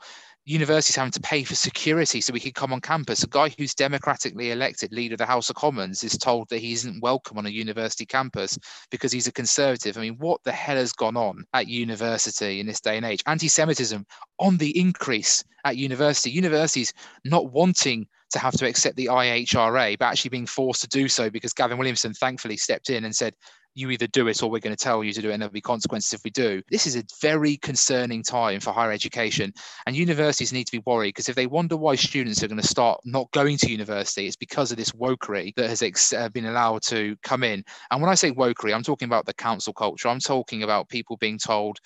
universities 0.46 0.96
having 0.96 1.12
to 1.12 1.20
pay 1.20 1.44
for 1.44 1.54
security 1.54 2.20
so 2.20 2.32
we 2.32 2.40
can 2.40 2.52
come 2.52 2.72
on 2.72 2.80
campus. 2.80 3.22
A 3.22 3.28
guy 3.28 3.50
who's 3.56 3.74
democratically 3.74 4.50
elected 4.50 4.92
leader 4.92 5.14
of 5.14 5.18
the 5.18 5.26
House 5.26 5.50
of 5.50 5.56
Commons 5.56 6.02
is 6.02 6.16
told 6.16 6.48
that 6.48 6.58
he 6.58 6.72
isn't 6.72 7.02
welcome 7.02 7.38
on 7.38 7.46
a 7.46 7.50
university 7.50 8.06
campus 8.06 8.58
because 8.90 9.12
he's 9.12 9.26
a 9.26 9.32
conservative. 9.32 9.96
I 9.96 10.00
mean, 10.00 10.16
what 10.18 10.42
the 10.44 10.52
hell 10.52 10.76
has 10.76 10.92
gone 10.92 11.16
on 11.16 11.44
at 11.52 11.68
university 11.68 12.60
in 12.60 12.66
this 12.66 12.80
day 12.80 12.96
and 12.96 13.06
age? 13.06 13.22
Anti 13.26 13.48
Semitism 13.48 14.04
on 14.38 14.56
the 14.56 14.78
increase 14.78 15.44
at 15.64 15.76
university. 15.76 16.30
Universities 16.30 16.92
not 17.24 17.52
wanting 17.52 18.06
to 18.30 18.38
have 18.38 18.54
to 18.54 18.66
accept 18.66 18.96
the 18.96 19.06
IHRA, 19.06 19.98
but 19.98 20.06
actually 20.06 20.30
being 20.30 20.46
forced 20.46 20.82
to 20.82 20.88
do 20.88 21.08
so 21.08 21.30
because 21.30 21.52
Gavin 21.52 21.78
Williamson 21.78 22.14
thankfully 22.14 22.56
stepped 22.56 22.90
in 22.90 23.04
and 23.04 23.14
said, 23.14 23.34
you 23.74 23.90
either 23.90 24.06
do 24.08 24.28
it 24.28 24.42
or 24.42 24.50
we're 24.50 24.58
going 24.58 24.74
to 24.74 24.84
tell 24.84 25.04
you 25.04 25.12
to 25.12 25.22
do 25.22 25.30
it 25.30 25.32
and 25.32 25.42
there'll 25.42 25.52
be 25.52 25.60
consequences 25.60 26.12
if 26.12 26.24
we 26.24 26.30
do. 26.30 26.62
This 26.70 26.86
is 26.86 26.96
a 26.96 27.04
very 27.20 27.56
concerning 27.56 28.22
time 28.22 28.60
for 28.60 28.72
higher 28.72 28.92
education. 28.92 29.52
And 29.86 29.96
universities 29.96 30.52
need 30.52 30.64
to 30.64 30.72
be 30.72 30.82
worried 30.86 31.10
because 31.10 31.28
if 31.28 31.36
they 31.36 31.46
wonder 31.46 31.76
why 31.76 31.94
students 31.94 32.42
are 32.42 32.48
going 32.48 32.60
to 32.60 32.66
start 32.66 33.00
not 33.04 33.30
going 33.32 33.56
to 33.58 33.70
university, 33.70 34.26
it's 34.26 34.36
because 34.36 34.70
of 34.70 34.76
this 34.76 34.90
wokery 34.92 35.54
that 35.54 35.68
has 35.68 35.82
ex- 35.82 36.12
uh, 36.12 36.28
been 36.30 36.46
allowed 36.46 36.82
to 36.84 37.16
come 37.22 37.44
in. 37.44 37.64
And 37.90 38.00
when 38.00 38.10
I 38.10 38.14
say 38.14 38.32
wokery, 38.32 38.74
I'm 38.74 38.82
talking 38.82 39.06
about 39.06 39.26
the 39.26 39.34
cancel 39.34 39.72
culture. 39.72 40.08
I'm 40.08 40.20
talking 40.20 40.62
about 40.62 40.88
people 40.88 41.16
being 41.16 41.38
told 41.38 41.78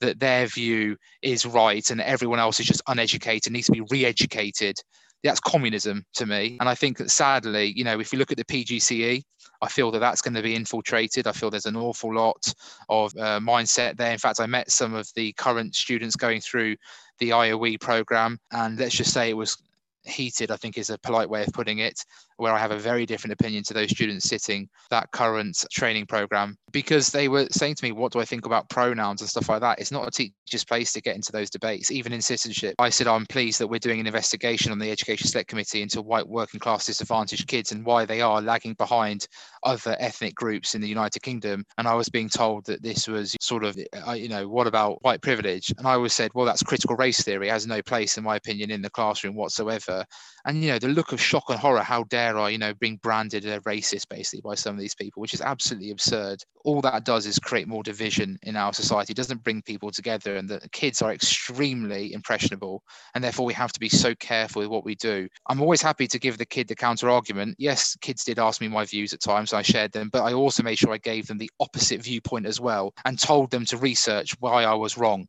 that 0.00 0.20
their 0.20 0.46
view 0.46 0.96
is 1.22 1.46
right 1.46 1.88
and 1.90 2.00
everyone 2.00 2.38
else 2.38 2.60
is 2.60 2.66
just 2.66 2.82
uneducated, 2.88 3.52
needs 3.52 3.66
to 3.66 3.72
be 3.72 3.82
re 3.90 4.04
educated 4.04 4.76
that's 5.24 5.40
communism 5.40 6.04
to 6.14 6.26
me. 6.26 6.56
And 6.60 6.68
I 6.68 6.74
think 6.74 6.98
that 6.98 7.10
sadly, 7.10 7.72
you 7.76 7.84
know, 7.84 8.00
if 8.00 8.12
you 8.12 8.18
look 8.18 8.30
at 8.30 8.38
the 8.38 8.44
PGCE, 8.44 9.22
I 9.60 9.68
feel 9.68 9.90
that 9.90 9.98
that's 9.98 10.22
going 10.22 10.34
to 10.34 10.42
be 10.42 10.54
infiltrated. 10.54 11.26
I 11.26 11.32
feel 11.32 11.50
there's 11.50 11.66
an 11.66 11.76
awful 11.76 12.14
lot 12.14 12.52
of 12.88 13.12
uh, 13.16 13.40
mindset 13.40 13.96
there. 13.96 14.12
In 14.12 14.18
fact, 14.18 14.40
I 14.40 14.46
met 14.46 14.70
some 14.70 14.94
of 14.94 15.08
the 15.14 15.32
current 15.32 15.74
students 15.74 16.14
going 16.14 16.40
through 16.40 16.76
the 17.18 17.30
IOE 17.30 17.80
program, 17.80 18.38
and 18.52 18.78
let's 18.78 18.94
just 18.94 19.12
say 19.12 19.30
it 19.30 19.36
was 19.36 19.56
heated, 20.04 20.50
I 20.52 20.56
think 20.56 20.78
is 20.78 20.90
a 20.90 20.98
polite 20.98 21.28
way 21.28 21.42
of 21.42 21.52
putting 21.52 21.78
it, 21.78 22.04
where 22.38 22.52
I 22.52 22.58
have 22.58 22.70
a 22.70 22.78
very 22.78 23.04
different 23.04 23.32
opinion 23.32 23.62
to 23.64 23.74
those 23.74 23.90
students 23.90 24.28
sitting 24.28 24.68
that 24.90 25.10
current 25.10 25.64
training 25.70 26.06
program 26.06 26.56
because 26.72 27.10
they 27.10 27.28
were 27.28 27.46
saying 27.50 27.74
to 27.76 27.84
me, 27.84 27.92
What 27.92 28.12
do 28.12 28.20
I 28.20 28.24
think 28.24 28.46
about 28.46 28.68
pronouns 28.70 29.20
and 29.20 29.28
stuff 29.28 29.48
like 29.48 29.60
that? 29.60 29.78
It's 29.78 29.92
not 29.92 30.06
a 30.06 30.10
teacher's 30.10 30.64
place 30.64 30.92
to 30.92 31.00
get 31.00 31.16
into 31.16 31.32
those 31.32 31.50
debates, 31.50 31.90
even 31.90 32.12
in 32.12 32.22
citizenship. 32.22 32.74
I 32.78 32.88
said, 32.90 33.06
I'm 33.06 33.26
pleased 33.26 33.60
that 33.60 33.66
we're 33.66 33.78
doing 33.78 34.00
an 34.00 34.06
investigation 34.06 34.72
on 34.72 34.78
the 34.78 34.90
Education 34.90 35.26
Select 35.26 35.48
Committee 35.48 35.82
into 35.82 36.00
white 36.00 36.28
working 36.28 36.60
class 36.60 36.86
disadvantaged 36.86 37.46
kids 37.46 37.72
and 37.72 37.84
why 37.84 38.04
they 38.04 38.20
are 38.20 38.40
lagging 38.40 38.74
behind 38.74 39.26
other 39.64 39.96
ethnic 39.98 40.34
groups 40.34 40.74
in 40.74 40.80
the 40.80 40.88
United 40.88 41.20
Kingdom. 41.20 41.64
And 41.76 41.88
I 41.88 41.94
was 41.94 42.08
being 42.08 42.28
told 42.28 42.66
that 42.66 42.82
this 42.82 43.08
was 43.08 43.36
sort 43.40 43.64
of, 43.64 43.76
uh, 44.06 44.12
you 44.12 44.28
know, 44.28 44.48
what 44.48 44.66
about 44.66 45.02
white 45.02 45.22
privilege? 45.22 45.72
And 45.76 45.86
I 45.86 45.94
always 45.94 46.12
said, 46.12 46.30
Well, 46.34 46.46
that's 46.46 46.62
critical 46.62 46.96
race 46.96 47.22
theory, 47.22 47.48
it 47.48 47.52
has 47.52 47.66
no 47.66 47.82
place, 47.82 48.16
in 48.16 48.24
my 48.24 48.36
opinion, 48.36 48.70
in 48.70 48.82
the 48.82 48.90
classroom 48.90 49.34
whatsoever. 49.34 50.04
And, 50.48 50.64
you 50.64 50.70
know, 50.70 50.78
the 50.78 50.88
look 50.88 51.12
of 51.12 51.20
shock 51.20 51.50
and 51.50 51.58
horror, 51.58 51.82
how 51.82 52.04
dare 52.04 52.38
I, 52.38 52.48
you 52.48 52.56
know, 52.56 52.72
being 52.72 52.96
branded 53.02 53.44
a 53.44 53.60
racist 53.60 54.08
basically 54.08 54.40
by 54.40 54.54
some 54.54 54.74
of 54.74 54.80
these 54.80 54.94
people, 54.94 55.20
which 55.20 55.34
is 55.34 55.42
absolutely 55.42 55.90
absurd. 55.90 56.42
All 56.64 56.80
that 56.80 57.04
does 57.04 57.26
is 57.26 57.38
create 57.38 57.68
more 57.68 57.82
division 57.82 58.38
in 58.44 58.56
our 58.56 58.72
society. 58.72 59.10
It 59.10 59.18
doesn't 59.18 59.44
bring 59.44 59.60
people 59.60 59.90
together. 59.90 60.36
And 60.36 60.48
the 60.48 60.66
kids 60.72 61.02
are 61.02 61.12
extremely 61.12 62.14
impressionable. 62.14 62.82
And 63.14 63.22
therefore, 63.22 63.44
we 63.44 63.52
have 63.52 63.74
to 63.74 63.80
be 63.80 63.90
so 63.90 64.14
careful 64.14 64.62
with 64.62 64.70
what 64.70 64.86
we 64.86 64.94
do. 64.94 65.28
I'm 65.50 65.60
always 65.60 65.82
happy 65.82 66.06
to 66.06 66.18
give 66.18 66.38
the 66.38 66.46
kid 66.46 66.66
the 66.66 66.74
counter 66.74 67.10
argument. 67.10 67.56
Yes, 67.58 67.94
kids 68.00 68.24
did 68.24 68.38
ask 68.38 68.62
me 68.62 68.68
my 68.68 68.86
views 68.86 69.12
at 69.12 69.20
times, 69.20 69.52
I 69.52 69.60
shared 69.60 69.92
them, 69.92 70.08
but 70.10 70.22
I 70.22 70.32
also 70.32 70.62
made 70.62 70.78
sure 70.78 70.94
I 70.94 70.98
gave 70.98 71.26
them 71.26 71.36
the 71.36 71.50
opposite 71.60 72.02
viewpoint 72.02 72.46
as 72.46 72.58
well 72.58 72.94
and 73.04 73.18
told 73.18 73.50
them 73.50 73.66
to 73.66 73.76
research 73.76 74.34
why 74.40 74.64
I 74.64 74.72
was 74.72 74.96
wrong 74.96 75.28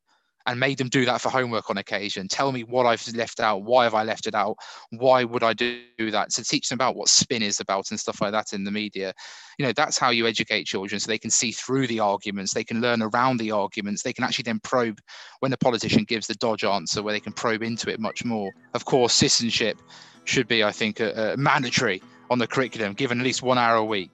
and 0.49 0.59
made 0.59 0.79
them 0.79 0.89
do 0.89 1.05
that 1.05 1.21
for 1.21 1.29
homework 1.29 1.69
on 1.69 1.77
occasion. 1.77 2.27
Tell 2.27 2.51
me 2.51 2.63
what 2.63 2.87
I've 2.87 3.07
left 3.13 3.39
out. 3.39 3.61
Why 3.61 3.83
have 3.83 3.93
I 3.93 4.01
left 4.03 4.25
it 4.25 4.33
out? 4.33 4.57
Why 4.89 5.23
would 5.23 5.43
I 5.43 5.53
do 5.53 5.79
that? 5.99 6.31
To 6.31 6.43
teach 6.43 6.69
them 6.69 6.77
about 6.77 6.95
what 6.95 7.07
spin 7.07 7.43
is 7.43 7.59
about 7.59 7.91
and 7.91 7.99
stuff 7.99 8.19
like 8.19 8.31
that 8.31 8.51
in 8.51 8.63
the 8.63 8.71
media. 8.71 9.13
You 9.59 9.67
know, 9.67 9.73
that's 9.73 9.99
how 9.99 10.09
you 10.09 10.25
educate 10.25 10.63
children 10.63 10.99
so 10.99 11.07
they 11.07 11.19
can 11.19 11.29
see 11.29 11.51
through 11.51 11.85
the 11.85 11.99
arguments, 11.99 12.55
they 12.55 12.63
can 12.63 12.81
learn 12.81 13.03
around 13.03 13.37
the 13.37 13.51
arguments, 13.51 14.01
they 14.01 14.11
can 14.11 14.23
actually 14.23 14.43
then 14.43 14.59
probe 14.61 14.99
when 15.39 15.51
the 15.51 15.57
politician 15.57 16.03
gives 16.03 16.25
the 16.25 16.33
dodge 16.35 16.63
answer, 16.63 17.03
where 17.03 17.13
they 17.13 17.19
can 17.19 17.33
probe 17.33 17.61
into 17.61 17.91
it 17.91 17.99
much 17.99 18.25
more. 18.25 18.51
Of 18.73 18.85
course, 18.85 19.13
citizenship 19.13 19.79
should 20.23 20.47
be, 20.47 20.63
I 20.63 20.71
think, 20.71 20.99
a 20.99 21.35
mandatory 21.37 22.01
on 22.31 22.39
the 22.39 22.47
curriculum, 22.47 22.93
given 22.93 23.19
at 23.19 23.23
least 23.23 23.43
one 23.43 23.59
hour 23.59 23.75
a 23.75 23.85
week. 23.85 24.09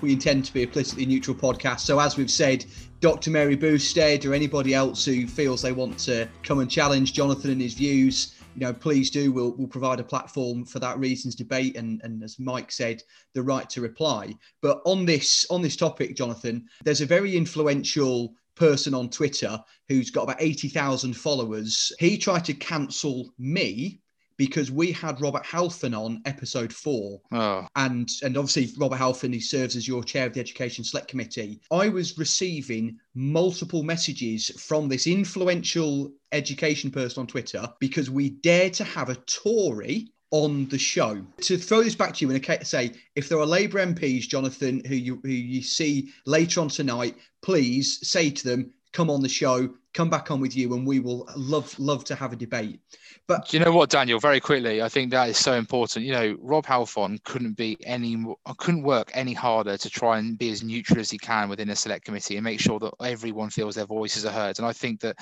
We 0.00 0.12
intend 0.12 0.44
to 0.44 0.52
be 0.52 0.62
a 0.62 0.66
politically 0.66 1.06
neutral 1.06 1.36
podcast. 1.36 1.80
So, 1.80 1.98
as 1.98 2.16
we've 2.16 2.30
said, 2.30 2.64
Dr. 3.00 3.30
Mary 3.30 3.56
Bousted 3.56 4.24
or 4.24 4.34
anybody 4.34 4.74
else 4.74 5.04
who 5.04 5.26
feels 5.26 5.62
they 5.62 5.72
want 5.72 5.98
to 6.00 6.28
come 6.42 6.60
and 6.60 6.70
challenge 6.70 7.12
Jonathan 7.12 7.50
and 7.50 7.60
his 7.60 7.74
views, 7.74 8.34
you 8.54 8.60
know, 8.60 8.72
please 8.72 9.10
do. 9.10 9.32
We'll, 9.32 9.52
we'll 9.52 9.68
provide 9.68 10.00
a 10.00 10.04
platform 10.04 10.64
for 10.64 10.78
that 10.80 10.98
reasons 10.98 11.34
debate 11.34 11.76
and, 11.76 12.00
and 12.02 12.22
as 12.22 12.38
Mike 12.38 12.72
said, 12.72 13.02
the 13.34 13.42
right 13.42 13.68
to 13.70 13.80
reply. 13.80 14.34
But 14.62 14.82
on 14.84 15.04
this 15.04 15.46
on 15.50 15.62
this 15.62 15.76
topic, 15.76 16.16
Jonathan, 16.16 16.66
there's 16.84 17.00
a 17.00 17.06
very 17.06 17.36
influential 17.36 18.34
person 18.54 18.94
on 18.94 19.08
Twitter 19.08 19.58
who's 19.88 20.10
got 20.10 20.24
about 20.24 20.42
80,000 20.42 21.14
followers. 21.14 21.92
He 21.98 22.18
tried 22.18 22.44
to 22.46 22.54
cancel 22.54 23.32
me 23.38 24.00
because 24.38 24.70
we 24.70 24.92
had 24.92 25.20
Robert 25.20 25.44
Halfon 25.44 25.94
on 25.94 26.22
episode 26.24 26.72
four. 26.72 27.20
Oh. 27.32 27.66
And 27.76 28.08
and 28.22 28.36
obviously 28.38 28.72
Robert 28.78 28.98
Halfon, 28.98 29.34
he 29.34 29.40
serves 29.40 29.76
as 29.76 29.86
your 29.86 30.02
chair 30.02 30.26
of 30.26 30.32
the 30.32 30.40
Education 30.40 30.84
Select 30.84 31.08
Committee. 31.08 31.60
I 31.70 31.88
was 31.88 32.16
receiving 32.16 32.96
multiple 33.14 33.82
messages 33.82 34.48
from 34.60 34.88
this 34.88 35.06
influential 35.06 36.12
education 36.32 36.90
person 36.90 37.20
on 37.20 37.26
Twitter 37.26 37.68
because 37.80 38.10
we 38.10 38.30
dare 38.30 38.70
to 38.70 38.84
have 38.84 39.10
a 39.10 39.16
Tory 39.26 40.12
on 40.30 40.68
the 40.68 40.78
show. 40.78 41.24
To 41.42 41.56
throw 41.56 41.82
this 41.82 41.94
back 41.94 42.14
to 42.14 42.26
you 42.26 42.30
and 42.30 42.66
say, 42.66 42.92
if 43.16 43.28
there 43.28 43.38
are 43.38 43.46
Labour 43.46 43.84
MPs, 43.84 44.28
Jonathan, 44.28 44.82
who 44.86 44.94
you 44.94 45.20
who 45.22 45.30
you 45.30 45.62
see 45.62 46.12
later 46.26 46.60
on 46.60 46.68
tonight, 46.68 47.16
please 47.42 48.06
say 48.06 48.30
to 48.30 48.44
them, 48.48 48.72
come 48.92 49.10
on 49.10 49.22
the 49.22 49.28
show, 49.28 49.70
come 49.94 50.10
back 50.10 50.30
on 50.30 50.40
with 50.40 50.56
you, 50.56 50.74
and 50.74 50.86
we 50.86 51.00
will 51.00 51.28
love 51.36 51.78
love 51.78 52.04
to 52.04 52.14
have 52.14 52.32
a 52.32 52.36
debate. 52.36 52.80
But 53.28 53.46
do 53.46 53.58
you 53.58 53.62
know 53.62 53.72
what, 53.72 53.90
Daniel? 53.90 54.18
Very 54.18 54.40
quickly, 54.40 54.80
I 54.80 54.88
think 54.88 55.10
that 55.10 55.28
is 55.28 55.36
so 55.36 55.52
important. 55.52 56.06
You 56.06 56.12
know, 56.12 56.36
Rob 56.40 56.64
Halfon 56.64 57.22
couldn't 57.24 57.58
be 57.58 57.76
any, 57.84 58.16
uh, 58.46 58.54
couldn't 58.56 58.82
work 58.82 59.10
any 59.12 59.34
harder 59.34 59.76
to 59.76 59.90
try 59.90 60.18
and 60.18 60.38
be 60.38 60.50
as 60.50 60.62
neutral 60.62 60.98
as 60.98 61.10
he 61.10 61.18
can 61.18 61.50
within 61.50 61.68
a 61.68 61.76
select 61.76 62.06
committee 62.06 62.36
and 62.36 62.44
make 62.44 62.58
sure 62.58 62.78
that 62.78 62.94
everyone 63.04 63.50
feels 63.50 63.74
their 63.74 63.84
voices 63.84 64.24
are 64.24 64.32
heard. 64.32 64.58
And 64.58 64.66
I 64.66 64.72
think 64.72 65.00
that 65.00 65.16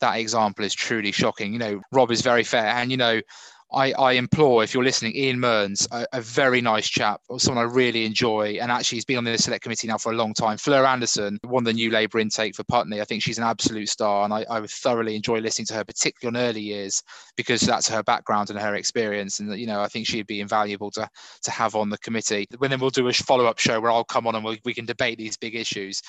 that 0.00 0.16
example 0.16 0.64
is 0.64 0.74
truly 0.74 1.12
shocking. 1.12 1.52
You 1.52 1.60
know, 1.60 1.80
Rob 1.92 2.10
is 2.10 2.20
very 2.20 2.42
fair, 2.42 2.66
and 2.66 2.90
you 2.90 2.96
know, 2.96 3.20
I, 3.72 3.92
I 3.92 4.12
implore, 4.12 4.62
if 4.62 4.72
you're 4.72 4.84
listening, 4.84 5.16
Ian 5.16 5.40
Mearns, 5.40 5.88
a, 5.90 6.06
a, 6.12 6.20
very 6.20 6.60
nice 6.60 6.88
chap, 6.88 7.20
someone 7.38 7.64
I 7.64 7.68
really 7.68 8.04
enjoy, 8.04 8.58
and 8.60 8.70
actually 8.70 8.96
he's 8.96 9.04
been 9.04 9.18
on 9.18 9.24
the 9.24 9.36
select 9.36 9.64
committee 9.64 9.88
now 9.88 9.98
for 9.98 10.12
a 10.12 10.14
long 10.14 10.34
time. 10.34 10.56
Fleur 10.56 10.86
Anderson, 10.86 11.40
of 11.42 11.64
the 11.64 11.72
new 11.72 11.90
Labour 11.90 12.20
intake 12.20 12.54
for 12.54 12.62
Putney. 12.64 13.00
I 13.00 13.04
think 13.04 13.22
she's 13.22 13.38
an 13.38 13.44
absolute 13.44 13.88
star, 13.88 14.24
and 14.24 14.32
I, 14.32 14.44
I 14.48 14.60
would 14.60 14.70
thoroughly 14.70 15.16
enjoy 15.16 15.38
listening 15.38 15.66
to 15.66 15.74
her, 15.74 15.84
particularly 15.84 16.38
on 16.38 16.48
early 16.48 16.60
years, 16.60 17.02
because 17.36 17.60
that's 17.60 17.88
her 17.88 18.04
background 18.04 18.50
and 18.50 18.58
her 18.58 18.76
experience. 18.76 19.40
And 19.40 19.58
you 19.58 19.66
know, 19.66 19.80
I 19.80 19.88
think 19.88 20.06
she'd 20.06 20.28
be 20.28 20.40
invaluable 20.40 20.92
to 20.92 21.08
to 21.42 21.50
have 21.50 21.74
on 21.74 21.90
the 21.90 21.98
committee. 21.98 22.46
When 22.58 22.70
then 22.70 22.78
we'll 22.78 22.90
do 22.90 23.08
a 23.08 23.12
follow 23.12 23.46
up 23.46 23.58
show 23.58 23.80
where 23.80 23.90
I'll 23.90 24.04
come 24.04 24.28
on 24.28 24.36
and 24.36 24.44
we, 24.44 24.60
we 24.64 24.74
can 24.74 24.86
debate 24.86 25.18
these 25.18 25.36
big 25.36 25.56
issues, 25.56 26.00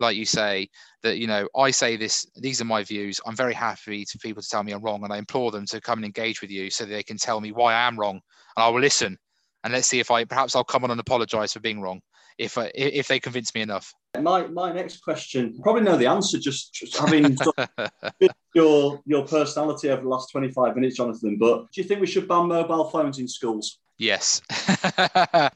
like 0.00 0.16
you 0.16 0.24
say 0.24 0.68
that 1.04 1.18
you 1.18 1.28
know 1.28 1.48
I 1.56 1.70
say 1.70 1.96
this 1.96 2.26
these 2.34 2.60
are 2.60 2.64
my 2.64 2.82
views. 2.82 3.20
I'm 3.24 3.36
very 3.36 3.54
happy 3.54 4.04
for 4.04 4.18
people 4.18 4.42
to 4.42 4.48
tell 4.48 4.64
me 4.64 4.72
I'm 4.72 4.82
wrong 4.82 5.04
and 5.04 5.12
I 5.12 5.18
implore 5.18 5.52
them 5.52 5.66
to 5.66 5.80
come 5.80 5.98
and 5.98 6.04
engage 6.04 6.40
with 6.40 6.50
you 6.50 6.70
so 6.70 6.84
they 6.84 7.04
can 7.04 7.18
tell 7.18 7.40
me 7.40 7.52
why 7.52 7.74
I 7.74 7.86
am 7.86 7.98
wrong 7.98 8.20
and 8.56 8.64
I 8.64 8.68
will 8.68 8.80
listen 8.80 9.16
and 9.62 9.72
let's 9.72 9.86
see 9.86 10.00
if 10.00 10.10
I 10.10 10.24
perhaps 10.24 10.56
I'll 10.56 10.64
come 10.64 10.82
on 10.82 10.90
and 10.90 10.98
apologize 10.98 11.52
for 11.52 11.60
being 11.60 11.80
wrong 11.80 12.00
if 12.38 12.58
uh, 12.58 12.68
if 12.74 13.06
they 13.06 13.20
convince 13.20 13.54
me 13.54 13.60
enough. 13.60 13.92
My 14.20 14.46
my 14.46 14.72
next 14.72 15.02
question 15.02 15.58
probably 15.62 15.82
know 15.82 15.96
the 15.96 16.06
answer 16.06 16.38
just, 16.38 16.72
just 16.74 16.96
having 16.96 17.36
your 18.54 19.00
your 19.04 19.26
personality 19.26 19.90
over 19.90 20.02
the 20.02 20.08
last 20.08 20.30
25 20.30 20.74
minutes 20.76 20.96
Jonathan 20.96 21.36
but 21.38 21.70
do 21.72 21.80
you 21.80 21.86
think 21.86 22.00
we 22.00 22.06
should 22.06 22.28
ban 22.28 22.46
mobile 22.46 22.90
phones 22.90 23.18
in 23.18 23.26
schools 23.26 23.78
Yes, 24.04 24.42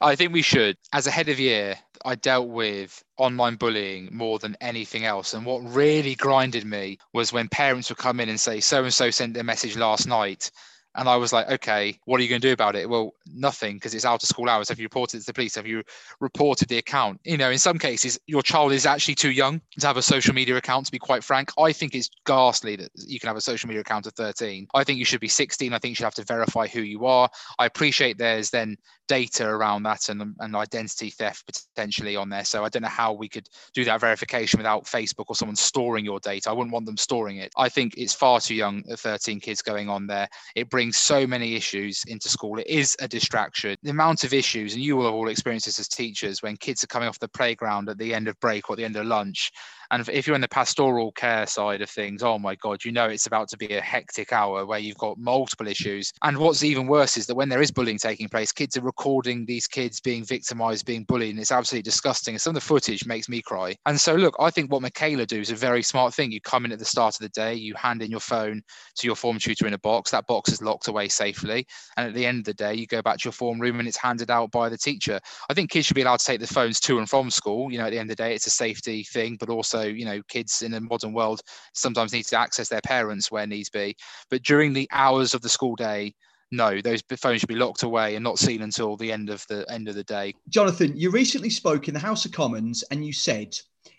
I 0.00 0.14
think 0.16 0.32
we 0.32 0.40
should. 0.40 0.78
As 0.90 1.06
a 1.06 1.10
head 1.10 1.28
of 1.28 1.38
year, 1.38 1.76
I 2.02 2.14
dealt 2.14 2.48
with 2.48 3.04
online 3.18 3.56
bullying 3.56 4.08
more 4.10 4.38
than 4.38 4.56
anything 4.62 5.04
else. 5.04 5.34
And 5.34 5.44
what 5.44 5.58
really 5.58 6.14
grinded 6.14 6.64
me 6.64 6.96
was 7.12 7.30
when 7.30 7.48
parents 7.48 7.90
would 7.90 7.98
come 7.98 8.20
in 8.20 8.30
and 8.30 8.40
say, 8.40 8.60
so 8.60 8.84
and 8.84 8.94
so 8.94 9.10
sent 9.10 9.36
a 9.36 9.42
message 9.44 9.76
last 9.76 10.06
night 10.06 10.50
and 10.98 11.08
I 11.08 11.16
was 11.16 11.32
like, 11.32 11.48
okay, 11.48 11.96
what 12.06 12.18
are 12.18 12.24
you 12.24 12.28
going 12.28 12.40
to 12.40 12.48
do 12.48 12.52
about 12.52 12.74
it? 12.74 12.90
Well, 12.90 13.14
nothing, 13.32 13.76
because 13.76 13.94
it's 13.94 14.04
out 14.04 14.20
of 14.20 14.28
school 14.28 14.48
hours. 14.48 14.68
Have 14.68 14.80
you 14.80 14.86
reported 14.86 15.18
it 15.18 15.20
to 15.20 15.26
the 15.26 15.32
police? 15.32 15.54
Have 15.54 15.66
you 15.66 15.84
reported 16.18 16.68
the 16.68 16.78
account? 16.78 17.20
You 17.24 17.36
know, 17.36 17.50
in 17.50 17.58
some 17.58 17.78
cases, 17.78 18.18
your 18.26 18.42
child 18.42 18.72
is 18.72 18.84
actually 18.84 19.14
too 19.14 19.30
young 19.30 19.60
to 19.78 19.86
have 19.86 19.96
a 19.96 20.02
social 20.02 20.34
media 20.34 20.56
account, 20.56 20.86
to 20.86 20.92
be 20.92 20.98
quite 20.98 21.22
frank. 21.22 21.52
I 21.56 21.72
think 21.72 21.94
it's 21.94 22.10
ghastly 22.26 22.74
that 22.76 22.90
you 22.96 23.20
can 23.20 23.28
have 23.28 23.36
a 23.36 23.40
social 23.40 23.68
media 23.68 23.82
account 23.82 24.08
at 24.08 24.16
13. 24.16 24.66
I 24.74 24.82
think 24.82 24.98
you 24.98 25.04
should 25.04 25.20
be 25.20 25.28
16. 25.28 25.72
I 25.72 25.78
think 25.78 25.92
you 25.92 25.94
should 25.94 26.04
have 26.04 26.14
to 26.16 26.24
verify 26.24 26.66
who 26.66 26.82
you 26.82 27.06
are. 27.06 27.30
I 27.60 27.66
appreciate 27.66 28.18
there's 28.18 28.50
then 28.50 28.76
data 29.08 29.48
around 29.48 29.82
that 29.84 30.08
and, 30.10 30.34
and 30.38 30.54
identity 30.54 31.10
theft 31.10 31.44
potentially 31.46 32.14
on 32.14 32.28
there. 32.28 32.44
So 32.44 32.64
I 32.64 32.68
don't 32.68 32.82
know 32.82 32.88
how 32.88 33.14
we 33.14 33.28
could 33.28 33.48
do 33.72 33.84
that 33.84 34.00
verification 34.00 34.58
without 34.58 34.84
Facebook 34.84 35.24
or 35.28 35.34
someone 35.34 35.56
storing 35.56 36.04
your 36.04 36.20
data. 36.20 36.50
I 36.50 36.52
wouldn't 36.52 36.72
want 36.72 36.86
them 36.86 36.96
storing 36.96 37.38
it. 37.38 37.50
I 37.56 37.68
think 37.68 37.94
it's 37.96 38.14
far 38.14 38.40
too 38.40 38.54
young, 38.54 38.84
uh, 38.92 38.96
13 38.96 39.40
kids 39.40 39.62
going 39.62 39.88
on 39.88 40.06
there. 40.06 40.28
It 40.54 40.68
brings 40.68 40.87
so 40.92 41.26
many 41.26 41.54
issues 41.54 42.02
into 42.06 42.28
school. 42.28 42.58
It 42.58 42.66
is 42.66 42.96
a 43.00 43.08
distraction. 43.08 43.76
The 43.82 43.90
amount 43.90 44.24
of 44.24 44.32
issues, 44.32 44.74
and 44.74 44.82
you 44.82 44.96
will 44.96 45.06
have 45.06 45.14
all 45.14 45.28
experienced 45.28 45.66
this 45.66 45.78
as 45.78 45.88
teachers, 45.88 46.42
when 46.42 46.56
kids 46.56 46.82
are 46.84 46.88
coming 46.88 47.08
off 47.08 47.18
the 47.18 47.28
playground 47.28 47.88
at 47.88 47.98
the 47.98 48.14
end 48.14 48.28
of 48.28 48.38
break 48.40 48.68
or 48.68 48.74
at 48.74 48.78
the 48.78 48.84
end 48.84 48.96
of 48.96 49.06
lunch 49.06 49.50
And 49.90 50.06
if 50.08 50.26
you're 50.26 50.36
in 50.36 50.42
the 50.42 50.48
pastoral 50.48 51.12
care 51.12 51.46
side 51.46 51.80
of 51.80 51.90
things, 51.90 52.22
oh 52.22 52.38
my 52.38 52.54
God, 52.56 52.84
you 52.84 52.92
know 52.92 53.06
it's 53.06 53.26
about 53.26 53.48
to 53.48 53.56
be 53.56 53.74
a 53.74 53.80
hectic 53.80 54.32
hour 54.32 54.66
where 54.66 54.78
you've 54.78 54.98
got 54.98 55.18
multiple 55.18 55.66
issues. 55.66 56.12
And 56.22 56.38
what's 56.38 56.62
even 56.62 56.86
worse 56.86 57.16
is 57.16 57.26
that 57.26 57.34
when 57.34 57.48
there 57.48 57.62
is 57.62 57.70
bullying 57.70 57.98
taking 57.98 58.28
place, 58.28 58.52
kids 58.52 58.76
are 58.76 58.82
recording 58.82 59.46
these 59.46 59.66
kids 59.66 60.00
being 60.00 60.24
victimized, 60.24 60.86
being 60.86 61.04
bullied, 61.04 61.30
and 61.30 61.40
it's 61.40 61.52
absolutely 61.52 61.82
disgusting. 61.82 62.34
And 62.34 62.40
some 62.40 62.50
of 62.50 62.62
the 62.62 62.66
footage 62.66 63.06
makes 63.06 63.28
me 63.28 63.40
cry. 63.42 63.76
And 63.86 64.00
so, 64.00 64.14
look, 64.14 64.36
I 64.38 64.50
think 64.50 64.70
what 64.70 64.82
Michaela 64.82 65.26
do 65.26 65.40
is 65.40 65.50
a 65.50 65.56
very 65.56 65.82
smart 65.82 66.14
thing. 66.14 66.32
You 66.32 66.40
come 66.40 66.64
in 66.64 66.72
at 66.72 66.78
the 66.78 66.84
start 66.84 67.14
of 67.14 67.20
the 67.20 67.28
day, 67.30 67.54
you 67.54 67.74
hand 67.74 68.02
in 68.02 68.10
your 68.10 68.20
phone 68.20 68.62
to 68.96 69.06
your 69.06 69.16
form 69.16 69.38
tutor 69.38 69.66
in 69.66 69.74
a 69.74 69.78
box. 69.78 70.10
That 70.10 70.26
box 70.26 70.52
is 70.52 70.62
locked 70.62 70.88
away 70.88 71.08
safely. 71.08 71.66
And 71.96 72.08
at 72.08 72.14
the 72.14 72.26
end 72.26 72.40
of 72.40 72.44
the 72.44 72.54
day, 72.54 72.74
you 72.74 72.86
go 72.86 73.02
back 73.02 73.18
to 73.18 73.24
your 73.24 73.32
form 73.32 73.58
room 73.58 73.78
and 73.78 73.88
it's 73.88 73.96
handed 73.96 74.30
out 74.30 74.50
by 74.50 74.68
the 74.68 74.78
teacher. 74.78 75.20
I 75.48 75.54
think 75.54 75.70
kids 75.70 75.86
should 75.86 75.94
be 75.94 76.02
allowed 76.02 76.20
to 76.20 76.24
take 76.24 76.40
the 76.40 76.46
phones 76.46 76.80
to 76.80 76.98
and 76.98 77.08
from 77.08 77.30
school. 77.30 77.72
You 77.72 77.78
know, 77.78 77.86
at 77.86 77.90
the 77.90 77.98
end 77.98 78.10
of 78.10 78.16
the 78.16 78.22
day, 78.22 78.34
it's 78.34 78.46
a 78.46 78.50
safety 78.50 79.04
thing, 79.04 79.36
but 79.38 79.48
also, 79.48 79.77
you 79.86 80.04
know, 80.04 80.22
kids 80.28 80.62
in 80.62 80.74
a 80.74 80.80
modern 80.80 81.12
world 81.12 81.40
sometimes 81.74 82.12
need 82.12 82.26
to 82.26 82.38
access 82.38 82.68
their 82.68 82.80
parents 82.80 83.30
where 83.30 83.46
needs 83.46 83.70
be. 83.70 83.96
But 84.30 84.42
during 84.42 84.72
the 84.72 84.88
hours 84.92 85.34
of 85.34 85.42
the 85.42 85.48
school 85.48 85.76
day, 85.76 86.14
no, 86.50 86.80
those 86.80 87.02
phones 87.16 87.40
should 87.40 87.48
be 87.48 87.54
locked 87.54 87.82
away 87.82 88.14
and 88.14 88.24
not 88.24 88.38
seen 88.38 88.62
until 88.62 88.96
the 88.96 89.12
end 89.12 89.28
of 89.28 89.44
the 89.48 89.66
end 89.70 89.88
of 89.88 89.94
the 89.94 90.04
day. 90.04 90.34
Jonathan, 90.48 90.96
you 90.96 91.10
recently 91.10 91.50
spoke 91.50 91.88
in 91.88 91.94
the 91.94 92.00
House 92.00 92.24
of 92.24 92.32
Commons 92.32 92.82
and 92.90 93.04
you 93.04 93.12
said, 93.12 93.54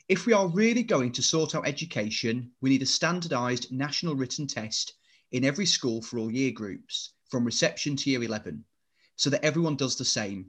if 0.08 0.26
we 0.26 0.34
are 0.34 0.48
really 0.48 0.82
going 0.82 1.12
to 1.12 1.22
sort 1.22 1.54
out 1.54 1.68
education, 1.68 2.50
we 2.62 2.72
need 2.72 2.82
a 2.82 2.88
standardised 2.88 3.72
national 3.72 4.16
written 4.16 4.48
test 4.48 4.96
in 5.32 5.46
every 5.46 5.68
school 5.68 6.02
for 6.02 6.18
all 6.18 6.32
year 6.32 6.52
groups, 6.52 7.14
from 7.30 7.46
reception 7.46 7.96
to 7.96 8.10
year 8.10 8.24
11, 8.24 8.64
so 9.16 9.30
that 9.30 9.46
everyone 9.46 9.76
does 9.76 9.96
the 9.96 10.06
same. 10.06 10.48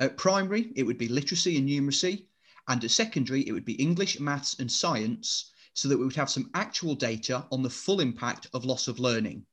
At 0.00 0.18
primary, 0.18 0.70
it 0.76 0.82
would 0.82 0.98
be 0.98 1.08
literacy 1.08 1.56
and 1.56 1.66
numeracy, 1.66 2.26
and 2.68 2.84
at 2.84 2.90
secondary, 2.90 3.46
it 3.46 3.52
would 3.52 3.64
be 3.64 3.74
English, 3.74 4.20
maths, 4.20 4.58
and 4.58 4.70
science, 4.70 5.52
so 5.74 5.88
that 5.88 5.98
we 5.98 6.04
would 6.04 6.16
have 6.16 6.30
some 6.30 6.50
actual 6.54 6.94
data 6.94 7.46
on 7.50 7.62
the 7.62 7.70
full 7.70 8.00
impact 8.00 8.48
of 8.54 8.64
loss 8.64 8.88
of 8.88 8.98
learning. 8.98 9.44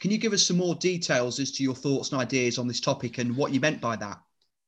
Can 0.00 0.10
you 0.10 0.18
give 0.18 0.32
us 0.32 0.46
some 0.46 0.56
more 0.56 0.74
details 0.74 1.40
as 1.40 1.50
to 1.52 1.62
your 1.62 1.74
thoughts 1.74 2.12
and 2.12 2.20
ideas 2.20 2.58
on 2.58 2.68
this 2.68 2.80
topic 2.80 3.18
and 3.18 3.36
what 3.36 3.52
you 3.52 3.60
meant 3.60 3.80
by 3.80 3.96
that? 3.96 4.20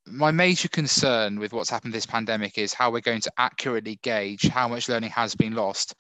my 0.07 0.31
major 0.31 0.69
concern 0.69 1.39
with 1.39 1.53
what's 1.53 1.71
happened 1.71 1.93
this 1.93 2.07
pandemic 2.07 2.59
is 2.59 2.75
how 2.75 2.91
we're 2.91 3.01
going 3.01 3.21
to 3.21 3.33
accurately 3.39 3.99
gauge 4.03 4.49
how 4.49 4.67
much 4.67 4.89
learning 4.89 5.11
has 5.11 5.35
been 5.35 5.55
lost. 5.55 5.95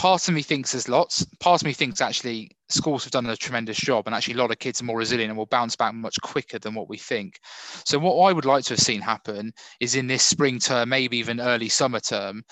Part 0.00 0.26
of 0.28 0.32
me 0.32 0.40
thinks 0.40 0.72
there's 0.72 0.88
lots. 0.88 1.26
Part 1.40 1.60
of 1.60 1.66
me 1.66 1.74
thinks 1.74 2.00
actually 2.00 2.50
schools 2.70 3.04
have 3.04 3.10
done 3.10 3.26
a 3.26 3.36
tremendous 3.36 3.76
job 3.76 4.06
and 4.06 4.14
actually 4.14 4.32
a 4.32 4.38
lot 4.38 4.50
of 4.50 4.58
kids 4.58 4.80
are 4.80 4.84
more 4.86 4.96
resilient 4.96 5.28
and 5.28 5.36
will 5.36 5.44
bounce 5.44 5.76
back 5.76 5.92
much 5.92 6.18
quicker 6.22 6.58
than 6.58 6.74
what 6.74 6.88
we 6.88 6.96
think. 6.96 7.38
So 7.84 7.98
what 7.98 8.16
I 8.16 8.32
would 8.32 8.46
like 8.46 8.64
to 8.64 8.72
have 8.72 8.80
seen 8.80 9.02
happen 9.02 9.52
is 9.78 9.96
in 9.96 10.06
this 10.06 10.22
spring 10.22 10.58
term, 10.58 10.88
maybe 10.88 11.18
even 11.18 11.38
early 11.38 11.68
summer 11.68 12.00
term, 12.00 12.42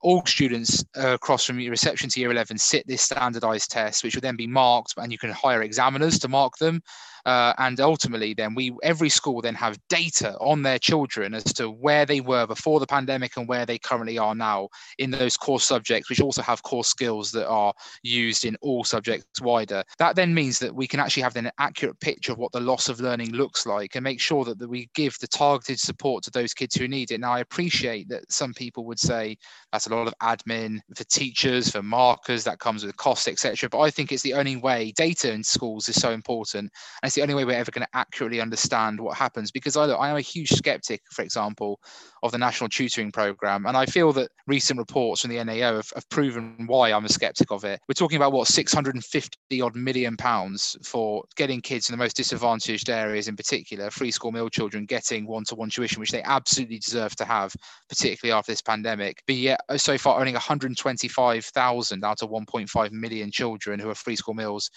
all 0.00 0.24
students 0.26 0.84
uh, 0.96 1.14
across 1.14 1.44
from 1.44 1.58
year 1.58 1.70
reception 1.70 2.08
to 2.10 2.20
year 2.20 2.30
11 2.30 2.58
sit 2.58 2.86
this 2.86 3.02
standardized 3.02 3.70
test, 3.70 4.04
which 4.04 4.14
will 4.14 4.20
then 4.20 4.36
be 4.36 4.46
marked 4.46 4.94
and 4.96 5.10
you 5.10 5.18
can 5.18 5.30
hire 5.30 5.62
examiners 5.62 6.18
to 6.18 6.28
mark 6.28 6.56
them. 6.58 6.80
Uh, 7.26 7.52
and 7.58 7.80
ultimately 7.80 8.32
then 8.32 8.54
we 8.54 8.72
every 8.82 9.08
school 9.08 9.42
then 9.42 9.54
have 9.54 9.76
data 9.88 10.34
on 10.40 10.62
their 10.62 10.78
children 10.78 11.34
as 11.34 11.44
to 11.44 11.68
where 11.68 12.06
they 12.06 12.20
were 12.20 12.46
before 12.46 12.80
the 12.80 12.86
pandemic 12.86 13.36
and 13.36 13.48
where 13.48 13.66
they 13.66 13.76
currently 13.76 14.16
are 14.16 14.34
now 14.34 14.68
in 14.98 15.10
those 15.10 15.36
core 15.36 15.60
subjects 15.60 16.08
which 16.08 16.20
also 16.20 16.40
have 16.40 16.62
core 16.62 16.84
skills 16.84 17.30
that 17.32 17.46
are 17.48 17.74
used 18.02 18.44
in 18.44 18.56
all 18.62 18.84
subjects 18.84 19.42
wider 19.42 19.82
that 19.98 20.14
then 20.16 20.32
means 20.32 20.58
that 20.58 20.74
we 20.74 20.86
can 20.86 21.00
actually 21.00 21.22
have 21.22 21.36
an 21.36 21.50
accurate 21.58 21.98
picture 22.00 22.32
of 22.32 22.38
what 22.38 22.52
the 22.52 22.60
loss 22.60 22.88
of 22.88 23.00
learning 23.00 23.32
looks 23.32 23.66
like 23.66 23.96
and 23.96 24.04
make 24.04 24.20
sure 24.20 24.44
that, 24.44 24.58
that 24.58 24.68
we 24.68 24.88
give 24.94 25.14
the 25.20 25.28
targeted 25.28 25.78
support 25.78 26.22
to 26.22 26.30
those 26.30 26.54
kids 26.54 26.76
who 26.76 26.86
need 26.86 27.10
it 27.10 27.20
now 27.20 27.32
i 27.32 27.40
appreciate 27.40 28.08
that 28.08 28.30
some 28.32 28.54
people 28.54 28.86
would 28.86 28.98
say 28.98 29.36
that's 29.72 29.87
a 29.88 29.94
lot 29.94 30.06
of 30.06 30.14
admin 30.22 30.78
for 30.94 31.04
teachers 31.04 31.70
for 31.70 31.82
markers 31.82 32.44
that 32.44 32.58
comes 32.58 32.84
with 32.84 32.96
costs 32.96 33.28
etc 33.28 33.68
but 33.68 33.80
i 33.80 33.90
think 33.90 34.12
it's 34.12 34.22
the 34.22 34.34
only 34.34 34.56
way 34.56 34.92
data 34.96 35.32
in 35.32 35.42
schools 35.42 35.88
is 35.88 36.00
so 36.00 36.12
important 36.12 36.70
and 37.02 37.08
it's 37.08 37.14
the 37.14 37.22
only 37.22 37.34
way 37.34 37.44
we're 37.44 37.52
ever 37.52 37.70
going 37.70 37.84
to 37.84 37.98
accurately 37.98 38.40
understand 38.40 39.00
what 39.00 39.16
happens. 39.16 39.50
Because 39.50 39.76
I, 39.76 39.86
I 39.86 40.10
am 40.10 40.16
a 40.16 40.20
huge 40.20 40.50
skeptic, 40.50 41.02
for 41.10 41.22
example, 41.22 41.80
of 42.22 42.32
the 42.32 42.38
national 42.38 42.68
tutoring 42.68 43.12
program, 43.12 43.66
and 43.66 43.76
I 43.76 43.86
feel 43.86 44.12
that 44.14 44.30
recent 44.46 44.78
reports 44.78 45.20
from 45.20 45.30
the 45.30 45.42
NAO 45.42 45.76
have, 45.76 45.90
have 45.94 46.08
proven 46.08 46.64
why 46.66 46.92
I'm 46.92 47.04
a 47.04 47.08
skeptic 47.08 47.50
of 47.50 47.64
it. 47.64 47.80
We're 47.88 47.94
talking 47.94 48.16
about 48.16 48.32
what 48.32 48.48
650 48.48 49.60
odd 49.60 49.76
million 49.76 50.16
pounds 50.16 50.76
for 50.82 51.24
getting 51.36 51.60
kids 51.60 51.88
in 51.88 51.92
the 51.92 52.02
most 52.02 52.16
disadvantaged 52.16 52.90
areas, 52.90 53.28
in 53.28 53.36
particular, 53.36 53.90
free 53.90 54.10
school 54.10 54.32
meal 54.32 54.48
children 54.48 54.86
getting 54.86 55.26
one-to-one 55.26 55.70
tuition, 55.70 56.00
which 56.00 56.10
they 56.10 56.22
absolutely 56.22 56.78
deserve 56.78 57.14
to 57.16 57.24
have, 57.24 57.54
particularly 57.88 58.36
after 58.36 58.52
this 58.52 58.62
pandemic. 58.62 59.22
But 59.26 59.36
yet, 59.36 59.60
so 59.78 59.98
far, 59.98 60.18
only 60.20 60.32
125,000 60.32 62.04
out 62.04 62.22
of 62.22 62.30
1.5 62.30 62.92
million 62.92 63.30
children 63.30 63.80
who 63.80 63.90
are 63.90 63.94
free 63.94 64.16
school 64.16 64.34
meals 64.34 64.70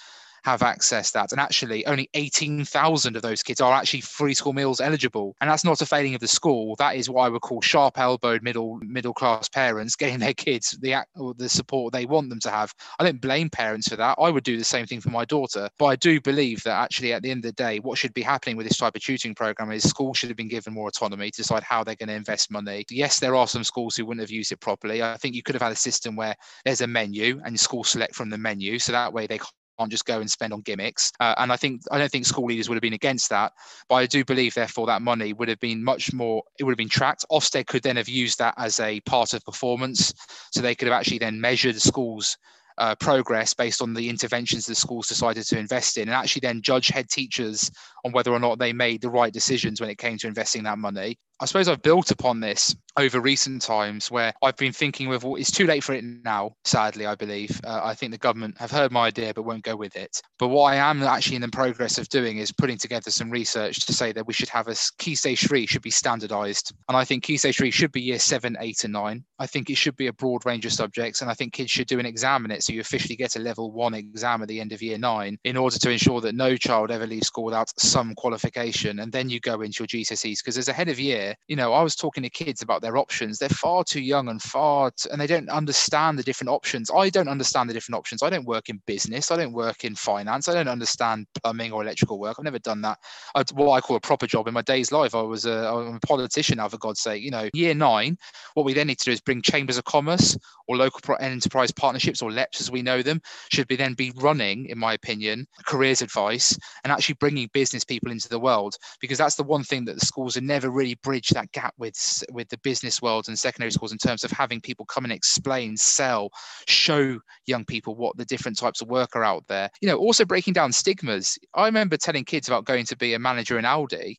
have 0.44 0.62
accessed 0.62 1.12
that. 1.14 1.32
And 1.32 1.40
actually, 1.40 1.86
only 1.86 2.10
18,000 2.14 3.16
of 3.16 3.22
those 3.22 3.44
kids 3.44 3.62
are 3.62 3.74
actually 3.74 4.02
free 4.02 4.34
school 4.34 4.54
meals 4.54 4.82
eligible. 4.82 5.36
And 5.42 5.50
that's 5.50 5.64
not 5.64 5.82
a 5.82 5.86
failing 5.86 6.16
of 6.16 6.22
the 6.22 6.28
school. 6.28 6.76
That 6.78 6.96
is 6.96 7.10
what 7.10 7.24
I 7.24 7.30
would 7.30 7.42
call 7.42 7.62
sharp 7.62 7.98
elbowed 7.98 8.44
middle 8.44 8.80
middle 8.82 9.14
class 9.14 9.48
parents 9.50 9.96
getting 9.96 10.20
their 10.20 10.34
kids 10.34 10.78
the 10.82 10.96
the 11.38 11.50
support 11.50 11.94
they 11.94 12.06
want 12.06 12.30
them 12.30 12.40
to 12.42 12.52
have. 12.52 12.74
I 13.00 13.04
don't 13.04 13.22
blame 13.22 13.50
parents 13.50 13.88
for 13.88 13.96
that. 13.98 14.18
I 14.20 14.30
would 14.30 14.44
do 14.44 14.58
the 14.58 14.64
same 14.64 14.86
thing 14.86 15.02
for 15.02 15.10
my 15.10 15.26
daughter. 15.26 15.70
But 15.78 15.86
I 15.86 15.96
do 15.96 16.20
believe 16.20 16.64
that 16.64 16.78
actually, 16.78 17.14
at 17.14 17.22
the 17.22 17.32
end 17.32 17.46
of 17.46 17.56
the 17.56 17.64
day, 17.64 17.80
what 17.80 17.98
should 17.98 18.14
be 18.14 18.22
happening 18.22 18.58
with 18.58 18.68
this 18.68 18.78
type 18.78 18.96
of 18.96 19.02
tutoring 19.02 19.36
program 19.36 19.72
is 19.72 19.84
schools 19.84 20.18
should 20.18 20.30
have 20.30 20.38
been 20.38 20.48
given 20.48 20.74
more 20.74 20.88
autonomy 20.88 21.32
to 21.32 21.38
decide 21.38 21.64
how 21.64 21.84
they're 21.84 21.96
going 21.96 22.10
to 22.10 22.16
invest 22.16 22.52
money. 22.52 22.86
Yes, 22.90 23.20
there 23.20 23.36
are 23.36 23.48
some 23.48 23.64
schools 23.64 23.96
who 23.96 24.06
wouldn't 24.06 24.22
have 24.22 24.32
used 24.32 24.52
it 24.52 24.60
properly. 24.60 25.04
I 25.04 25.18
think 25.18 25.36
you 25.36 25.44
could 25.44 25.56
have 25.56 25.62
had 25.62 25.72
a 25.72 25.76
system 25.76 26.16
where 26.16 26.36
there's 26.66 26.82
a 26.82 26.88
menu 26.88 27.42
and 27.46 27.60
schools 27.60 27.90
select 27.90 28.16
from 28.16 28.30
the 28.30 28.38
menu. 28.38 28.80
So 28.80 28.92
that 28.92 29.14
way 29.14 29.28
they 29.28 29.40
can't 29.82 29.92
just 29.92 30.06
go 30.06 30.20
and 30.20 30.30
spend 30.30 30.54
on 30.54 30.62
gimmicks. 30.62 31.12
Uh, 31.20 31.34
and 31.38 31.52
I 31.52 31.58
think 31.58 31.82
I 31.92 31.98
don't 31.98 32.12
think 32.12 32.26
school 32.26 32.46
leaders 32.46 32.70
would 32.70 32.76
have 32.76 32.82
been 32.82 32.94
against 32.94 33.30
that, 33.30 33.54
but 33.90 33.96
I 33.96 34.06
do 34.06 34.24
believe 34.24 34.54
therefore 34.54 34.88
that 34.88 35.02
money 35.02 35.34
would 35.34 35.50
have 35.50 35.60
been 35.60 35.84
much 35.84 36.14
more. 36.14 36.44
It 36.60 36.64
would 36.64 36.72
have 36.72 36.78
been 36.78 36.90
tracked. 36.90 37.26
Ofsted 37.32 37.68
could 37.68 37.84
then 37.84 37.98
have 37.98 38.10
used 38.10 38.40
that 38.40 38.54
as 38.58 38.80
a 38.80 39.00
part 39.02 39.34
of 39.34 39.44
performance, 39.44 40.14
so 40.52 40.62
they 40.62 40.76
could 40.76 40.88
have 40.88 40.98
actually 40.98 41.20
then 41.20 41.42
measured 41.42 41.76
the 41.76 41.80
schools. 41.80 42.38
Uh, 42.78 42.96
progress 42.96 43.54
based 43.54 43.82
on 43.82 43.94
the 43.94 44.10
interventions 44.10 44.66
the 44.66 44.74
schools 44.74 45.08
decided 45.08 45.44
to 45.44 45.60
invest 45.60 45.98
in, 45.98 46.08
and 46.08 46.16
actually 46.16 46.40
then 46.40 46.62
judge 46.62 46.88
head 46.88 47.08
teachers 47.10 47.70
on 48.06 48.14
whether 48.14 48.32
or 48.32 48.40
not 48.40 48.58
they 48.58 48.72
made 48.72 49.02
the 49.02 49.10
right 49.10 49.34
decisions 49.34 49.80
when 49.82 49.90
it 49.90 49.98
came 49.98 50.18
to 50.18 50.26
investing 50.26 50.64
that 50.64 50.80
money. 50.80 51.20
I 51.42 51.46
suppose 51.46 51.68
I've 51.68 51.82
built 51.82 52.12
upon 52.12 52.40
this 52.40 52.76
over 52.98 53.20
recent 53.20 53.64
times 53.64 54.12
where 54.12 54.32
I've 54.44 54.58
been 54.58 54.74
thinking 54.74 55.10
with 55.10 55.24
well, 55.24 55.38
it's 55.38 55.50
too 55.50 55.66
late 55.66 55.84
for 55.84 55.94
it 55.94 56.04
now, 56.04 56.52
sadly, 56.66 57.08
I 57.08 57.16
believe. 57.16 57.60
Uh, 57.64 57.82
I 57.84 57.96
think 57.96 58.12
the 58.12 58.20
government 58.20 58.60
have 58.60 58.70
heard 58.70 58.92
my 58.92 59.08
idea 59.08 59.34
but 59.34 59.44
won't 59.44 59.64
go 59.64 59.76
with 59.76 59.96
it. 59.96 60.22
But 60.38 60.50
what 60.50 60.66
I 60.66 60.76
am 60.76 61.02
actually 61.02 61.38
in 61.38 61.42
the 61.42 61.48
progress 61.48 61.98
of 61.98 62.10
doing 62.10 62.38
is 62.38 62.52
putting 62.52 62.78
together 62.78 63.10
some 63.10 63.32
research 63.32 63.86
to 63.88 63.94
say 63.94 64.12
that 64.12 64.28
we 64.28 64.34
should 64.34 64.50
have 64.50 64.68
a 64.68 64.76
key 65.00 65.16
stage 65.16 65.48
three 65.48 65.66
should 65.66 65.82
be 65.82 65.90
standardized. 65.90 66.74
And 66.90 66.98
I 66.98 67.06
think 67.06 67.24
key 67.24 67.38
stage 67.38 67.58
three 67.58 67.72
should 67.72 67.92
be 67.92 68.02
year 68.02 68.20
seven, 68.20 68.56
eight, 68.60 68.84
and 68.84 68.94
nine. 68.94 69.24
I 69.40 69.48
think 69.48 69.72
it 69.72 69.78
should 69.78 69.96
be 69.96 70.08
a 70.08 70.14
broad 70.14 70.46
range 70.46 70.68
of 70.68 70.74
subjects. 70.74 71.22
And 71.22 71.32
I 71.32 71.34
think 71.34 71.54
kids 71.54 71.72
should 71.72 71.88
do 71.88 72.00
an 72.00 72.06
exam 72.06 72.46
in 72.46 72.52
it. 72.52 72.64
So 72.64 72.74
you 72.74 72.82
officially 72.82 73.16
get 73.16 73.36
a 73.36 73.40
level 73.40 73.72
one 73.72 73.96
exam 73.96 74.44
at 74.44 74.48
the 74.48 74.60
end 74.60 74.74
of 74.74 74.82
year 74.84 75.00
nine 75.00 75.40
in 75.44 75.58
order 75.58 75.80
to 75.80 75.90
ensure 75.90 76.22
that 76.22 76.36
no 76.36 76.56
child 76.56 76.92
ever 76.92 77.08
leaves 77.08 77.28
school 77.28 77.46
without 77.46 77.72
some 77.80 78.14
qualification. 78.16 79.00
And 79.00 79.12
then 79.12 79.30
you 79.30 79.40
go 79.40 79.62
into 79.62 79.84
your 79.84 79.88
GCSEs 79.88 80.40
because 80.40 80.60
as 80.60 80.68
a 80.68 80.74
head 80.74 80.90
of 80.90 81.00
year, 81.00 81.31
you 81.48 81.56
know, 81.56 81.74
I 81.74 81.82
was 81.82 81.96
talking 81.96 82.24
to 82.24 82.30
kids 82.30 82.62
about 82.62 82.82
their 82.82 82.98
options. 82.98 83.38
They're 83.38 83.50
far 83.50 83.84
too 83.84 84.02
young 84.02 84.30
and 84.30 84.42
far, 84.42 84.92
and 85.12 85.20
they 85.20 85.28
don't 85.28 85.50
understand 85.50 86.18
the 86.18 86.24
different 86.24 86.50
options. 86.50 86.90
I 86.94 87.10
don't 87.10 87.28
understand 87.28 87.70
the 87.70 87.74
different 87.74 87.98
options. 87.98 88.24
I 88.24 88.30
don't 88.30 88.46
work 88.46 88.70
in 88.70 88.82
business. 88.86 89.32
I 89.32 89.38
don't 89.38 89.54
work 89.54 89.84
in 89.84 89.96
finance. 89.96 90.48
I 90.48 90.54
don't 90.54 90.68
understand 90.68 91.28
plumbing 91.42 91.72
or 91.72 91.82
electrical 91.82 92.20
work. 92.20 92.38
I've 92.38 92.46
never 92.46 92.60
done 92.60 92.82
that. 92.82 92.98
I, 93.36 93.44
what 93.54 93.72
I 93.72 93.82
call 93.82 93.96
a 93.98 94.02
proper 94.02 94.28
job 94.28 94.48
in 94.48 94.54
my 94.54 94.62
day's 94.62 94.92
life. 94.92 95.16
I 95.16 95.22
was 95.22 95.46
a, 95.46 95.68
I'm 95.68 95.96
a 95.96 96.00
politician 96.00 96.58
now, 96.58 96.70
for 96.70 96.78
God's 96.78 97.02
sake. 97.02 97.24
You 97.24 97.32
know, 97.32 97.50
year 97.54 97.74
nine, 97.74 98.18
what 98.54 98.66
we 98.66 98.74
then 98.74 98.88
need 98.88 99.00
to 99.00 99.06
do 99.06 99.12
is 99.12 99.22
bring 99.22 99.42
chambers 99.42 99.78
of 99.78 99.84
commerce 99.86 100.38
or 100.68 100.78
local 100.78 101.16
enterprise 101.20 101.72
partnerships 101.72 102.22
or 102.22 102.32
LEPs 102.32 102.62
as 102.62 102.72
we 102.72 102.82
know 102.82 103.02
them 103.02 103.22
should 103.52 103.68
be 103.68 103.76
then 103.76 103.94
be 103.94 104.12
running, 104.16 104.66
in 104.68 104.78
my 104.78 104.94
opinion, 104.94 105.46
careers 105.66 106.02
advice 106.02 106.58
and 106.84 106.92
actually 106.92 107.16
bringing 107.16 107.50
business 107.54 107.84
people 107.84 108.12
into 108.12 108.30
the 108.30 108.40
world 108.40 108.76
because 109.00 109.18
that's 109.18 109.36
the 109.36 109.44
one 109.44 109.64
thing 109.64 109.86
that 109.86 110.00
the 110.00 110.06
schools 110.06 110.36
have 110.36 110.44
never 110.44 110.70
really 110.70 110.96
bridged 111.04 111.21
that 111.30 111.52
gap 111.52 111.74
with 111.78 112.24
with 112.32 112.50
the 112.50 112.58
business 112.60 113.02
world 113.02 113.28
and 113.28 113.38
secondary 113.38 113.72
schools 113.72 113.92
in 113.92 113.98
terms 113.98 114.24
of 114.24 114.32
having 114.32 114.62
people 114.62 114.86
come 114.86 115.04
and 115.04 115.14
explain, 115.14 115.78
sell, 115.78 116.30
show 116.68 117.20
young 117.46 117.66
people 117.66 117.96
what 117.96 118.18
the 118.18 118.26
different 118.26 118.58
types 118.58 118.82
of 118.82 118.88
work 118.88 119.16
are 119.16 119.24
out 119.24 119.44
there. 119.48 119.70
You 119.82 119.90
know, 119.90 119.98
also 119.98 120.26
breaking 120.26 120.54
down 120.54 120.72
stigmas. 120.72 121.38
I 121.54 121.66
remember 121.66 121.98
telling 121.98 122.26
kids 122.26 122.48
about 122.48 122.66
going 122.66 122.86
to 122.86 122.98
be 122.98 123.14
a 123.14 123.20
manager 123.20 123.58
in 123.58 123.66
Aldi 123.66 124.16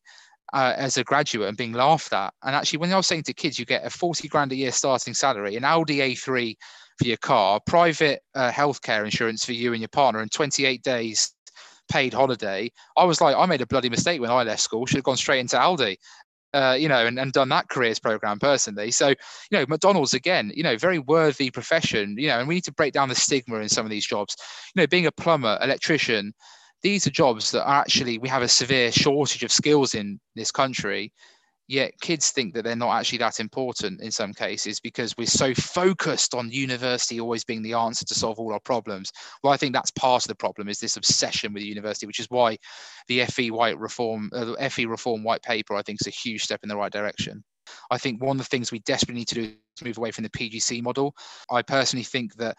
uh, 0.53 0.74
as 0.76 0.96
a 0.96 1.05
graduate 1.05 1.48
and 1.48 1.57
being 1.57 1.72
laughed 1.72 2.12
at. 2.12 2.32
And 2.42 2.55
actually, 2.55 2.78
when 2.78 2.92
I 2.92 2.96
was 2.96 3.07
saying 3.07 3.24
to 3.24 3.34
kids, 3.34 3.59
you 3.59 3.64
get 3.64 3.86
a 3.86 3.90
40 3.90 4.28
grand 4.28 4.53
a 4.53 4.57
year 4.57 4.72
starting 4.72 5.14
salary, 5.14 5.57
an 5.57 5.64
Audi 5.64 5.98
A3 5.98 6.57
for 6.98 7.07
your 7.07 7.16
car, 7.18 7.61
private 7.66 8.20
uh, 8.34 8.50
healthcare 8.50 9.05
insurance 9.05 9.44
for 9.44 9.53
you 9.53 9.72
and 9.72 9.80
your 9.80 9.88
partner, 9.88 10.20
and 10.20 10.30
28 10.30 10.82
days 10.82 11.32
paid 11.90 12.12
holiday. 12.12 12.70
I 12.96 13.05
was 13.05 13.20
like, 13.20 13.36
I 13.36 13.46
made 13.46 13.61
a 13.61 13.66
bloody 13.66 13.88
mistake 13.88 14.20
when 14.20 14.30
I 14.30 14.42
left 14.42 14.61
school. 14.61 14.86
Should 14.86 14.98
have 14.98 15.05
gone 15.05 15.16
straight 15.16 15.40
into 15.40 15.57
Aldi. 15.57 15.96
Uh, 16.55 16.76
you 16.78 16.88
know, 16.88 17.07
and, 17.07 17.18
and 17.18 17.32
done 17.32 17.48
that 17.48 17.68
careers 17.68 17.98
program 17.98 18.38
personally. 18.38 18.90
So, 18.90 19.09
you 19.09 19.16
know, 19.53 19.64
McDonald's 19.68 20.14
again, 20.14 20.53
you 20.55 20.62
know, 20.62 20.76
very 20.76 20.98
worthy 20.98 21.50
profession, 21.50 22.16
you 22.18 22.28
know, 22.28 22.38
and 22.38 22.48
we 22.48 22.55
need 22.55 22.64
to 22.64 22.72
break 22.72 22.92
down 22.92 23.09
the 23.09 23.14
stigma 23.14 23.57
in 23.57 23.68
some 23.68 23.86
of 23.86 23.90
these 23.90 24.07
jobs. 24.07 24.36
You 24.74 24.82
know, 24.82 24.86
being 24.86 25.07
a 25.07 25.12
plumber, 25.12 25.59
electrician, 25.62 26.34
these 26.82 27.07
are 27.07 27.11
jobs 27.11 27.53
that 27.53 27.64
are 27.64 27.80
actually 27.80 28.18
we 28.18 28.28
have 28.28 28.42
a 28.42 28.48
severe 28.48 28.90
shortage 28.92 29.44
of 29.44 29.53
skills 29.53 29.94
in 29.94 30.20
this 30.34 30.50
country 30.50 31.12
yet 31.68 31.92
kids 32.00 32.30
think 32.30 32.54
that 32.54 32.64
they're 32.64 32.76
not 32.76 32.98
actually 32.98 33.18
that 33.18 33.40
important 33.40 34.00
in 34.00 34.10
some 34.10 34.32
cases 34.32 34.80
because 34.80 35.16
we're 35.16 35.26
so 35.26 35.54
focused 35.54 36.34
on 36.34 36.50
university 36.50 37.20
always 37.20 37.44
being 37.44 37.62
the 37.62 37.72
answer 37.72 38.04
to 38.04 38.14
solve 38.14 38.38
all 38.38 38.52
our 38.52 38.60
problems 38.60 39.12
well 39.42 39.52
i 39.52 39.56
think 39.56 39.72
that's 39.72 39.90
part 39.92 40.24
of 40.24 40.28
the 40.28 40.34
problem 40.34 40.68
is 40.68 40.78
this 40.78 40.96
obsession 40.96 41.52
with 41.52 41.62
university 41.62 42.06
which 42.06 42.20
is 42.20 42.26
why 42.30 42.56
the 43.08 43.24
fe 43.26 43.50
white 43.50 43.78
reform 43.78 44.30
uh, 44.34 44.44
the 44.44 44.70
fe 44.70 44.86
reform 44.86 45.22
white 45.22 45.42
paper 45.42 45.74
i 45.74 45.82
think 45.82 46.00
is 46.00 46.06
a 46.06 46.10
huge 46.10 46.42
step 46.42 46.60
in 46.62 46.68
the 46.68 46.76
right 46.76 46.92
direction 46.92 47.42
I 47.90 47.98
think 47.98 48.20
one 48.20 48.38
of 48.38 48.44
the 48.44 48.48
things 48.48 48.72
we 48.72 48.80
desperately 48.80 49.20
need 49.20 49.28
to 49.28 49.34
do 49.34 49.42
is 49.42 49.84
move 49.84 49.98
away 49.98 50.10
from 50.10 50.24
the 50.24 50.30
PGCE 50.30 50.82
model. 50.82 51.14
I 51.50 51.62
personally 51.62 52.04
think 52.04 52.34
that 52.36 52.56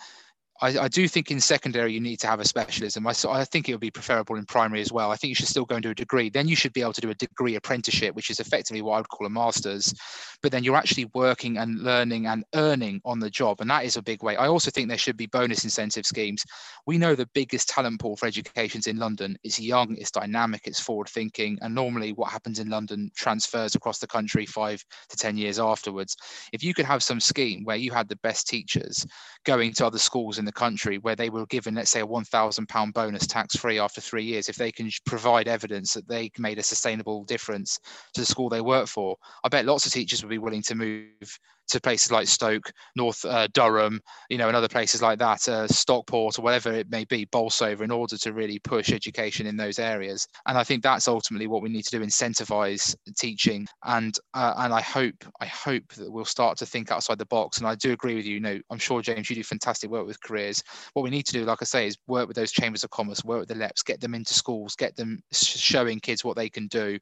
I, 0.63 0.83
I, 0.83 0.87
do 0.87 1.09
think 1.09 1.29
in 1.29 1.41
secondary 1.41 1.91
you 1.91 1.99
need 1.99 2.21
to 2.21 2.27
have 2.27 2.39
a 2.39 2.45
specialism. 2.45 3.05
I, 3.05 3.13
I 3.29 3.43
think 3.43 3.67
it 3.67 3.73
would 3.73 3.81
be 3.81 3.91
preferable 3.91 4.37
in 4.37 4.45
primary 4.45 4.79
as 4.79 4.93
well. 4.93 5.11
I 5.11 5.17
think 5.17 5.29
you 5.29 5.35
should 5.35 5.49
still 5.49 5.65
go 5.65 5.75
and 5.75 5.83
do 5.83 5.89
a 5.89 5.95
degree. 5.95 6.29
Then 6.29 6.47
you 6.47 6.55
should 6.55 6.71
be 6.71 6.81
able 6.81 6.93
to 6.93 7.01
do 7.01 7.09
a 7.09 7.15
degree 7.15 7.55
apprenticeship, 7.55 8.15
which 8.15 8.29
is 8.29 8.39
effectively 8.39 8.81
what 8.81 8.93
I 8.93 8.97
would 8.99 9.09
call 9.09 9.27
a 9.27 9.29
master's. 9.29 9.93
But 10.41 10.53
then 10.53 10.63
you're 10.63 10.77
actually 10.77 11.11
working 11.13 11.57
and 11.57 11.79
learning 11.79 12.27
and 12.27 12.45
earning 12.55 13.01
on 13.03 13.19
the 13.19 13.29
job, 13.29 13.59
and 13.59 13.69
that 13.69 13.83
is 13.83 13.97
a 13.97 14.01
big 14.01 14.23
way. 14.23 14.37
I 14.37 14.47
also 14.47 14.71
think 14.71 14.87
there 14.87 14.97
should 14.97 15.17
be 15.17 15.25
bonus 15.25 15.65
incentive 15.65 16.05
schemes. 16.05 16.45
We 16.85 16.97
know 16.97 17.13
the 17.13 17.29
biggest 17.33 17.67
talent 17.67 17.99
pool 17.99 18.15
for 18.15 18.27
education 18.27 18.79
is 18.79 18.87
in 18.87 18.97
London. 18.97 19.37
It's 19.43 19.59
young, 19.59 19.97
it's 19.97 20.11
dynamic, 20.11 20.61
it's 20.65 20.79
forward 20.79 21.09
thinking, 21.09 21.59
and 21.61 21.75
normally 21.75 22.13
what 22.13 22.31
happens 22.31 22.59
in 22.59 22.69
London 22.69 23.11
transfers 23.17 23.75
across 23.75 23.99
the 23.99 24.07
country 24.07 24.45
five 24.45 24.81
to 25.09 25.17
ten 25.17 25.35
years 25.35 25.59
afterwards. 25.59 26.15
If 26.53 26.63
you 26.63 26.73
could 26.73 26.85
have 26.85 27.03
some 27.03 27.19
scheme 27.19 27.65
where 27.65 27.75
you 27.75 27.91
had 27.91 28.07
the 28.07 28.17
best 28.17 28.47
teachers 28.47 29.05
going 29.43 29.73
to 29.73 29.85
other 29.85 29.99
schools 29.99 30.39
in 30.39 30.45
the 30.45 30.52
country 30.53 30.97
where 30.97 31.15
they 31.15 31.29
were 31.29 31.45
given, 31.47 31.75
let's 31.75 31.91
say, 31.91 32.01
a 32.01 32.07
£1,000 32.07 32.93
bonus 32.93 33.27
tax 33.27 33.55
free 33.55 33.79
after 33.79 34.01
three 34.01 34.23
years, 34.23 34.49
if 34.49 34.55
they 34.55 34.71
can 34.71 34.89
provide 35.05 35.47
evidence 35.47 35.93
that 35.93 36.07
they 36.07 36.31
made 36.37 36.59
a 36.59 36.63
sustainable 36.63 37.23
difference 37.25 37.79
to 38.13 38.21
the 38.21 38.25
school 38.25 38.49
they 38.49 38.61
work 38.61 38.87
for, 38.87 39.15
I 39.43 39.49
bet 39.49 39.65
lots 39.65 39.85
of 39.85 39.91
teachers 39.91 40.23
would 40.23 40.29
be 40.29 40.37
willing 40.37 40.63
to 40.63 40.75
move 40.75 41.39
to 41.69 41.81
places 41.81 42.11
like 42.11 42.27
Stoke, 42.27 42.71
North 42.95 43.23
uh, 43.25 43.47
Durham, 43.53 43.99
you 44.29 44.37
know, 44.37 44.47
and 44.47 44.55
other 44.55 44.67
places 44.67 45.01
like 45.01 45.19
that, 45.19 45.47
uh, 45.47 45.67
Stockport 45.67 46.37
or 46.37 46.41
whatever 46.41 46.71
it 46.71 46.89
may 46.89 47.05
be, 47.05 47.25
Bolsover, 47.25 47.83
in 47.83 47.91
order 47.91 48.17
to 48.17 48.33
really 48.33 48.59
push 48.59 48.91
education 48.91 49.47
in 49.47 49.57
those 49.57 49.79
areas. 49.79 50.27
And 50.47 50.57
I 50.57 50.63
think 50.63 50.83
that's 50.83 51.07
ultimately 51.07 51.47
what 51.47 51.61
we 51.61 51.69
need 51.69 51.85
to 51.85 51.99
do: 51.99 52.05
incentivize 52.05 52.95
teaching. 53.17 53.67
And 53.85 54.17
uh, 54.33 54.53
and 54.57 54.73
I 54.73 54.81
hope 54.81 55.15
I 55.39 55.45
hope 55.45 55.87
that 55.93 56.11
we'll 56.11 56.25
start 56.25 56.57
to 56.57 56.65
think 56.65 56.91
outside 56.91 57.17
the 57.17 57.25
box. 57.25 57.57
And 57.57 57.67
I 57.67 57.75
do 57.75 57.91
agree 57.91 58.15
with 58.15 58.25
you. 58.25 58.35
You 58.35 58.39
know, 58.39 58.59
I'm 58.69 58.79
sure 58.79 59.01
James, 59.01 59.29
you 59.29 59.35
do 59.35 59.43
fantastic 59.43 59.89
work 59.89 60.05
with 60.05 60.21
careers. 60.21 60.63
What 60.93 61.03
we 61.03 61.09
need 61.09 61.25
to 61.27 61.33
do, 61.33 61.45
like 61.45 61.61
I 61.61 61.65
say, 61.65 61.87
is 61.87 61.97
work 62.07 62.27
with 62.27 62.35
those 62.35 62.51
chambers 62.51 62.83
of 62.83 62.89
commerce, 62.89 63.23
work 63.23 63.39
with 63.41 63.49
the 63.49 63.55
LEPs, 63.55 63.83
get 63.83 64.01
them 64.01 64.15
into 64.15 64.33
schools, 64.33 64.75
get 64.75 64.95
them 64.95 65.21
showing 65.31 65.99
kids 65.99 66.23
what 66.23 66.35
they 66.35 66.49
can 66.49 66.67
do, 66.67 66.97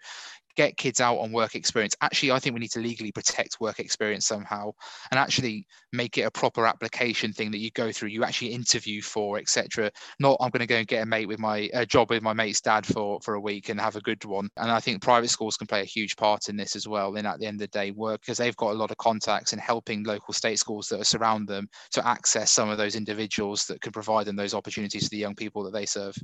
get 0.56 0.78
kids 0.78 1.02
out 1.02 1.18
on 1.18 1.32
work 1.32 1.56
experience. 1.56 1.96
Actually, 2.02 2.32
I 2.32 2.40
think 2.40 2.54
we 2.54 2.60
need 2.60 2.72
to 2.72 2.80
legally 2.80 3.12
protect 3.12 3.60
work 3.60 3.80
experience 3.80 4.26
somehow 4.26 4.72
and 5.12 5.20
actually 5.20 5.66
make 5.94 6.18
it 6.18 6.24
a 6.24 6.32
proper 6.32 6.66
application 6.66 7.34
thing 7.34 7.52
that 7.52 7.60
you 7.60 7.72
go 7.72 7.92
through, 7.92 8.10
you 8.10 8.24
actually 8.24 8.54
interview 8.54 9.02
for, 9.02 9.38
etc. 9.38 9.92
Not 10.20 10.38
I'm 10.40 10.50
going 10.50 10.62
to 10.62 10.68
go 10.68 10.78
and 10.78 10.88
get 10.88 11.04
a 11.04 11.06
mate 11.06 11.28
with 11.28 11.40
my 11.40 11.70
a 11.74 11.86
job 11.86 12.10
with 12.10 12.24
my 12.24 12.34
mate's 12.34 12.62
dad 12.62 12.86
for 12.86 13.20
for 13.22 13.36
a 13.36 13.42
week 13.42 13.70
and 13.70 13.80
have 13.80 13.96
a 13.96 14.02
good 14.02 14.24
one. 14.26 14.50
And 14.58 14.72
I 14.72 14.80
think 14.80 15.02
private 15.02 15.30
schools 15.30 15.58
can 15.58 15.68
play 15.68 15.82
a 15.82 15.86
huge 15.86 16.16
part 16.16 16.50
in 16.50 16.58
this 16.58 16.76
as 16.76 16.88
well. 16.88 17.16
And 17.16 17.28
at 17.28 17.40
the 17.40 17.46
end 17.46 17.62
of 17.62 17.72
the 17.72 17.80
day, 17.80 17.92
work 17.92 18.22
because 18.22 18.38
they've 18.38 18.56
got 18.58 18.72
a 18.72 18.78
lot 18.78 18.92
of 18.92 18.98
contacts 18.98 19.54
in 19.54 19.60
helping 19.60 20.04
local 20.04 20.34
state 20.34 20.60
schools 20.60 20.88
that 20.88 21.02
are 21.02 21.06
surround 21.06 21.48
them 21.48 21.68
to 21.92 22.08
access 22.08 22.52
some 22.52 22.70
of 22.70 22.78
those 22.78 22.96
individuals 22.96 23.66
that 23.66 23.82
can 23.82 23.92
provide 23.92 24.26
them 24.26 24.36
those 24.36 24.54
opportunities 24.54 25.04
to 25.04 25.10
the 25.10 25.18
young 25.18 25.36
people 25.36 25.64
that 25.64 25.72
they 25.72 25.86
serve. 25.86 26.16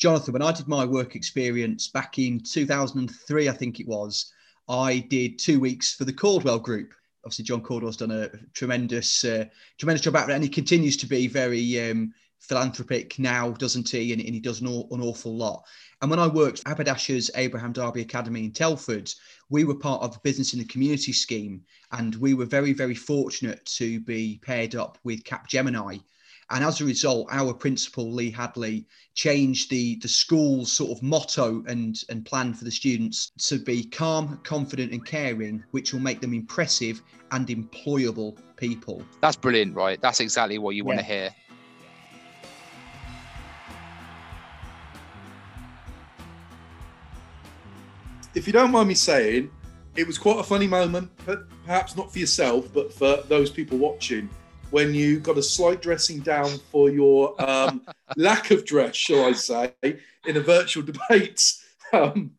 Jonathan, 0.00 0.32
when 0.32 0.40
I 0.40 0.50
did 0.50 0.66
my 0.66 0.86
work 0.86 1.14
experience 1.14 1.88
back 1.88 2.18
in 2.18 2.40
2003, 2.40 3.50
I 3.50 3.52
think 3.52 3.80
it 3.80 3.86
was, 3.86 4.32
I 4.66 5.00
did 5.10 5.38
two 5.38 5.60
weeks 5.60 5.94
for 5.94 6.06
the 6.06 6.12
Caudwell 6.12 6.58
Group. 6.58 6.94
Obviously, 7.22 7.44
John 7.44 7.60
Caudwell's 7.60 7.98
done 7.98 8.10
a 8.10 8.30
tremendous, 8.54 9.24
uh, 9.24 9.44
tremendous 9.78 10.02
job 10.02 10.16
out 10.16 10.30
and 10.30 10.42
he 10.42 10.48
continues 10.48 10.96
to 10.96 11.06
be 11.06 11.26
very 11.26 11.90
um, 11.90 12.14
philanthropic 12.38 13.18
now, 13.18 13.50
doesn't 13.50 13.90
he? 13.90 14.14
And, 14.14 14.22
and 14.22 14.32
he 14.32 14.40
does 14.40 14.62
an, 14.62 14.68
an, 14.68 15.02
awful 15.02 15.36
lot. 15.36 15.64
And 16.00 16.10
when 16.10 16.18
I 16.18 16.28
worked 16.28 16.60
at 16.60 16.68
Haberdashers 16.68 17.30
Abraham 17.34 17.72
Darby 17.72 18.00
Academy 18.00 18.46
in 18.46 18.52
Telford, 18.52 19.12
we 19.50 19.64
were 19.64 19.74
part 19.74 20.00
of 20.02 20.16
a 20.16 20.20
business 20.20 20.54
in 20.54 20.60
the 20.60 20.64
community 20.64 21.12
scheme, 21.12 21.60
and 21.92 22.14
we 22.14 22.32
were 22.32 22.46
very, 22.46 22.72
very 22.72 22.94
fortunate 22.94 23.62
to 23.66 24.00
be 24.00 24.40
paired 24.42 24.74
up 24.74 24.96
with 25.04 25.24
Capgemini 25.24 26.00
and 26.50 26.64
as 26.64 26.80
a 26.80 26.84
result, 26.84 27.28
our 27.30 27.54
principal, 27.54 28.10
Lee 28.10 28.30
Hadley, 28.30 28.84
changed 29.14 29.70
the, 29.70 29.96
the 29.96 30.08
school's 30.08 30.72
sort 30.72 30.90
of 30.90 31.02
motto 31.02 31.62
and, 31.68 32.02
and 32.08 32.24
plan 32.26 32.54
for 32.54 32.64
the 32.64 32.70
students 32.70 33.30
to 33.38 33.58
be 33.58 33.84
calm, 33.84 34.40
confident, 34.42 34.92
and 34.92 35.06
caring, 35.06 35.62
which 35.70 35.92
will 35.92 36.00
make 36.00 36.20
them 36.20 36.34
impressive 36.34 37.02
and 37.30 37.46
employable 37.48 38.36
people. 38.56 39.02
That's 39.20 39.36
brilliant, 39.36 39.76
right? 39.76 40.00
That's 40.00 40.18
exactly 40.18 40.58
what 40.58 40.74
you 40.74 40.82
yeah. 40.82 40.86
want 40.88 40.98
to 40.98 41.04
hear. 41.04 41.30
If 48.34 48.46
you 48.46 48.52
don't 48.52 48.72
mind 48.72 48.88
me 48.88 48.94
saying, 48.94 49.50
it 49.96 50.06
was 50.06 50.18
quite 50.18 50.38
a 50.38 50.44
funny 50.44 50.66
moment, 50.66 51.10
but 51.26 51.48
perhaps 51.64 51.96
not 51.96 52.12
for 52.12 52.18
yourself, 52.18 52.72
but 52.72 52.92
for 52.92 53.18
those 53.28 53.50
people 53.50 53.78
watching 53.78 54.28
when 54.70 54.94
you 54.94 55.18
got 55.20 55.38
a 55.38 55.42
slight 55.42 55.82
dressing 55.82 56.20
down 56.20 56.48
for 56.70 56.90
your 56.90 57.40
um, 57.42 57.82
lack 58.16 58.50
of 58.50 58.64
dress, 58.64 58.96
shall 58.96 59.24
I 59.24 59.32
say, 59.32 59.72
in 59.82 60.36
a 60.36 60.40
virtual 60.40 60.82
debate 60.82 61.42
um, 61.92 62.32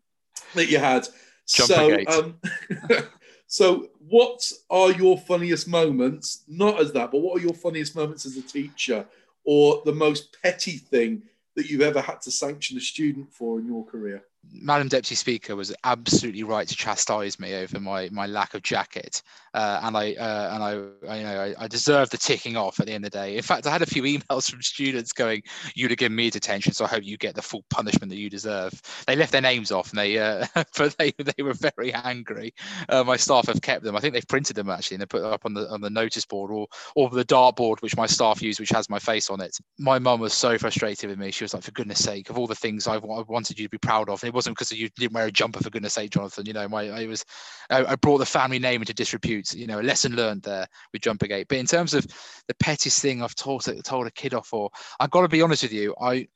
that 0.55 0.69
you 0.69 0.77
had. 0.77 1.07
so, 1.45 1.97
um, 2.07 2.39
so, 3.47 3.89
what 3.99 4.51
are 4.69 4.91
your 4.91 5.17
funniest 5.17 5.67
moments? 5.67 6.43
Not 6.47 6.79
as 6.79 6.91
that, 6.93 7.11
but 7.11 7.19
what 7.19 7.39
are 7.39 7.43
your 7.43 7.53
funniest 7.53 7.95
moments 7.95 8.25
as 8.25 8.37
a 8.37 8.41
teacher, 8.41 9.05
or 9.43 9.81
the 9.85 9.93
most 9.93 10.37
petty 10.41 10.77
thing 10.77 11.23
that 11.55 11.69
you've 11.69 11.81
ever 11.81 12.01
had 12.01 12.21
to 12.21 12.31
sanction 12.31 12.77
a 12.77 12.81
student 12.81 13.31
for 13.33 13.59
in 13.59 13.67
your 13.67 13.85
career? 13.85 14.23
Madam 14.53 14.87
Deputy 14.87 15.15
Speaker 15.15 15.55
was 15.55 15.73
absolutely 15.83 16.43
right 16.43 16.67
to 16.67 16.75
chastise 16.75 17.39
me 17.39 17.55
over 17.55 17.79
my 17.79 18.09
my 18.11 18.25
lack 18.25 18.53
of 18.53 18.63
jacket, 18.63 19.21
uh, 19.53 19.79
and 19.83 19.95
I 19.95 20.13
uh, 20.13 20.49
and 20.53 20.63
I, 20.63 21.11
I, 21.11 21.17
you 21.17 21.23
know 21.23 21.41
I, 21.41 21.63
I 21.63 21.67
deserved 21.67 22.11
the 22.11 22.17
ticking 22.17 22.57
off 22.57 22.79
at 22.79 22.87
the 22.87 22.93
end 22.93 23.05
of 23.05 23.11
the 23.11 23.17
day. 23.17 23.37
In 23.37 23.43
fact, 23.43 23.67
I 23.67 23.71
had 23.71 23.81
a 23.81 23.85
few 23.85 24.03
emails 24.03 24.49
from 24.51 24.61
students 24.61 25.13
going, 25.13 25.43
"You'd 25.75 25.91
have 25.91 25.97
given 25.97 26.15
me 26.15 26.29
detention, 26.29 26.73
so 26.73 26.85
I 26.85 26.87
hope 26.87 27.03
you 27.03 27.17
get 27.17 27.35
the 27.35 27.41
full 27.41 27.63
punishment 27.69 28.09
that 28.09 28.17
you 28.17 28.29
deserve." 28.29 28.73
They 29.05 29.15
left 29.15 29.31
their 29.31 29.41
names 29.41 29.71
off, 29.71 29.91
and 29.91 29.99
they 29.99 30.17
uh, 30.17 30.45
but 30.77 30.95
they 30.97 31.11
they 31.11 31.43
were 31.43 31.53
very 31.53 31.93
angry. 31.93 32.53
Uh, 32.89 33.03
my 33.03 33.17
staff 33.17 33.47
have 33.47 33.61
kept 33.61 33.83
them. 33.83 33.95
I 33.95 33.99
think 33.99 34.13
they've 34.13 34.27
printed 34.27 34.55
them 34.55 34.69
actually, 34.69 34.95
and 34.95 35.01
they 35.01 35.07
put 35.07 35.23
up 35.23 35.45
on 35.45 35.53
the 35.53 35.69
on 35.69 35.81
the 35.81 35.89
notice 35.89 36.25
board 36.25 36.51
or 36.51 36.67
or 36.95 37.09
the 37.09 37.23
dart 37.23 37.55
board 37.55 37.81
which 37.81 37.95
my 37.95 38.07
staff 38.07 38.41
use, 38.41 38.59
which 38.59 38.69
has 38.69 38.89
my 38.89 38.99
face 38.99 39.29
on 39.29 39.39
it. 39.39 39.55
My 39.77 39.99
mum 39.99 40.19
was 40.19 40.33
so 40.33 40.57
frustrated 40.57 41.09
with 41.09 41.19
me. 41.19 41.31
She 41.31 41.43
was 41.43 41.53
like, 41.53 41.63
"For 41.63 41.71
goodness 41.71 42.03
sake, 42.03 42.29
of 42.29 42.37
all 42.37 42.47
the 42.47 42.55
things 42.55 42.87
I, 42.87 42.95
I 42.95 43.21
wanted 43.27 43.59
you 43.59 43.65
to 43.65 43.69
be 43.69 43.77
proud 43.77 44.09
of." 44.09 44.23
It 44.31 44.35
wasn't 44.35 44.55
because 44.57 44.71
you 44.71 44.87
didn't 44.95 45.13
wear 45.13 45.25
a 45.25 45.31
jumper 45.31 45.61
for 45.61 45.69
goodness 45.69 45.95
sake, 45.95 46.11
Jonathan. 46.11 46.45
You 46.45 46.53
know, 46.53 46.69
my 46.69 46.89
I 46.89 47.05
was 47.05 47.25
I, 47.69 47.83
I 47.83 47.95
brought 47.95 48.19
the 48.19 48.25
family 48.25 48.59
name 48.59 48.81
into 48.81 48.93
disrepute. 48.93 49.53
You 49.53 49.67
know, 49.67 49.81
a 49.81 49.83
lesson 49.83 50.15
learned 50.15 50.43
there 50.43 50.67
with 50.93 51.01
Jumpergate. 51.01 51.49
But 51.49 51.57
in 51.57 51.65
terms 51.65 51.93
of 51.93 52.07
the 52.47 52.53
pettiest 52.55 53.01
thing 53.01 53.21
I've 53.21 53.35
told 53.35 53.65
told 53.83 54.07
a 54.07 54.11
kid 54.11 54.33
off 54.33 54.47
for, 54.47 54.69
I've 55.01 55.11
got 55.11 55.23
to 55.23 55.27
be 55.27 55.41
honest 55.41 55.63
with 55.63 55.73
you. 55.73 55.93
I 55.99 56.29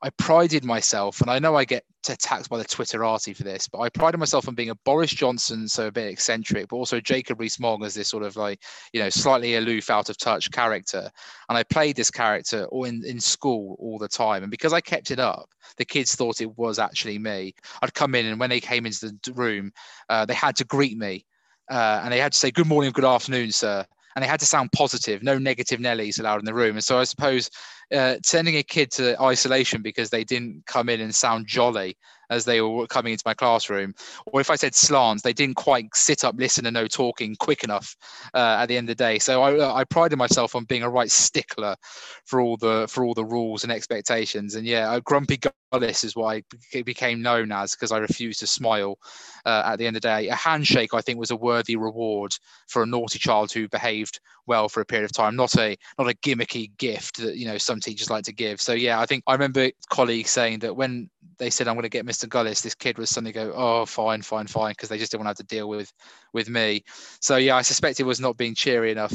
I 0.00 0.10
prided 0.10 0.64
myself, 0.64 1.20
and 1.20 1.28
I 1.28 1.40
know 1.40 1.56
I 1.56 1.64
get 1.64 1.84
attacked 2.08 2.48
by 2.48 2.58
the 2.58 2.64
Twitterati 2.64 3.34
for 3.34 3.42
this, 3.42 3.66
but 3.66 3.80
I 3.80 3.88
prided 3.88 4.20
myself 4.20 4.46
on 4.46 4.54
being 4.54 4.70
a 4.70 4.74
Boris 4.76 5.10
Johnson, 5.10 5.66
so 5.66 5.88
a 5.88 5.92
bit 5.92 6.06
eccentric, 6.06 6.68
but 6.68 6.76
also 6.76 7.00
Jacob 7.00 7.40
Rees-Mogg 7.40 7.82
as 7.82 7.94
this 7.94 8.08
sort 8.08 8.22
of 8.22 8.36
like, 8.36 8.62
you 8.92 9.00
know, 9.00 9.10
slightly 9.10 9.56
aloof, 9.56 9.90
out 9.90 10.08
of 10.08 10.16
touch 10.16 10.52
character. 10.52 11.10
And 11.48 11.58
I 11.58 11.64
played 11.64 11.96
this 11.96 12.12
character 12.12 12.66
all 12.66 12.84
in, 12.84 13.04
in 13.04 13.18
school 13.18 13.76
all 13.80 13.98
the 13.98 14.08
time. 14.08 14.44
And 14.44 14.50
because 14.52 14.72
I 14.72 14.80
kept 14.80 15.10
it 15.10 15.18
up, 15.18 15.50
the 15.78 15.84
kids 15.84 16.14
thought 16.14 16.40
it 16.40 16.56
was 16.56 16.78
actually 16.78 17.18
me. 17.18 17.54
I'd 17.82 17.94
come 17.94 18.14
in, 18.14 18.26
and 18.26 18.38
when 18.38 18.50
they 18.50 18.60
came 18.60 18.86
into 18.86 19.18
the 19.24 19.32
room, 19.32 19.72
uh, 20.08 20.24
they 20.24 20.34
had 20.34 20.54
to 20.56 20.64
greet 20.64 20.96
me. 20.96 21.24
Uh, 21.68 22.00
and 22.04 22.12
they 22.12 22.20
had 22.20 22.32
to 22.32 22.38
say, 22.38 22.52
Good 22.52 22.68
morning, 22.68 22.92
good 22.92 23.04
afternoon, 23.04 23.50
sir 23.50 23.84
and 24.18 24.24
they 24.24 24.28
had 24.28 24.40
to 24.40 24.46
sound 24.46 24.72
positive, 24.72 25.22
no 25.22 25.38
negative 25.38 25.78
Nellies 25.78 26.18
allowed 26.18 26.40
in 26.40 26.44
the 26.44 26.52
room. 26.52 26.74
And 26.74 26.82
so 26.82 26.98
I 26.98 27.04
suppose 27.04 27.48
uh, 27.92 28.16
sending 28.24 28.56
a 28.56 28.62
kid 28.62 28.90
to 28.92 29.20
isolation 29.20 29.82
because 29.82 30.10
they 30.10 30.24
didn't 30.24 30.64
come 30.66 30.88
in 30.88 31.00
and 31.00 31.14
sound 31.14 31.46
jolly 31.46 31.96
as 32.30 32.44
they 32.44 32.60
were 32.60 32.86
coming 32.86 33.12
into 33.12 33.22
my 33.26 33.34
classroom. 33.34 33.94
Or 34.26 34.40
if 34.40 34.50
I 34.50 34.56
said 34.56 34.74
slants, 34.74 35.22
they 35.22 35.32
didn't 35.32 35.56
quite 35.56 35.88
sit 35.94 36.24
up, 36.24 36.34
listen, 36.38 36.66
and 36.66 36.74
no 36.74 36.86
talking 36.86 37.36
quick 37.36 37.64
enough 37.64 37.96
uh, 38.34 38.58
at 38.60 38.66
the 38.66 38.76
end 38.76 38.88
of 38.90 38.96
the 38.96 39.02
day. 39.02 39.18
So 39.18 39.42
I, 39.42 39.80
I 39.80 39.84
prided 39.84 40.18
myself 40.18 40.54
on 40.54 40.64
being 40.64 40.82
a 40.82 40.90
right 40.90 41.10
stickler 41.10 41.76
for 42.24 42.40
all 42.40 42.56
the 42.56 42.86
for 42.88 43.04
all 43.04 43.14
the 43.14 43.24
rules 43.24 43.62
and 43.62 43.72
expectations. 43.72 44.54
And 44.54 44.66
yeah, 44.66 44.98
grumpy 45.04 45.38
Gullis 45.72 46.04
is 46.04 46.16
what 46.16 46.42
I 46.74 46.82
became 46.82 47.22
known 47.22 47.52
as 47.52 47.72
because 47.72 47.92
I 47.92 47.98
refused 47.98 48.40
to 48.40 48.46
smile 48.46 48.98
uh, 49.44 49.62
at 49.66 49.76
the 49.76 49.86
end 49.86 49.96
of 49.96 50.02
the 50.02 50.08
day. 50.08 50.28
A 50.28 50.34
handshake, 50.34 50.94
I 50.94 51.00
think, 51.00 51.18
was 51.18 51.30
a 51.30 51.36
worthy 51.36 51.76
reward 51.76 52.32
for 52.68 52.82
a 52.82 52.86
naughty 52.86 53.18
child 53.18 53.52
who 53.52 53.68
behaved 53.68 54.20
well 54.46 54.68
for 54.68 54.80
a 54.80 54.84
period 54.86 55.04
of 55.04 55.12
time, 55.12 55.36
not 55.36 55.54
a 55.56 55.76
not 55.98 56.10
a 56.10 56.14
gimmicky 56.14 56.76
gift 56.78 57.18
that 57.18 57.36
you 57.36 57.46
know 57.46 57.58
some 57.58 57.80
teachers 57.80 58.10
like 58.10 58.24
to 58.24 58.32
give. 58.32 58.60
So 58.60 58.72
yeah, 58.72 58.98
I 58.98 59.06
think 59.06 59.22
I 59.26 59.32
remember 59.32 59.70
colleagues 59.90 60.30
saying 60.30 60.60
that 60.60 60.74
when 60.74 61.10
they 61.38 61.50
said 61.50 61.68
I'm 61.68 61.74
going 61.74 61.82
to 61.82 61.88
get 61.88 62.06
Mr. 62.06 62.28
Gullis, 62.28 62.60
this 62.60 62.74
kid 62.74 62.98
was 62.98 63.10
suddenly 63.10 63.32
go, 63.32 63.52
oh, 63.54 63.86
fine, 63.86 64.22
fine, 64.22 64.46
fine, 64.46 64.72
because 64.72 64.88
they 64.88 64.98
just 64.98 65.10
didn't 65.10 65.24
want 65.24 65.36
to 65.36 65.42
have 65.42 65.48
to 65.48 65.54
deal 65.54 65.68
with 65.68 65.92
with 66.32 66.48
me. 66.48 66.84
So 67.20 67.36
yeah, 67.36 67.56
I 67.56 67.62
suspect 67.62 68.00
it 68.00 68.04
was 68.04 68.20
not 68.20 68.36
being 68.36 68.54
cheery 68.54 68.90
enough. 68.92 69.14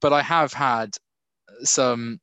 But 0.00 0.12
I 0.12 0.22
have 0.22 0.52
had 0.52 0.90
some 1.62 2.20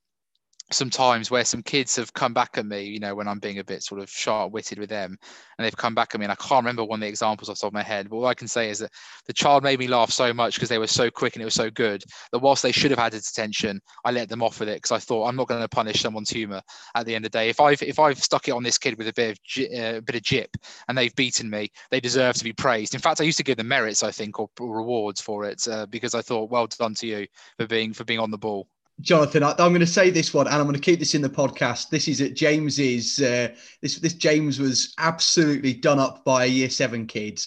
some 0.72 0.90
times 0.90 1.32
where 1.32 1.46
some 1.46 1.64
kids 1.64 1.96
have 1.96 2.14
come 2.14 2.34
back 2.34 2.58
at 2.58 2.66
me, 2.66 2.84
you 2.84 3.00
know, 3.00 3.16
when 3.16 3.28
I'm 3.28 3.40
being 3.40 3.60
a 3.60 3.64
bit 3.64 3.84
sort 3.84 4.02
of 4.02 4.10
sharp 4.10 4.52
witted 4.52 4.78
with 4.78 4.90
them, 4.90 5.18
and 5.58 5.66
they've 5.66 5.76
come 5.76 5.96
back 5.96 6.14
at 6.14 6.20
me, 6.20 6.26
and 6.26 6.32
I 6.32 6.36
can't 6.36 6.64
remember 6.64 6.84
one 6.84 7.00
of 7.00 7.02
the 7.02 7.08
examples 7.08 7.50
off 7.50 7.58
the 7.58 7.62
top 7.62 7.70
of 7.70 7.74
my 7.74 7.84
head. 7.84 8.10
But 8.10 8.18
all 8.18 8.26
I 8.28 8.34
can 8.34 8.48
say 8.48 8.70
is 8.70 8.80
that 8.80 8.92
the 9.26 9.34
child 9.34 9.64
made 9.64 9.80
me 9.80 9.88
laugh 9.88 10.12
so 10.12 10.34
much 10.34 10.56
because 10.56 10.70
they 10.70 10.78
were 10.78 10.88
so 10.88 11.10
quick 11.10 11.36
and 11.36 11.42
it 11.42 11.46
was 11.46 11.54
so 11.54 11.70
good 11.70 12.04
that 12.32 12.40
whilst 12.40 12.64
they 12.64 12.72
should 12.72 12.92
have 12.92 13.00
had 13.00 13.14
detention, 13.14 13.82
I 14.06 14.12
let 14.12 14.30
them 14.30 14.44
off 14.44 14.60
with 14.60 14.70
it 14.70 14.78
because 14.78 14.92
I 14.92 15.00
thought 15.00 15.28
I'm 15.28 15.36
not 15.36 15.48
going 15.48 15.62
to 15.62 15.68
punish 15.68 16.02
someone's 16.02 16.30
humour 16.30 16.62
at 16.96 17.06
the 17.06 17.16
end 17.16 17.26
of 17.26 17.32
the 17.32 17.38
day. 17.38 17.50
If 17.50 17.60
I've 17.60 17.82
if 17.82 18.00
I've 18.00 18.22
stuck 18.22 18.48
it 18.48 18.52
on 18.52 18.64
this 18.64 18.78
kid 18.78 18.98
with 18.98 19.08
a 19.08 19.14
bit 19.14 19.32
of 19.32 19.74
uh, 19.74 19.98
a 19.98 20.02
bit 20.02 20.16
of 20.16 20.24
jip 20.24 20.56
and 20.88 20.98
they've 20.98 21.16
beaten 21.16 21.50
me, 21.50 21.72
they 21.90 22.00
deserve 22.00 22.36
to 22.36 22.44
be 22.44 22.54
praised. 22.54 22.94
In 22.94 23.02
fact, 23.02 23.22
I 23.22 23.24
used 23.24 23.38
to 23.38 23.44
give 23.44 23.58
them 23.58 23.68
merits, 23.68 24.04
I 24.04 24.12
think, 24.12 24.40
or 24.40 24.50
rewards 24.60 25.22
for 25.22 25.46
it 25.46 25.68
uh, 25.68 25.86
because 25.88 26.14
I 26.14 26.22
thought, 26.22 26.52
well 26.52 26.68
done 26.68 26.94
to 26.96 27.08
you 27.08 27.28
for 27.58 27.68
being 27.68 27.94
for 27.94 28.04
being 28.04 28.20
on 28.20 28.32
the 28.32 28.38
ball. 28.38 28.68
Jonathan, 29.02 29.43
I, 29.43 29.52
am 29.52 29.70
going 29.70 29.80
to 29.80 29.88
say 29.88 30.10
this 30.10 30.34
one, 30.34 30.47
and 30.47 30.56
I'm 30.56 30.64
going 30.64 30.76
to 30.76 30.82
keep 30.82 31.00
this 31.00 31.16
in 31.16 31.22
the 31.22 31.30
podcast. 31.30 31.89
This 31.89 32.08
is 32.10 32.20
at 32.20 32.34
James's. 32.34 33.22
Uh, 33.22 33.50
this 33.82 33.97
this 34.00 34.14
James 34.14 34.60
was 34.60 34.93
absolutely 34.97 35.74
done 35.74 36.00
up 36.00 36.26
by 36.26 36.43
a 36.43 36.47
year 36.47 36.70
seven 36.70 37.08
kid. 37.08 37.41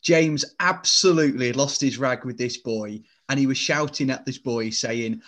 James 0.00 0.44
absolutely 0.60 1.52
lost 1.52 1.80
his 1.80 1.98
rag 1.98 2.24
with 2.24 2.38
this 2.38 2.56
boy, 2.56 3.00
and 3.28 3.38
he 3.38 3.46
was 3.46 3.58
shouting 3.58 4.08
at 4.08 4.24
this 4.24 4.38
boy, 4.38 4.70
saying, 4.70 5.20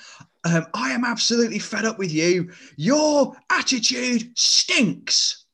um, 0.45 0.67
"I 0.73 0.93
am 0.93 1.05
absolutely 1.05 1.59
fed 1.59 1.85
up 1.85 1.99
with 1.99 2.13
you. 2.13 2.53
Your 2.77 3.37
attitude 3.51 4.31
stinks." 4.39 5.45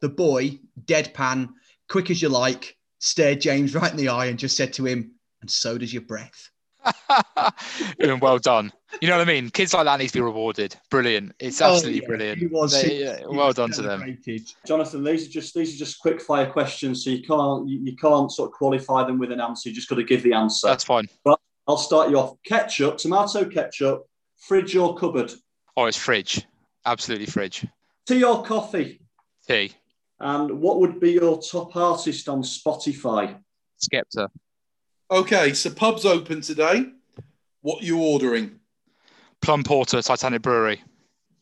The 0.00 0.08
boy, 0.08 0.60
deadpan, 0.84 1.48
quick 1.88 2.10
as 2.10 2.22
you 2.22 2.28
like, 2.28 2.76
stared 3.00 3.40
James 3.40 3.74
right 3.74 3.90
in 3.90 3.96
the 3.96 4.10
eye 4.10 4.26
and 4.26 4.38
just 4.38 4.56
said 4.56 4.72
to 4.74 4.86
him, 4.86 5.12
"And 5.40 5.50
so 5.50 5.76
does 5.76 5.92
your 5.92 6.02
breath." 6.02 6.50
well 8.20 8.38
done. 8.38 8.72
You 9.00 9.08
know 9.08 9.18
what 9.18 9.28
I 9.28 9.32
mean? 9.32 9.50
Kids 9.50 9.74
like 9.74 9.84
that 9.84 9.98
need 9.98 10.08
to 10.08 10.14
be 10.14 10.20
rewarded. 10.20 10.76
Brilliant. 10.90 11.34
It's 11.38 11.60
oh, 11.60 11.72
absolutely 11.72 12.00
oh, 12.00 12.02
yeah. 12.02 12.08
brilliant. 12.08 12.38
He 12.38 12.46
was, 12.46 12.82
they, 12.82 13.02
yeah, 13.02 13.20
well 13.28 13.52
done 13.52 13.70
to 13.72 13.82
them. 13.82 14.18
Jonathan, 14.66 15.04
these 15.04 15.26
are 15.26 15.30
just 15.30 15.54
these 15.54 15.74
are 15.74 15.78
just 15.78 15.98
quick 16.00 16.20
fire 16.20 16.50
questions, 16.50 17.04
so 17.04 17.10
you 17.10 17.22
can't 17.22 17.68
you, 17.68 17.80
you 17.80 17.96
can't 17.96 18.30
sort 18.32 18.50
of 18.50 18.54
qualify 18.54 19.04
them 19.04 19.18
with 19.18 19.32
an 19.32 19.40
answer. 19.40 19.68
You 19.68 19.74
just 19.74 19.88
got 19.88 19.96
to 19.96 20.04
give 20.04 20.22
the 20.22 20.32
answer. 20.32 20.68
That's 20.68 20.84
fine. 20.84 21.06
But 21.24 21.38
I'll 21.68 21.76
start 21.76 22.10
you 22.10 22.18
off. 22.18 22.36
Ketchup, 22.44 22.98
tomato 22.98 23.44
ketchup, 23.44 24.06
fridge 24.36 24.76
or 24.76 24.96
cupboard? 24.96 25.32
Oh, 25.76 25.86
it's 25.86 25.96
fridge. 25.96 26.46
Absolutely 26.84 27.26
fridge. 27.26 27.66
Tea 28.06 28.22
or 28.22 28.44
coffee? 28.44 29.00
Tea. 29.46 29.72
And 30.20 30.60
what 30.60 30.80
would 30.80 31.00
be 31.00 31.12
your 31.12 31.42
top 31.42 31.76
artist 31.76 32.28
on 32.28 32.42
Spotify? 32.42 33.36
Skepta. 33.82 34.28
Okay, 35.10 35.52
so 35.52 35.70
pub's 35.70 36.04
open 36.04 36.40
today. 36.40 36.86
What 37.60 37.82
are 37.82 37.86
you 37.86 38.02
ordering? 38.02 38.58
Plum 39.40 39.62
Porter, 39.62 40.02
Titanic 40.02 40.42
Brewery. 40.42 40.82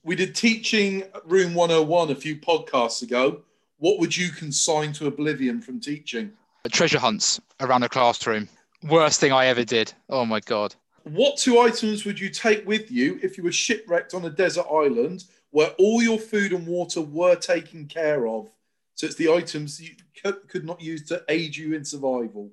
We 0.03 0.17
did 0.17 0.35
teaching 0.35 1.05
room 1.25 1.55
101 1.55 2.11
a 2.11 2.15
few 2.15 2.37
podcasts 2.37 3.03
ago. 3.03 3.41
What 3.79 3.99
would 4.01 4.15
you 4.15 4.29
consign 4.31 4.93
to 4.95 5.07
oblivion 5.07 5.63
from 5.63 5.81
teaching? 5.81 6.33
Treasure 6.71 6.99
hunts 6.99 7.41
around 7.61 7.81
the 7.81 7.89
classroom. 7.89 8.51
Worst 8.83 9.19
thing 9.19 9.33
I 9.33 9.47
ever 9.47 9.65
did. 9.65 9.95
Oh 10.11 10.27
my 10.27 10.41
God. 10.41 10.75
What 11.05 11.39
two 11.39 11.59
items 11.59 12.05
would 12.05 12.21
you 12.21 12.29
take 12.29 12.67
with 12.67 12.91
you 12.91 13.19
if 13.23 13.39
you 13.39 13.45
were 13.45 13.53
shipwrecked 13.53 14.13
on 14.13 14.27
a 14.27 14.31
desert 14.31 14.67
island 14.71 15.25
where 15.53 15.71
all 15.79 16.03
your 16.03 16.19
food 16.19 16.53
and 16.53 16.67
water 16.67 17.01
were 17.01 17.37
taken 17.37 17.87
care 17.87 18.27
of? 18.27 18.51
So 18.95 19.07
it's 19.07 19.17
the 19.17 19.33
items 19.33 19.81
you 19.81 19.95
could 20.23 20.67
not 20.67 20.83
use 20.83 21.07
to 21.09 21.25
aid 21.31 21.57
you 21.57 21.75
in 21.75 21.85
survival. 21.85 22.51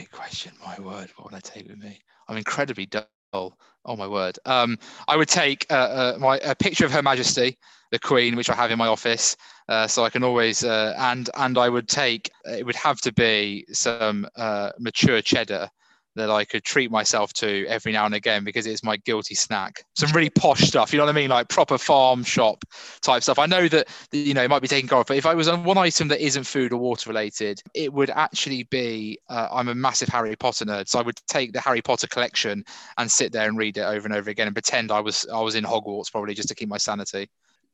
Great 0.00 0.12
question. 0.12 0.52
My 0.64 0.80
word, 0.80 1.10
what 1.16 1.30
would 1.30 1.34
I 1.34 1.40
take 1.40 1.68
with 1.68 1.76
me? 1.76 2.00
I'm 2.26 2.38
incredibly 2.38 2.86
dull. 2.86 3.58
Oh 3.84 3.96
my 3.96 4.06
word. 4.06 4.38
Um, 4.46 4.78
I 5.06 5.14
would 5.14 5.28
take 5.28 5.66
uh, 5.68 5.74
uh, 5.74 6.18
my 6.18 6.38
a 6.38 6.54
picture 6.54 6.86
of 6.86 6.92
Her 6.92 7.02
Majesty, 7.02 7.58
the 7.90 7.98
Queen, 7.98 8.34
which 8.34 8.48
I 8.48 8.54
have 8.54 8.70
in 8.70 8.78
my 8.78 8.86
office, 8.86 9.36
uh, 9.68 9.86
so 9.86 10.02
I 10.02 10.08
can 10.08 10.24
always 10.24 10.64
uh, 10.64 10.94
and 10.96 11.28
and 11.36 11.58
I 11.58 11.68
would 11.68 11.86
take. 11.86 12.30
It 12.46 12.64
would 12.64 12.76
have 12.76 13.02
to 13.02 13.12
be 13.12 13.66
some 13.72 14.26
uh, 14.36 14.70
mature 14.78 15.20
cheddar 15.20 15.68
that 16.16 16.30
I 16.30 16.44
could 16.44 16.64
treat 16.64 16.90
myself 16.90 17.32
to 17.34 17.66
every 17.66 17.92
now 17.92 18.06
and 18.06 18.14
again 18.14 18.44
because 18.44 18.66
it's 18.66 18.82
my 18.82 18.96
guilty 18.98 19.34
snack. 19.34 19.84
Some 19.94 20.10
really 20.12 20.30
posh 20.30 20.62
stuff, 20.62 20.92
you 20.92 20.98
know 20.98 21.04
what 21.04 21.14
I 21.14 21.20
mean? 21.20 21.30
Like 21.30 21.48
proper 21.48 21.78
farm 21.78 22.24
shop 22.24 22.64
type 23.02 23.22
stuff. 23.22 23.38
I 23.38 23.46
know 23.46 23.68
that, 23.68 23.88
you 24.12 24.34
know, 24.34 24.42
it 24.42 24.50
might 24.50 24.62
be 24.62 24.68
taken 24.68 24.88
care 24.88 24.98
of, 24.98 25.06
but 25.06 25.16
if 25.16 25.26
I 25.26 25.34
was 25.34 25.48
on 25.48 25.64
one 25.64 25.78
item 25.78 26.08
that 26.08 26.20
isn't 26.24 26.44
food 26.44 26.72
or 26.72 26.78
water 26.78 27.08
related, 27.08 27.62
it 27.74 27.92
would 27.92 28.10
actually 28.10 28.64
be 28.64 29.18
uh, 29.28 29.48
I'm 29.52 29.68
a 29.68 29.74
massive 29.74 30.08
Harry 30.08 30.36
Potter 30.36 30.64
nerd. 30.64 30.88
So 30.88 30.98
I 30.98 31.02
would 31.02 31.18
take 31.28 31.52
the 31.52 31.60
Harry 31.60 31.82
Potter 31.82 32.06
collection 32.06 32.64
and 32.98 33.10
sit 33.10 33.32
there 33.32 33.48
and 33.48 33.56
read 33.56 33.78
it 33.78 33.82
over 33.82 34.06
and 34.06 34.14
over 34.14 34.30
again 34.30 34.46
and 34.46 34.54
pretend 34.54 34.90
I 34.90 35.00
was 35.00 35.26
I 35.32 35.40
was 35.40 35.54
in 35.54 35.64
Hogwarts 35.64 36.10
probably 36.10 36.34
just 36.34 36.48
to 36.48 36.54
keep 36.54 36.68
my 36.68 36.78
sanity. 36.78 37.28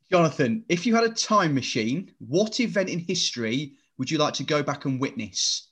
Jonathan, 0.09 0.63
if 0.69 0.85
you 0.85 0.95
had 0.95 1.03
a 1.03 1.09
time 1.09 1.53
machine, 1.53 2.11
what 2.19 2.59
event 2.61 2.87
in 2.87 2.99
history 2.99 3.73
would 3.97 4.09
you 4.09 4.17
like 4.17 4.33
to 4.35 4.43
go 4.43 4.63
back 4.63 4.85
and 4.85 5.01
witness? 5.01 5.66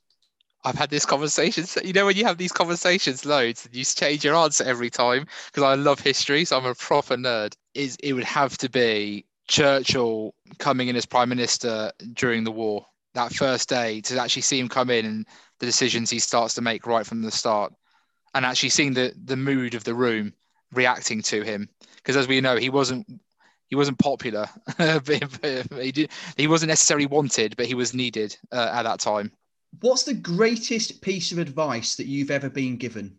I've 0.65 0.75
had 0.75 0.89
this 0.89 1.05
conversation. 1.05 1.65
You 1.83 1.93
know, 1.93 2.07
when 2.07 2.17
you 2.17 2.25
have 2.25 2.39
these 2.39 2.51
conversations 2.51 3.23
loads, 3.23 3.65
and 3.65 3.75
you 3.75 3.83
change 3.85 4.25
your 4.25 4.35
answer 4.35 4.63
every 4.63 4.89
time 4.89 5.27
because 5.45 5.63
I 5.63 5.75
love 5.75 5.99
history, 5.99 6.43
so 6.43 6.57
I'm 6.57 6.65
a 6.65 6.73
proper 6.73 7.15
nerd. 7.15 7.53
Is 7.75 7.95
it 8.01 8.13
would 8.13 8.23
have 8.23 8.57
to 8.57 8.69
be 8.69 9.25
Churchill 9.47 10.33
coming 10.57 10.87
in 10.87 10.95
as 10.95 11.05
prime 11.05 11.29
minister 11.29 11.91
during 12.13 12.43
the 12.43 12.51
war. 12.51 12.85
That 13.13 13.31
first 13.31 13.69
day 13.69 14.01
to 14.01 14.19
actually 14.19 14.41
see 14.41 14.59
him 14.59 14.67
come 14.67 14.89
in 14.89 15.05
and 15.05 15.27
the 15.59 15.67
decisions 15.67 16.09
he 16.09 16.19
starts 16.19 16.55
to 16.55 16.61
make 16.61 16.87
right 16.87 17.05
from 17.05 17.21
the 17.21 17.31
start, 17.31 17.71
and 18.33 18.43
actually 18.43 18.69
seeing 18.69 18.95
the 18.95 19.13
the 19.23 19.37
mood 19.37 19.75
of 19.75 19.83
the 19.83 19.93
room 19.93 20.33
reacting 20.73 21.21
to 21.21 21.43
him. 21.43 21.69
Because 21.97 22.17
as 22.17 22.27
we 22.27 22.41
know, 22.41 22.57
he 22.57 22.71
wasn't 22.71 23.05
he 23.67 23.75
wasn't 23.75 23.99
popular. 23.99 24.49
he, 24.79 25.91
did, 25.91 26.11
he 26.37 26.47
wasn't 26.47 26.69
necessarily 26.69 27.05
wanted, 27.05 27.55
but 27.55 27.67
he 27.67 27.75
was 27.75 27.93
needed 27.93 28.35
uh, 28.51 28.71
at 28.73 28.83
that 28.83 28.99
time. 28.99 29.31
What's 29.81 30.03
the 30.03 30.13
greatest 30.13 31.01
piece 31.01 31.31
of 31.31 31.39
advice 31.39 31.95
that 31.95 32.07
you've 32.07 32.31
ever 32.31 32.49
been 32.49 32.77
given? 32.77 33.17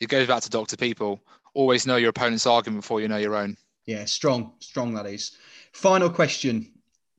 It 0.00 0.08
goes 0.08 0.26
back 0.26 0.42
to 0.42 0.50
Dr. 0.50 0.76
People. 0.76 1.20
Always 1.54 1.86
know 1.86 1.96
your 1.96 2.10
opponent's 2.10 2.46
argument 2.46 2.82
before 2.82 3.00
you 3.00 3.08
know 3.08 3.16
your 3.16 3.36
own. 3.36 3.56
Yeah, 3.86 4.04
strong, 4.04 4.52
strong 4.60 4.94
that 4.94 5.06
is. 5.06 5.36
Final 5.72 6.10
question. 6.10 6.72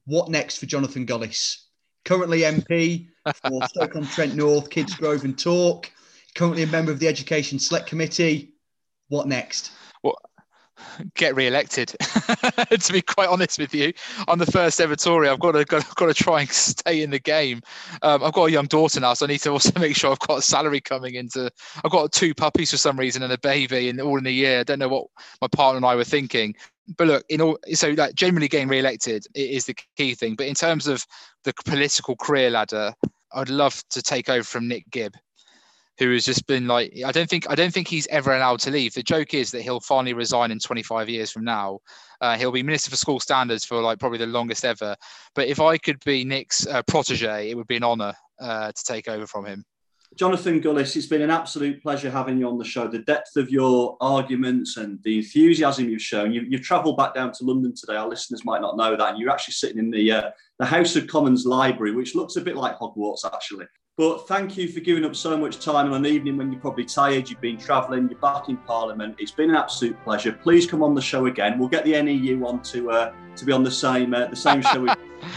What 0.05 0.29
next 0.29 0.57
for 0.57 0.65
Jonathan 0.65 1.05
Gullis? 1.05 1.65
Currently 2.05 2.41
MP 2.41 3.09
for 3.43 3.67
Stoke-on-Trent 3.67 4.35
North, 4.35 4.69
Kidsgrove 4.69 5.23
and 5.23 5.35
Talke. 5.35 5.87
Currently 6.35 6.63
a 6.63 6.67
member 6.67 6.91
of 6.91 6.99
the 6.99 7.07
Education 7.07 7.59
Select 7.59 7.87
Committee. 7.87 8.53
What 9.07 9.27
next? 9.27 9.71
Get 11.15 11.35
re-elected. 11.35 11.89
to 11.99 12.93
be 12.93 13.01
quite 13.01 13.29
honest 13.29 13.59
with 13.59 13.73
you, 13.73 13.93
I'm 14.27 14.39
the 14.39 14.45
first 14.45 14.79
ever 14.81 14.95
Tory. 14.95 15.29
I've 15.29 15.39
got 15.39 15.53
to 15.53 15.65
got, 15.65 15.95
got 15.95 16.07
to 16.07 16.13
try 16.13 16.41
and 16.41 16.49
stay 16.49 17.01
in 17.01 17.09
the 17.09 17.19
game. 17.19 17.61
Um, 18.01 18.23
I've 18.23 18.33
got 18.33 18.45
a 18.45 18.51
young 18.51 18.67
daughter 18.67 18.99
now, 18.99 19.13
so 19.13 19.25
I 19.25 19.29
need 19.29 19.39
to 19.39 19.51
also 19.51 19.71
make 19.79 19.95
sure 19.95 20.11
I've 20.11 20.19
got 20.19 20.39
a 20.39 20.41
salary 20.41 20.81
coming 20.81 21.15
into. 21.15 21.51
I've 21.83 21.91
got 21.91 22.11
two 22.11 22.33
puppies 22.33 22.71
for 22.71 22.77
some 22.77 22.97
reason 22.97 23.23
and 23.23 23.33
a 23.33 23.37
baby, 23.37 23.89
and 23.89 23.99
all 24.01 24.17
in 24.17 24.27
a 24.27 24.31
year. 24.31 24.59
I 24.59 24.63
don't 24.63 24.79
know 24.79 24.89
what 24.89 25.07
my 25.41 25.47
partner 25.47 25.77
and 25.77 25.85
I 25.85 25.95
were 25.95 26.03
thinking. 26.03 26.55
But 26.97 27.07
look, 27.07 27.25
in 27.29 27.39
all, 27.39 27.59
so 27.73 27.89
like 27.91 28.15
generally 28.15 28.47
getting 28.47 28.67
re-elected 28.67 29.25
is 29.35 29.65
the 29.65 29.75
key 29.95 30.15
thing. 30.15 30.35
But 30.35 30.47
in 30.47 30.55
terms 30.55 30.87
of 30.87 31.05
the 31.43 31.53
political 31.65 32.15
career 32.15 32.49
ladder, 32.49 32.93
I'd 33.33 33.49
love 33.49 33.83
to 33.91 34.01
take 34.01 34.27
over 34.27 34.43
from 34.43 34.67
Nick 34.67 34.89
Gibb 34.89 35.13
who 35.99 36.13
has 36.13 36.25
just 36.25 36.47
been 36.47 36.65
like 36.65 36.93
I 37.05 37.11
don't 37.11 37.29
think 37.29 37.45
I 37.49 37.55
don't 37.55 37.73
think 37.73 37.87
he's 37.87 38.07
ever 38.07 38.33
allowed 38.33 38.61
to 38.61 38.71
leave. 38.71 38.93
The 38.93 39.03
joke 39.03 39.33
is 39.33 39.51
that 39.51 39.61
he'll 39.61 39.81
finally 39.81 40.13
resign 40.13 40.49
in 40.49 40.57
25 40.57 41.09
years 41.09 41.29
from 41.29 41.43
now. 41.43 41.79
Uh, 42.21 42.37
he'll 42.37 42.51
be 42.51 42.63
minister 42.63 42.89
for 42.89 42.95
school 42.95 43.19
standards 43.19 43.65
for 43.65 43.81
like 43.81 43.99
probably 43.99 44.17
the 44.17 44.25
longest 44.25 44.65
ever. 44.65 44.95
But 45.35 45.49
if 45.49 45.59
I 45.59 45.77
could 45.77 46.03
be 46.05 46.23
Nick's 46.23 46.65
uh, 46.65 46.81
protege, 46.83 47.51
it 47.51 47.55
would 47.55 47.67
be 47.67 47.75
an 47.75 47.83
honour 47.83 48.13
uh, 48.39 48.71
to 48.71 48.83
take 48.83 49.09
over 49.09 49.27
from 49.27 49.45
him. 49.45 49.65
Jonathan 50.15 50.59
Gullis, 50.59 50.95
it's 50.95 51.05
been 51.05 51.21
an 51.21 51.29
absolute 51.29 51.83
pleasure 51.83 52.09
having 52.09 52.39
you 52.39 52.47
on 52.47 52.57
the 52.57 52.65
show. 52.65 52.87
The 52.87 52.99
depth 52.99 53.35
of 53.35 53.51
your 53.51 53.95
arguments 54.01 54.77
and 54.77 54.97
the 55.03 55.19
enthusiasm 55.19 55.87
you've 55.87 56.01
shown. 56.01 56.33
You, 56.33 56.47
have 56.51 56.61
travelled 56.61 56.97
back 56.97 57.13
down 57.13 57.31
to 57.33 57.43
London 57.43 57.75
today. 57.75 57.95
Our 57.95 58.09
listeners 58.09 58.43
might 58.43 58.61
not 58.61 58.75
know 58.75 58.97
that. 58.97 59.09
And 59.09 59.19
you're 59.19 59.29
actually 59.29 59.53
sitting 59.53 59.77
in 59.77 59.91
the 59.91 60.11
uh, 60.11 60.31
the 60.57 60.65
House 60.65 60.95
of 60.95 61.07
Commons 61.07 61.45
library, 61.45 61.91
which 61.93 62.15
looks 62.15 62.37
a 62.37 62.41
bit 62.41 62.57
like 62.57 62.79
Hogwarts, 62.79 63.23
actually. 63.23 63.65
But 63.99 64.29
thank 64.29 64.55
you 64.55 64.69
for 64.69 64.79
giving 64.79 65.03
up 65.03 65.13
so 65.13 65.35
much 65.35 65.59
time 65.59 65.91
on 65.91 66.05
an 66.05 66.05
evening 66.05 66.37
when 66.37 66.53
you're 66.53 66.61
probably 66.61 66.85
tired, 66.85 67.29
you've 67.29 67.41
been 67.41 67.57
travelling, 67.57 68.07
you're 68.07 68.17
back 68.19 68.47
in 68.47 68.55
Parliament. 68.55 69.17
It's 69.19 69.31
been 69.31 69.49
an 69.49 69.57
absolute 69.57 70.01
pleasure. 70.05 70.31
Please 70.31 70.65
come 70.65 70.81
on 70.81 70.95
the 70.95 71.01
show 71.01 71.25
again. 71.25 71.59
We'll 71.59 71.67
get 71.67 71.83
the 71.83 72.01
NEU 72.01 72.47
on 72.47 72.61
to 72.61 72.91
uh, 72.91 73.13
to 73.35 73.43
be 73.43 73.51
on 73.51 73.61
the 73.61 73.69
same 73.69 74.13
uh, 74.13 74.27
the 74.27 74.37
same 74.37 74.61
show. 74.61 74.87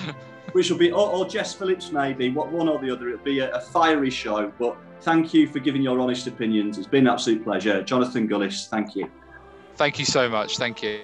which 0.52 0.70
will 0.70 0.78
be, 0.78 0.92
or, 0.92 1.08
or, 1.08 1.26
Jess 1.26 1.54
Phillips 1.54 1.90
maybe, 1.90 2.30
what 2.30 2.52
one 2.52 2.68
or 2.68 2.78
the 2.78 2.92
other. 2.92 3.08
It'll 3.08 3.24
be 3.24 3.40
a, 3.40 3.50
a, 3.50 3.60
fiery 3.60 4.10
show. 4.10 4.52
But 4.60 4.76
thank 5.00 5.34
you 5.34 5.48
for 5.48 5.58
giving 5.58 5.82
your 5.82 5.98
honest 5.98 6.28
opinions. 6.28 6.78
It's 6.78 6.86
been 6.86 7.08
an 7.08 7.14
absolute 7.14 7.42
pleasure. 7.42 7.82
Jonathan 7.82 8.28
Gullis, 8.28 8.68
thank 8.68 8.94
you. 8.94 9.10
Thank 9.74 9.98
you 9.98 10.04
so 10.04 10.28
much. 10.28 10.56
Thank 10.58 10.84
you. 10.84 11.00